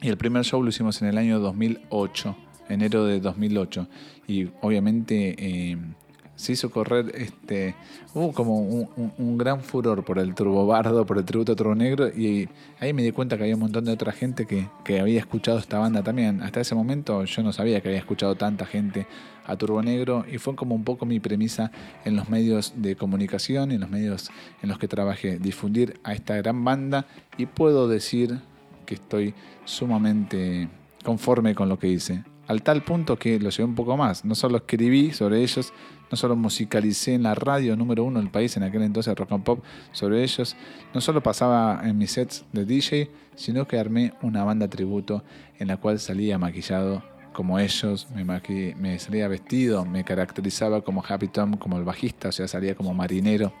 y 0.00 0.08
el 0.08 0.16
primer 0.16 0.44
show 0.44 0.62
lo 0.62 0.68
hicimos 0.68 1.00
en 1.02 1.08
el 1.08 1.18
año 1.18 1.38
2008, 1.40 2.36
enero 2.68 3.04
de 3.04 3.20
2008. 3.20 3.86
Y 4.26 4.48
obviamente 4.60 5.34
eh, 5.38 5.76
se 6.36 6.52
hizo 6.52 6.70
correr 6.70 7.12
este 7.14 7.74
hubo 8.12 8.32
como 8.32 8.58
un, 8.58 9.38
gran 9.38 9.60
furor 9.60 10.04
por 10.04 10.18
el 10.18 10.34
turbobardo, 10.34 11.06
por 11.06 11.18
el 11.18 11.24
tributo 11.24 11.52
a 11.52 11.56
Turbo 11.56 11.74
Negro 11.74 12.08
y 12.08 12.48
ahí 12.80 12.92
me 12.92 13.02
di 13.02 13.12
cuenta 13.12 13.36
que 13.36 13.44
había 13.44 13.54
un 13.54 13.60
montón 13.60 13.84
de 13.84 13.92
otra 13.92 14.12
gente 14.12 14.46
que, 14.46 14.68
que, 14.84 15.00
había 15.00 15.18
escuchado 15.20 15.58
esta 15.58 15.78
banda 15.78 16.02
también. 16.02 16.42
Hasta 16.42 16.60
ese 16.60 16.74
momento 16.74 17.24
yo 17.24 17.42
no 17.42 17.52
sabía 17.52 17.80
que 17.80 17.88
había 17.88 18.00
escuchado 18.00 18.34
tanta 18.34 18.66
gente 18.66 19.06
a 19.46 19.56
Turbo 19.56 19.82
Negro 19.82 20.24
y 20.30 20.38
fue 20.38 20.54
como 20.54 20.74
un 20.74 20.84
poco 20.84 21.06
mi 21.06 21.20
premisa 21.20 21.70
en 22.04 22.16
los 22.16 22.28
medios 22.28 22.74
de 22.76 22.96
comunicación, 22.96 23.70
en 23.72 23.80
los 23.80 23.90
medios 23.90 24.30
en 24.62 24.68
los 24.68 24.78
que 24.78 24.88
trabajé, 24.88 25.38
difundir 25.38 26.00
a 26.02 26.14
esta 26.14 26.36
gran 26.36 26.64
banda 26.64 27.06
y 27.36 27.46
puedo 27.46 27.88
decir 27.88 28.40
que 28.86 28.94
estoy 28.94 29.34
sumamente 29.64 30.68
conforme 31.04 31.54
con 31.54 31.68
lo 31.68 31.78
que 31.78 31.88
hice. 31.88 32.24
Al 32.46 32.62
tal 32.62 32.82
punto 32.82 33.18
que 33.18 33.38
lo 33.40 33.50
llevé 33.50 33.64
un 33.64 33.74
poco 33.74 33.96
más. 33.96 34.24
No 34.24 34.34
solo 34.34 34.58
escribí 34.58 35.12
sobre 35.12 35.42
ellos, 35.42 35.72
no 36.10 36.16
solo 36.16 36.36
musicalicé 36.36 37.14
en 37.14 37.22
la 37.22 37.34
radio 37.34 37.76
número 37.76 38.04
uno 38.04 38.20
del 38.20 38.30
país 38.30 38.56
en 38.56 38.62
aquel 38.62 38.82
entonces 38.82 39.14
rock 39.16 39.32
and 39.32 39.44
pop 39.44 39.64
sobre 39.92 40.22
ellos, 40.22 40.54
no 40.92 41.00
solo 41.00 41.22
pasaba 41.22 41.80
en 41.84 41.96
mis 41.96 42.12
sets 42.12 42.44
de 42.52 42.64
DJ, 42.64 43.10
sino 43.34 43.66
que 43.66 43.78
armé 43.78 44.12
una 44.22 44.44
banda 44.44 44.68
tributo 44.68 45.24
en 45.58 45.68
la 45.68 45.78
cual 45.78 45.98
salía 45.98 46.38
maquillado 46.38 47.02
como 47.32 47.58
ellos, 47.58 48.06
me, 48.14 48.24
me 48.76 48.98
salía 48.98 49.26
vestido, 49.26 49.84
me 49.84 50.04
caracterizaba 50.04 50.82
como 50.82 51.02
Happy 51.06 51.28
Tom, 51.28 51.56
como 51.56 51.78
el 51.78 51.84
bajista, 51.84 52.28
o 52.28 52.32
sea, 52.32 52.46
salía 52.46 52.74
como 52.74 52.94
marinero. 52.94 53.52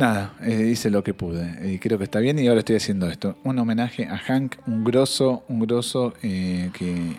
Nada, 0.00 0.34
eh, 0.40 0.68
hice 0.72 0.90
lo 0.90 1.04
que 1.04 1.14
pude 1.14 1.72
y 1.72 1.78
creo 1.78 1.98
que 1.98 2.04
está 2.04 2.20
bien 2.20 2.38
y 2.38 2.48
ahora 2.48 2.60
estoy 2.60 2.76
haciendo 2.76 3.06
esto. 3.08 3.36
Un 3.44 3.58
homenaje 3.58 4.06
a 4.06 4.16
Hank, 4.16 4.56
un 4.66 4.82
grosso, 4.82 5.44
un 5.48 5.60
grosso 5.60 6.14
eh, 6.22 6.70
que 6.72 7.16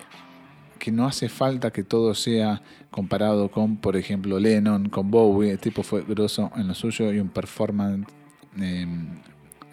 que 0.81 0.91
no 0.91 1.05
hace 1.05 1.29
falta 1.29 1.69
que 1.69 1.83
todo 1.83 2.15
sea 2.15 2.63
comparado 2.89 3.51
con, 3.51 3.77
por 3.77 3.95
ejemplo, 3.95 4.39
Lennon, 4.39 4.89
con 4.89 5.11
Bowie. 5.11 5.51
El 5.51 5.59
tipo 5.59 5.83
fue 5.83 6.01
grosso 6.01 6.51
en 6.55 6.67
lo 6.67 6.73
suyo 6.73 7.13
y 7.13 7.19
un 7.19 7.29
performance 7.29 8.07
em, 8.57 9.19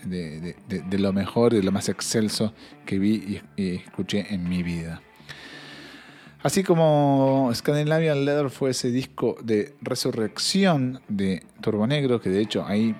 de, 0.04 0.98
lo 0.98 1.12
mejor 1.14 1.54
y 1.54 1.56
de 1.56 1.62
lo 1.62 1.72
más 1.72 1.88
excelso 1.88 2.52
que 2.84 2.98
vi 2.98 3.40
y, 3.56 3.76
escuché 3.76 4.26
en 4.34 4.46
mi 4.50 4.62
vida. 4.62 5.00
Así 6.42 6.62
como 6.62 7.50
Scandinavian 7.52 8.24
Leather 8.24 8.48
fue 8.48 8.70
ese 8.70 8.92
disco 8.92 9.36
de 9.42 9.74
resurrección 9.80 11.00
de 11.08 11.42
Turbo 11.60 11.86
Negro, 11.86 12.20
que 12.20 12.30
de 12.30 12.40
hecho 12.40 12.64
ahí 12.64 12.94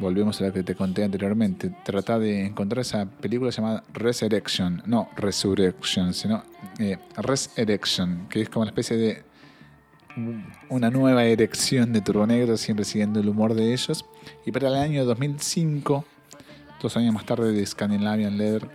volvemos 0.00 0.40
a 0.40 0.46
lo 0.46 0.52
que 0.52 0.64
te 0.64 0.74
conté 0.74 1.04
anteriormente, 1.04 1.72
trata 1.84 2.18
de 2.18 2.46
encontrar 2.46 2.80
esa 2.80 3.06
película 3.06 3.50
llamada 3.50 3.84
Resurrection, 3.92 4.82
no 4.86 5.08
Resurrection, 5.16 6.12
sino 6.14 6.42
eh, 6.80 6.96
Resurrection, 7.16 8.26
que 8.28 8.40
es 8.42 8.48
como 8.48 8.62
una 8.62 8.70
especie 8.70 8.96
de 8.96 9.22
una 10.68 10.90
nueva 10.90 11.24
erección 11.24 11.92
de 11.92 12.00
Turbo 12.00 12.26
Negro, 12.26 12.56
siempre 12.56 12.84
siguiendo 12.84 13.20
el 13.20 13.28
humor 13.28 13.54
de 13.54 13.72
ellos. 13.72 14.04
Y 14.44 14.50
para 14.50 14.68
el 14.68 14.74
año 14.74 15.04
2005, 15.04 16.04
dos 16.82 16.96
años 16.96 17.14
más 17.14 17.24
tarde 17.24 17.52
de 17.52 17.64
Scandinavian 17.64 18.36
Leather, 18.36 18.68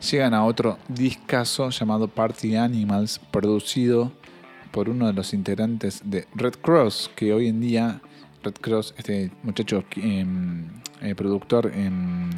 llegan 0.00 0.34
a 0.34 0.44
otro 0.44 0.78
discazo 0.88 1.70
llamado 1.70 2.08
Party 2.08 2.56
Animals, 2.56 3.20
producido 3.30 4.12
por 4.70 4.88
uno 4.88 5.06
de 5.06 5.12
los 5.12 5.34
integrantes 5.34 6.02
de 6.04 6.26
Red 6.34 6.54
Cross, 6.54 7.10
que 7.14 7.32
hoy 7.32 7.48
en 7.48 7.60
día 7.60 8.00
Red 8.42 8.54
Cross, 8.54 8.94
este 8.96 9.30
muchacho 9.42 9.84
em, 9.96 10.66
eh, 11.02 11.14
productor, 11.14 11.72
em, 11.74 12.30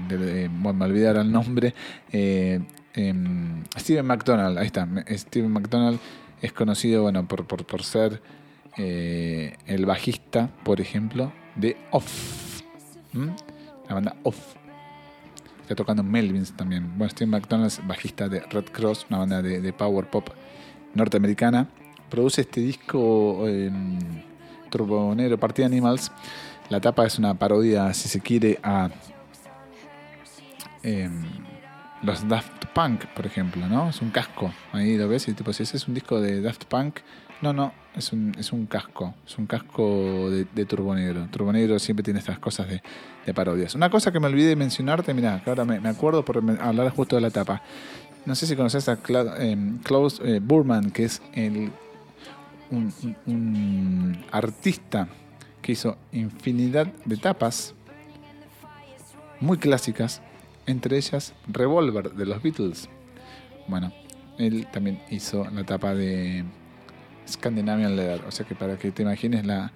bueno, 0.62 0.78
me 0.78 0.84
olvidaron 0.86 1.26
el 1.26 1.32
nombre, 1.32 1.74
eh, 2.10 2.60
em, 2.94 3.64
Steven 3.78 4.06
McDonald, 4.06 4.58
ahí 4.58 4.66
está, 4.66 4.88
Steven 5.10 5.50
McDonald 5.50 5.98
es 6.40 6.52
conocido 6.52 7.02
bueno, 7.02 7.26
por, 7.28 7.46
por, 7.46 7.82
ser 7.84 8.20
eh, 8.76 9.56
el 9.66 9.86
bajista, 9.86 10.50
por 10.64 10.80
ejemplo, 10.80 11.32
de 11.54 11.76
Off, 11.92 12.62
la 13.88 13.94
banda 13.94 14.16
Off. 14.24 14.61
Está 15.72 15.84
tocando 15.84 16.02
Melvins 16.02 16.52
también. 16.52 16.98
Bueno, 16.98 17.10
Steven 17.10 17.30
McDonald 17.30 17.68
es 17.68 17.86
bajista 17.86 18.28
de 18.28 18.40
Red 18.40 18.66
Cross, 18.72 19.06
una 19.08 19.20
banda 19.20 19.40
de, 19.40 19.72
power 19.72 20.04
pop 20.04 20.28
norteamericana. 20.92 21.66
Produce 22.10 22.42
este 22.42 22.60
disco 22.60 23.46
Turbonero 24.68 25.38
Party 25.38 25.62
Animals. 25.62 26.12
La 26.68 26.78
tapa 26.78 27.06
es 27.06 27.18
una 27.18 27.32
parodia, 27.32 27.94
si 27.94 28.10
se 28.10 28.20
quiere, 28.20 28.58
a 28.62 28.90
em, 30.82 31.24
los 32.02 32.28
Daft 32.28 32.66
Punk, 32.74 33.06
por 33.06 33.24
ejemplo, 33.24 33.66
¿no? 33.66 33.88
Es 33.88 34.02
un 34.02 34.10
casco. 34.10 34.52
Ahí 34.72 34.98
lo 34.98 35.08
ves 35.08 35.26
y 35.28 35.32
tipo, 35.32 35.54
si 35.54 35.62
ese 35.62 35.78
es 35.78 35.88
un 35.88 35.94
disco 35.94 36.20
de 36.20 36.42
Daft 36.42 36.66
Punk, 36.66 36.98
no, 37.42 37.52
no, 37.52 37.72
es 37.96 38.12
un, 38.12 38.32
es 38.38 38.52
un 38.52 38.66
casco. 38.66 39.14
Es 39.26 39.36
un 39.36 39.46
casco 39.46 40.30
de, 40.30 40.46
de 40.54 40.64
Turbonegro. 40.64 41.26
Turbonegro 41.26 41.78
siempre 41.78 42.04
tiene 42.04 42.20
estas 42.20 42.38
cosas 42.38 42.68
de, 42.68 42.80
parodias. 43.34 43.74
Una 43.74 43.90
cosa 43.90 44.12
que 44.12 44.20
me 44.20 44.26
olvidé 44.28 44.48
de 44.48 44.56
mencionarte, 44.56 45.12
mira, 45.12 45.42
que 45.42 45.50
ahora 45.50 45.64
me, 45.64 45.88
acuerdo 45.88 46.24
por 46.24 46.42
hablar 46.60 46.90
justo 46.90 47.16
de 47.16 47.22
la 47.22 47.30
tapa. 47.30 47.62
No 48.24 48.34
sé 48.34 48.46
si 48.46 48.54
conoces 48.54 48.88
a 48.88 48.98
em, 49.38 49.78
Klaus 49.78 50.20
eh, 50.24 50.40
Burman, 50.40 50.90
que 50.90 51.04
es 51.04 51.20
el 51.34 51.72
un, 52.70 54.24
artista 54.30 55.08
que 55.60 55.72
hizo 55.72 55.96
infinidad 56.12 56.86
de 57.04 57.16
tapas 57.16 57.74
muy 59.40 59.58
clásicas, 59.58 60.22
entre 60.66 60.96
ellas 60.96 61.34
Revolver 61.48 62.12
de 62.12 62.26
los 62.26 62.42
Beatles. 62.42 62.88
Bueno, 63.68 63.92
él 64.38 64.66
también 64.72 65.00
hizo 65.10 65.44
la 65.50 65.64
tapa 65.64 65.94
de 65.94 66.44
Scandinavian 67.28 67.96
Leather, 67.96 68.24
o 68.26 68.30
sea 68.30 68.46
que 68.46 68.54
para 68.54 68.76
que 68.76 68.90
te 68.90 69.02
imagines 69.02 69.46
la, 69.46 69.72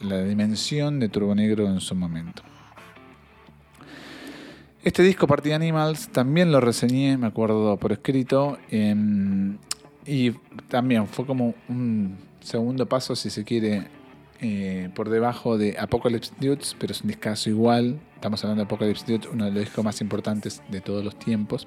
la 0.00 0.22
dimensión 0.22 1.00
de 1.00 1.08
Turbo 1.08 1.34
Negro 1.34 1.66
en 1.68 1.80
su 1.80 1.94
momento. 1.94 2.42
Este 4.82 5.02
disco 5.02 5.26
Party 5.26 5.52
Animals 5.52 6.08
también 6.08 6.52
lo 6.52 6.60
reseñé, 6.60 7.16
me 7.16 7.26
acuerdo 7.26 7.78
por 7.78 7.92
escrito, 7.92 8.58
en 8.70 9.58
y 10.06 10.32
también 10.68 11.06
fue 11.06 11.26
como 11.26 11.54
un 11.68 12.16
segundo 12.40 12.86
paso, 12.86 13.16
si 13.16 13.30
se 13.30 13.44
quiere, 13.44 13.88
eh, 14.40 14.90
por 14.94 15.08
debajo 15.08 15.56
de 15.56 15.76
Apocalypse 15.78 16.32
Dudes, 16.38 16.76
pero 16.78 16.92
es 16.92 17.00
un 17.00 17.08
discazo 17.08 17.48
igual. 17.48 17.98
Estamos 18.14 18.42
hablando 18.44 18.62
de 18.62 18.66
Apocalypse 18.66 19.04
Dudes, 19.06 19.28
uno 19.32 19.46
de 19.46 19.52
los 19.52 19.60
discos 19.60 19.84
más 19.84 20.00
importantes 20.00 20.62
de 20.68 20.80
todos 20.80 21.04
los 21.04 21.18
tiempos. 21.18 21.66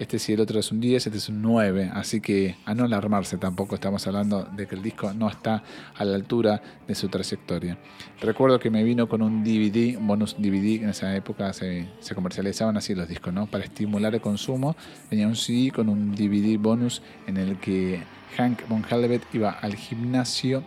Este 0.00 0.18
si 0.18 0.32
el 0.32 0.40
otro 0.40 0.58
es 0.58 0.72
un 0.72 0.80
10, 0.80 1.08
este 1.08 1.18
es 1.18 1.28
un 1.28 1.42
9. 1.42 1.90
Así 1.92 2.22
que 2.22 2.56
a 2.64 2.74
no 2.74 2.84
alarmarse 2.84 3.36
tampoco, 3.36 3.74
estamos 3.74 4.06
hablando 4.06 4.44
de 4.44 4.66
que 4.66 4.74
el 4.74 4.82
disco 4.82 5.12
no 5.12 5.28
está 5.28 5.62
a 5.94 6.04
la 6.06 6.14
altura 6.14 6.62
de 6.88 6.94
su 6.94 7.10
trayectoria. 7.10 7.76
Recuerdo 8.18 8.58
que 8.58 8.70
me 8.70 8.82
vino 8.82 9.10
con 9.10 9.20
un 9.20 9.44
DVD, 9.44 9.98
bonus 10.00 10.36
DVD, 10.38 10.84
en 10.84 10.88
esa 10.88 11.14
época 11.14 11.52
se, 11.52 11.86
comercializaban 12.14 12.78
así 12.78 12.94
los 12.94 13.06
discos, 13.08 13.34
¿no? 13.34 13.46
Para 13.46 13.64
estimular 13.64 14.14
el 14.14 14.22
consumo, 14.22 14.74
venía 15.10 15.28
un 15.28 15.36
CD 15.36 15.70
con 15.70 15.90
un 15.90 16.14
DVD 16.14 16.58
bonus 16.58 17.02
en 17.26 17.36
el 17.36 17.58
que 17.58 18.02
Hank 18.38 18.66
von 18.70 18.82
Helvet 18.90 19.22
iba 19.34 19.50
al 19.50 19.74
gimnasio 19.74 20.64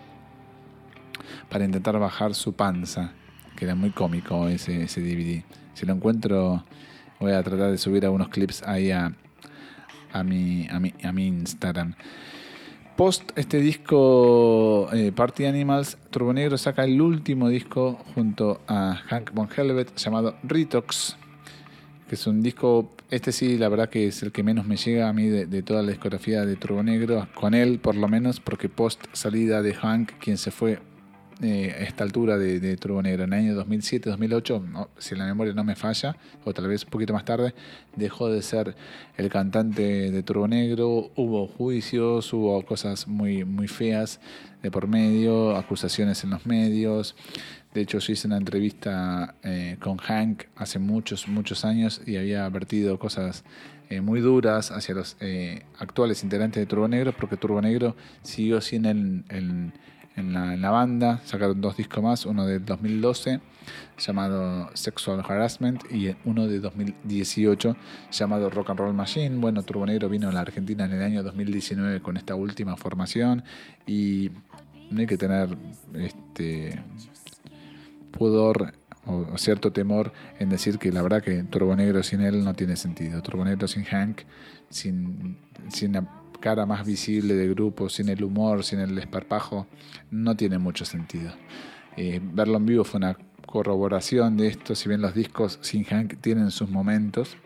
para 1.50 1.66
intentar 1.66 1.98
bajar 1.98 2.36
su 2.36 2.54
panza, 2.54 3.14
que 3.56 3.66
era 3.66 3.74
muy 3.74 3.90
cómico 3.90 4.48
ese, 4.48 4.84
ese 4.84 5.02
DVD. 5.02 5.44
Si 5.74 5.88
lo 5.88 5.94
encuentro, 5.94 6.64
voy 7.20 7.32
a 7.32 7.42
tratar 7.42 7.72
de 7.72 7.80
subir 7.80 8.06
algunos 8.06 8.30
clips 8.30 8.62
ahí 8.62 8.92
a, 8.92 9.12
a, 10.14 10.24
mi, 10.24 10.68
a, 10.70 10.80
mi, 10.80 10.94
a 11.04 11.12
mi 11.12 11.28
Instagram. 11.28 11.96
Post 12.96 13.32
este 13.36 13.60
disco 13.60 14.88
eh, 14.94 15.12
Party 15.12 15.46
Animals, 15.46 15.98
Turbo 16.12 16.32
Negro 16.32 16.58
saca 16.60 16.84
el 16.84 17.02
último 17.02 17.50
disco 17.50 18.00
junto 18.14 18.62
a 18.68 18.96
Hank 19.08 19.34
von 19.34 19.50
Helvet 19.50 19.96
llamado 19.96 20.36
Retox, 20.44 21.18
que 22.08 22.14
es 22.14 22.28
un 22.28 22.44
disco, 22.44 22.92
este 23.10 23.32
sí, 23.32 23.58
la 23.58 23.68
verdad 23.68 23.90
que 23.90 24.08
es 24.08 24.22
el 24.22 24.32
que 24.32 24.44
menos 24.44 24.68
me 24.68 24.78
llega 24.78 25.10
a 25.10 25.14
mí 25.14 25.28
de, 25.28 25.48
de 25.48 25.64
toda 25.64 25.82
la 25.82 25.90
discografía 25.90 26.46
de 26.46 26.56
Turbo 26.56 26.84
Negro, 26.84 27.28
con 27.34 27.56
él 27.56 27.80
por 27.80 27.96
lo 27.96 28.08
menos, 28.08 28.40
porque 28.40 28.70
post 28.70 29.04
salida 29.12 29.64
de 29.64 29.74
Hank, 29.74 30.12
quien 30.20 30.38
se 30.38 30.52
fue 30.52 30.78
eh, 31.42 31.76
a 31.78 31.84
esta 31.84 32.04
altura 32.04 32.38
de, 32.38 32.60
de 32.60 32.78
Turbo 32.78 33.02
Negro, 33.02 33.24
en 33.24 33.34
el 33.34 33.40
año 33.40 33.66
2007-2008, 33.66 34.88
si 34.98 35.16
la 35.16 35.26
memoria 35.26 35.54
no 35.54 35.64
me 35.64 35.76
falla, 35.76 36.16
o 36.44 36.54
tal 36.54 36.68
vez 36.68 36.84
un 36.84 36.90
poquito 36.90 37.14
más 37.14 37.26
tarde, 37.26 37.54
dejó 37.96 38.30
de 38.30 38.42
ser 38.42 38.76
el 39.18 39.30
cantante 39.30 40.12
de 40.12 40.24
Turbo 40.24 40.48
Negro, 40.48 41.12
hubo 41.16 41.48
juicios, 41.48 42.32
hubo 42.34 42.64
cosas 42.66 43.08
muy, 43.08 43.46
muy 43.46 43.68
feas 43.68 44.20
de 44.62 44.72
por 44.72 44.88
medio, 44.88 45.56
acusaciones 45.56 46.24
en 46.24 46.30
los 46.30 46.46
medios. 46.46 47.16
De 47.74 47.82
hecho, 47.82 48.00
yo 48.00 48.14
hice 48.14 48.28
una 48.28 48.38
entrevista 48.38 49.36
eh, 49.44 49.78
con 49.80 49.98
Hank 49.98 50.44
hace 50.56 50.80
muchos, 50.80 51.28
muchos 51.28 51.66
años 51.66 52.02
y 52.06 52.18
había 52.18 52.48
vertido 52.50 53.00
cosas 53.00 53.44
eh, 53.90 54.00
muy 54.00 54.22
duras 54.22 54.72
hacia 54.72 54.96
los 54.96 55.18
eh, 55.20 55.64
actuales 55.80 56.24
integrantes 56.24 56.62
de 56.62 56.68
Turbo 56.68 56.88
Negro, 56.88 57.14
porque 57.14 57.38
Turbo 57.38 57.62
Negro 57.62 57.96
siguió 58.22 58.62
sin 58.62 58.86
el 58.86 59.74
en 60.16 60.34
la, 60.34 60.54
en 60.54 60.62
la, 60.62 60.72
banda. 60.72 61.22
Sacaron 61.26 61.60
dos 61.62 61.78
discos 61.78 62.04
más, 62.04 62.26
uno 62.26 62.46
de 62.46 62.60
2012 62.60 63.40
llamado 63.98 64.70
Sexual 64.74 65.24
Harassment 65.28 65.84
y 65.92 66.16
uno 66.26 66.48
de 66.48 66.60
2018 66.60 67.76
llamado 68.12 68.50
Rock 68.50 68.72
and 68.72 68.80
Roll 68.80 68.94
Machine. 68.94 69.38
Bueno, 69.38 69.64
Turbo 69.64 69.86
Negro 69.86 70.10
vino 70.10 70.30
a 70.30 70.32
la 70.32 70.42
Argentina 70.42 70.86
en 70.86 70.94
el 70.94 71.02
año 71.02 71.24
2019 71.24 72.02
con 72.02 72.18
esta 72.18 72.36
última 72.36 72.76
formación 72.76 73.44
y 73.86 74.32
no 74.90 75.00
hay 75.00 75.08
que 75.08 75.18
tener 75.18 75.58
este 75.94 76.82
pudor 78.12 78.74
o, 79.06 79.38
cierto 79.38 79.72
temor 79.72 80.14
en 80.40 80.50
decir 80.50 80.78
que 80.78 80.92
la 80.92 81.02
verdad 81.02 81.22
que 81.22 81.44
Turbo 81.44 81.76
Negro 81.76 82.04
sin 82.04 82.22
él 82.22 82.44
no 82.44 82.54
tiene 82.54 82.76
sentido. 82.76 83.22
Turbo 83.22 83.44
Negro 83.44 83.68
sin 83.68 83.84
Hank, 83.84 84.22
sin, 84.70 85.38
sin 85.70 85.96
cara 86.44 86.66
más 86.66 86.86
visible 86.86 87.36
de 87.36 87.48
grupo, 87.48 87.88
sin 87.88 88.10
el 88.10 88.22
humor, 88.22 88.66
sin 88.66 88.82
el 88.82 88.98
esparpajo, 88.98 89.66
no 90.12 90.36
tiene 90.36 90.58
mucho 90.58 90.84
sentido. 90.84 91.32
Eh, 91.96 92.20
verlo 92.22 92.58
en 92.58 92.66
vivo 92.66 92.84
fue 92.84 92.98
una 92.98 93.18
corroboración 93.46 94.36
de 94.36 94.48
esto, 94.48 94.76
si 94.76 94.90
bien 94.90 95.02
los 95.02 95.14
discos 95.14 95.58
sin 95.62 95.86
Hank 95.86 96.16
tienen 96.20 96.52
sus 96.52 96.70
momentos, 96.70 97.38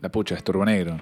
la 0.00 0.08
pucha 0.10 0.34
es 0.34 0.42
Turbo 0.42 0.64
Negro. 0.64 1.00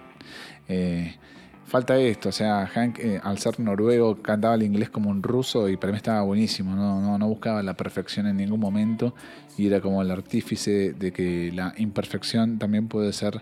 Eh, 0.68 1.16
falta 1.64 1.96
esto, 1.96 2.28
o 2.28 2.32
sea, 2.32 2.66
Hank 2.66 2.98
eh, 2.98 3.18
al 3.24 3.38
ser 3.38 3.58
noruego 3.58 4.20
cantaba 4.20 4.56
el 4.56 4.62
inglés 4.62 4.90
como 4.90 5.08
un 5.08 5.22
ruso 5.22 5.70
y 5.70 5.78
para 5.78 5.90
mí 5.90 5.96
estaba 5.96 6.20
buenísimo, 6.20 6.76
no, 6.76 7.00
no, 7.00 7.16
no, 7.16 7.28
buscaba 7.28 7.62
la 7.62 7.72
perfección 7.72 8.26
en 8.26 8.36
ningún 8.36 8.60
momento 8.60 9.14
y 9.56 9.68
era 9.68 9.80
como 9.80 10.02
el 10.02 10.10
artífice 10.10 10.92
de 10.92 11.12
que 11.14 11.50
la 11.50 11.72
imperfección 11.78 12.58
también 12.58 12.88
puede 12.88 13.14
ser 13.14 13.40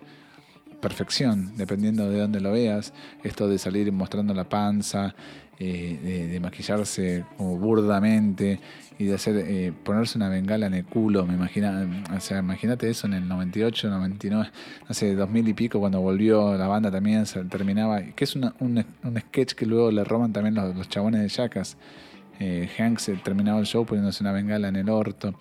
perfección, 0.80 1.52
dependiendo 1.56 2.08
de 2.08 2.20
dónde 2.20 2.40
lo 2.40 2.52
veas, 2.52 2.92
esto 3.22 3.48
de 3.48 3.58
salir 3.58 3.90
mostrando 3.92 4.34
la 4.34 4.48
panza, 4.48 5.14
eh, 5.60 5.98
de, 6.00 6.26
de, 6.28 6.38
maquillarse 6.38 7.24
como 7.36 7.56
burdamente 7.56 8.60
y 8.96 9.06
de 9.06 9.14
hacer 9.14 9.36
eh, 9.38 9.72
ponerse 9.82 10.16
una 10.16 10.28
bengala 10.28 10.66
en 10.66 10.74
el 10.74 10.84
culo, 10.84 11.26
me 11.26 11.34
imagina, 11.34 12.04
o 12.16 12.20
sea, 12.20 12.38
imagínate 12.38 12.88
eso 12.88 13.08
en 13.08 13.14
el 13.14 13.26
98, 13.26 13.90
99, 13.90 14.50
no 14.88 14.94
sé, 14.94 15.16
2000 15.16 15.48
y 15.48 15.54
pico 15.54 15.80
cuando 15.80 16.00
volvió 16.00 16.56
la 16.56 16.68
banda 16.68 16.92
también 16.92 17.26
se 17.26 17.42
terminaba, 17.46 18.02
que 18.02 18.22
es 18.22 18.36
una, 18.36 18.54
un, 18.60 18.84
sketch 19.18 19.54
que 19.54 19.66
luego 19.66 19.90
le 19.90 20.04
roban 20.04 20.32
también 20.32 20.54
los, 20.54 20.76
los 20.76 20.88
chabones 20.88 21.22
de 21.22 21.28
Jackas. 21.28 21.76
Eh, 22.40 22.68
Hank 22.78 23.00
se 23.00 23.16
terminaba 23.16 23.58
el 23.58 23.66
show 23.66 23.84
poniéndose 23.84 24.22
una 24.22 24.30
bengala 24.30 24.68
en 24.68 24.76
el 24.76 24.88
orto, 24.88 25.34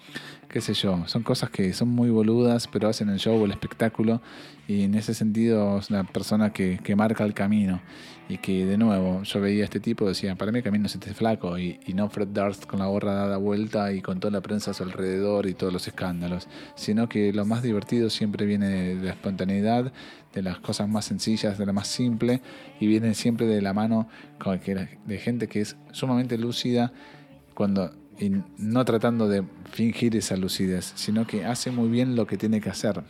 qué 0.50 0.62
sé 0.62 0.74
yo, 0.74 1.04
son 1.08 1.24
cosas 1.24 1.50
que 1.50 1.74
son 1.74 1.90
muy 1.90 2.10
boludas, 2.10 2.68
pero 2.68 2.88
hacen 2.88 3.10
el 3.10 3.20
show, 3.20 3.44
el 3.44 3.52
espectáculo, 3.52 4.22
y 4.68 4.84
en 4.84 4.96
ese 4.96 5.14
sentido 5.14 5.80
es 5.80 5.90
una 5.90 6.04
persona 6.06 6.52
que, 6.52 6.80
que 6.84 6.96
marca 6.96 7.24
el 7.24 7.34
camino, 7.34 7.82
y 8.30 8.38
que 8.38 8.66
de 8.66 8.78
nuevo 8.78 9.24
yo 9.24 9.42
veía 9.42 9.64
a 9.64 9.66
este 9.66 9.80
tipo, 9.80 10.08
decía, 10.08 10.36
para 10.36 10.52
mí 10.52 10.60
el 10.60 10.64
camino 10.64 10.86
es 10.86 10.96
este 10.96 11.14
flaco, 11.14 11.58
y, 11.58 11.80
y 11.86 11.94
no 11.94 12.10
Fred 12.10 12.30
Durst 12.30 12.66
con 12.66 12.80
la 12.80 12.86
gorra 12.86 13.14
dada 13.14 13.38
vuelta 13.38 13.92
y 13.92 14.02
con 14.02 14.20
toda 14.20 14.32
la 14.32 14.42
prensa 14.42 14.72
a 14.72 14.74
su 14.74 14.84
alrededor 14.84 15.48
y 15.48 15.54
todos 15.54 15.74
los 15.74 15.88
escándalos, 15.88 16.48
sino 16.76 17.10
que 17.10 17.34
lo 17.34 17.46
más 17.46 17.62
divertido 17.62 18.10
siempre 18.10 18.46
viene 18.46 18.68
de 18.68 18.96
la 18.96 19.12
espontaneidad, 19.12 19.92
de 20.34 20.42
las 20.42 20.60
cosas 20.60 20.88
más 20.88 21.06
sencillas, 21.06 21.58
de 21.58 21.66
lo 21.66 21.74
más 21.74 21.88
simple, 21.88 22.42
y 22.80 22.88
viene 22.88 23.14
siempre 23.16 23.48
de 23.48 23.62
la 23.62 23.74
mano 23.74 24.08
de 25.06 25.18
gente 25.18 25.48
que 25.48 25.62
es 25.62 25.76
sumamente 25.92 26.38
lúcida 26.38 26.94
cuando 27.54 27.92
y 28.20 28.32
no 28.58 28.86
tratando 28.86 29.28
de 29.28 29.44
fingir 29.72 30.16
esa 30.16 30.36
lucidez, 30.38 30.94
sino 30.96 31.28
que 31.28 31.46
hace 31.46 31.72
muy 31.72 31.90
bien 31.90 32.16
lo 32.16 32.26
que 32.26 32.38
tiene 32.38 32.62
que 32.62 32.70
hacer. 32.70 33.04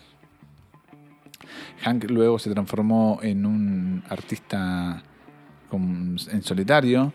Hank 1.82 2.10
luego 2.10 2.40
se 2.40 2.52
transformó 2.52 3.20
en 3.22 3.46
un 3.46 4.04
artista 4.10 5.04
en 5.72 6.44
solitario, 6.44 7.14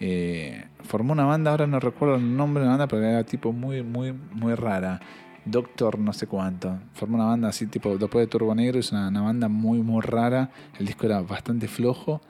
eh, 0.00 0.64
formó 0.82 1.12
una 1.12 1.24
banda, 1.24 1.50
ahora 1.50 1.66
no 1.66 1.80
recuerdo 1.80 2.16
el 2.16 2.36
nombre 2.36 2.62
de 2.62 2.66
la 2.66 2.72
banda, 2.72 2.86
pero 2.86 3.02
era 3.02 3.24
tipo 3.24 3.52
muy, 3.52 3.82
muy, 3.82 4.12
muy 4.12 4.54
rara. 4.54 5.00
Doctor 5.44 5.98
no 5.98 6.12
sé 6.14 6.26
cuánto. 6.26 6.78
Formó 6.94 7.16
una 7.16 7.26
banda 7.26 7.48
así 7.48 7.66
tipo 7.66 7.96
después 7.98 8.24
de 8.24 8.30
Turbo 8.30 8.54
Negro, 8.54 8.78
es 8.78 8.92
una, 8.92 9.10
banda 9.10 9.48
muy 9.48 9.82
muy 9.82 10.00
rara. 10.00 10.50
El 10.78 10.86
disco 10.86 11.06
era 11.06 11.20
bastante 11.20 11.68
flojo, 11.68 12.22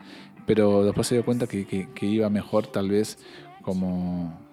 pero 0.47 0.85
después 0.85 1.07
se 1.07 1.15
dio 1.15 1.25
cuenta 1.25 1.47
que 1.47 1.89
iba 2.03 2.29
mejor 2.31 2.67
tal 2.67 2.91
vez 2.91 3.19
como, 3.63 4.44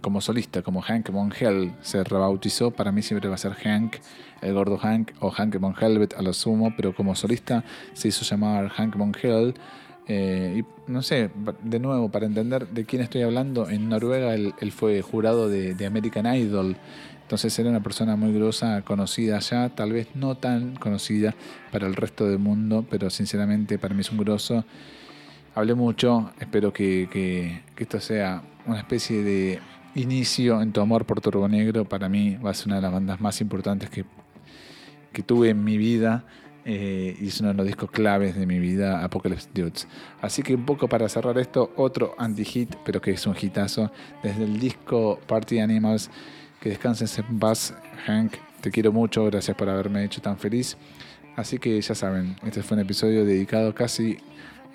como 0.00 0.20
solista, 0.20 0.62
como 0.62 0.82
Hank 0.82 1.10
Von 1.10 1.32
Hell 1.38 1.72
se 1.80 2.04
rebautizó. 2.04 2.70
Para 2.70 2.92
mí 2.92 3.02
siempre 3.02 3.28
va 3.28 3.34
a 3.34 3.38
ser 3.38 3.54
Hank, 3.54 3.96
el 4.40 4.54
gordo 4.54 4.78
Hank, 4.78 5.12
o 5.20 5.30
Hank 5.30 5.58
Von 5.58 5.74
Helvet 5.78 6.14
a 6.14 6.22
lo 6.22 6.32
sumo, 6.32 6.72
pero 6.76 6.94
como 6.94 7.14
solista 7.14 7.64
se 7.92 8.08
hizo 8.08 8.24
llamar 8.24 8.68
Hank 8.68 8.96
Von 8.96 9.12
Hell. 9.20 9.54
Eh, 10.08 10.62
y 10.62 10.90
no 10.90 11.02
sé, 11.02 11.30
de 11.62 11.80
nuevo, 11.80 12.10
para 12.10 12.26
entender 12.26 12.68
de 12.68 12.84
quién 12.84 13.02
estoy 13.02 13.22
hablando, 13.22 13.68
en 13.68 13.88
Noruega 13.88 14.34
él, 14.34 14.54
él 14.60 14.70
fue 14.70 15.02
jurado 15.02 15.48
de, 15.48 15.86
American 15.86 16.32
Idol. 16.34 16.76
Entonces 17.22 17.58
era 17.58 17.70
una 17.70 17.82
persona 17.82 18.14
muy 18.14 18.32
grosa, 18.32 18.82
conocida 18.82 19.38
allá, 19.38 19.68
tal 19.70 19.92
vez 19.92 20.06
no 20.14 20.36
tan 20.36 20.76
conocida 20.76 21.34
para 21.72 21.88
el 21.88 21.96
resto 21.96 22.28
del 22.28 22.38
mundo, 22.38 22.86
pero 22.88 23.10
sinceramente 23.10 23.78
para 23.78 23.94
mí 23.94 24.02
es 24.02 24.12
un 24.12 24.18
grosso. 24.18 24.64
Hablé 25.56 25.74
mucho, 25.74 26.30
espero 26.38 26.72
que, 26.72 27.08
que, 27.10 27.62
que 27.74 27.82
esto 27.82 27.98
sea 27.98 28.42
una 28.66 28.78
especie 28.78 29.24
de 29.24 29.58
inicio 29.96 30.62
en 30.62 30.72
tu 30.72 30.80
amor 30.80 31.04
por 31.06 31.20
Turbo 31.20 31.48
Negro. 31.48 31.84
Para 31.84 32.08
mí 32.08 32.36
va 32.36 32.50
a 32.50 32.54
ser 32.54 32.68
una 32.68 32.76
de 32.76 32.82
las 32.82 32.92
bandas 32.92 33.20
más 33.20 33.40
importantes 33.40 33.90
que, 33.90 34.04
que 35.12 35.22
tuve 35.22 35.50
en 35.50 35.64
mi 35.64 35.76
vida. 35.76 36.24
Eh, 36.68 37.16
y 37.20 37.28
es 37.28 37.40
uno 37.40 37.50
de 37.50 37.54
los 37.54 37.66
discos 37.66 37.90
claves 37.92 38.34
de 38.34 38.44
mi 38.44 38.58
vida, 38.58 39.04
Apocalypse 39.04 39.48
Dudes. 39.54 39.86
Así 40.20 40.42
que 40.42 40.54
un 40.56 40.66
poco 40.66 40.88
para 40.88 41.08
cerrar 41.08 41.38
esto, 41.38 41.72
otro 41.76 42.16
anti-hit, 42.18 42.74
pero 42.84 43.00
que 43.00 43.12
es 43.12 43.24
un 43.24 43.36
hitazo, 43.40 43.92
desde 44.20 44.42
el 44.42 44.58
disco 44.58 45.20
Party 45.28 45.60
Animals, 45.60 46.10
que 46.60 46.70
descanses 46.70 47.20
en 47.20 47.38
paz, 47.38 47.72
Hank, 48.06 48.32
te 48.60 48.72
quiero 48.72 48.90
mucho, 48.90 49.24
gracias 49.26 49.56
por 49.56 49.68
haberme 49.68 50.04
hecho 50.04 50.20
tan 50.20 50.38
feliz. 50.38 50.76
Así 51.36 51.58
que 51.58 51.80
ya 51.80 51.94
saben, 51.94 52.34
este 52.44 52.64
fue 52.64 52.76
un 52.76 52.82
episodio 52.82 53.24
dedicado 53.24 53.72
casi 53.72 54.18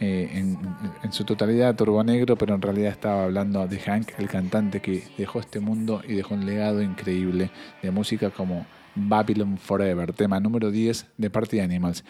eh, 0.03 0.31
en, 0.33 1.13
su 1.13 1.23
totalidad 1.25 1.75
Turbo 1.75 2.03
Negro, 2.03 2.35
pero 2.35 2.55
en 2.55 2.61
realidad 2.61 2.91
estaba 2.91 3.25
hablando 3.25 3.67
de 3.67 3.77
Hank, 3.77 4.13
el 4.17 4.27
cantante 4.27 4.81
que 4.81 5.03
dejó 5.15 5.39
este 5.39 5.59
mundo 5.59 6.01
y 6.07 6.13
dejó 6.13 6.33
un 6.33 6.47
legado 6.47 6.81
increíble 6.81 7.51
de 7.83 7.91
música 7.91 8.31
como 8.31 8.65
Babylon 8.95 9.59
Forever, 9.59 10.11
tema 10.11 10.39
número 10.39 10.71
10 10.71 11.05
de 11.17 11.29
Party 11.29 11.59
Animals. 11.59 12.03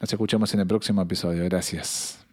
Nos 0.00 0.12
escuchamos 0.12 0.54
en 0.54 0.60
el 0.60 0.66
próximo 0.68 1.02
episodio. 1.02 1.42
Gracias. 1.44 2.24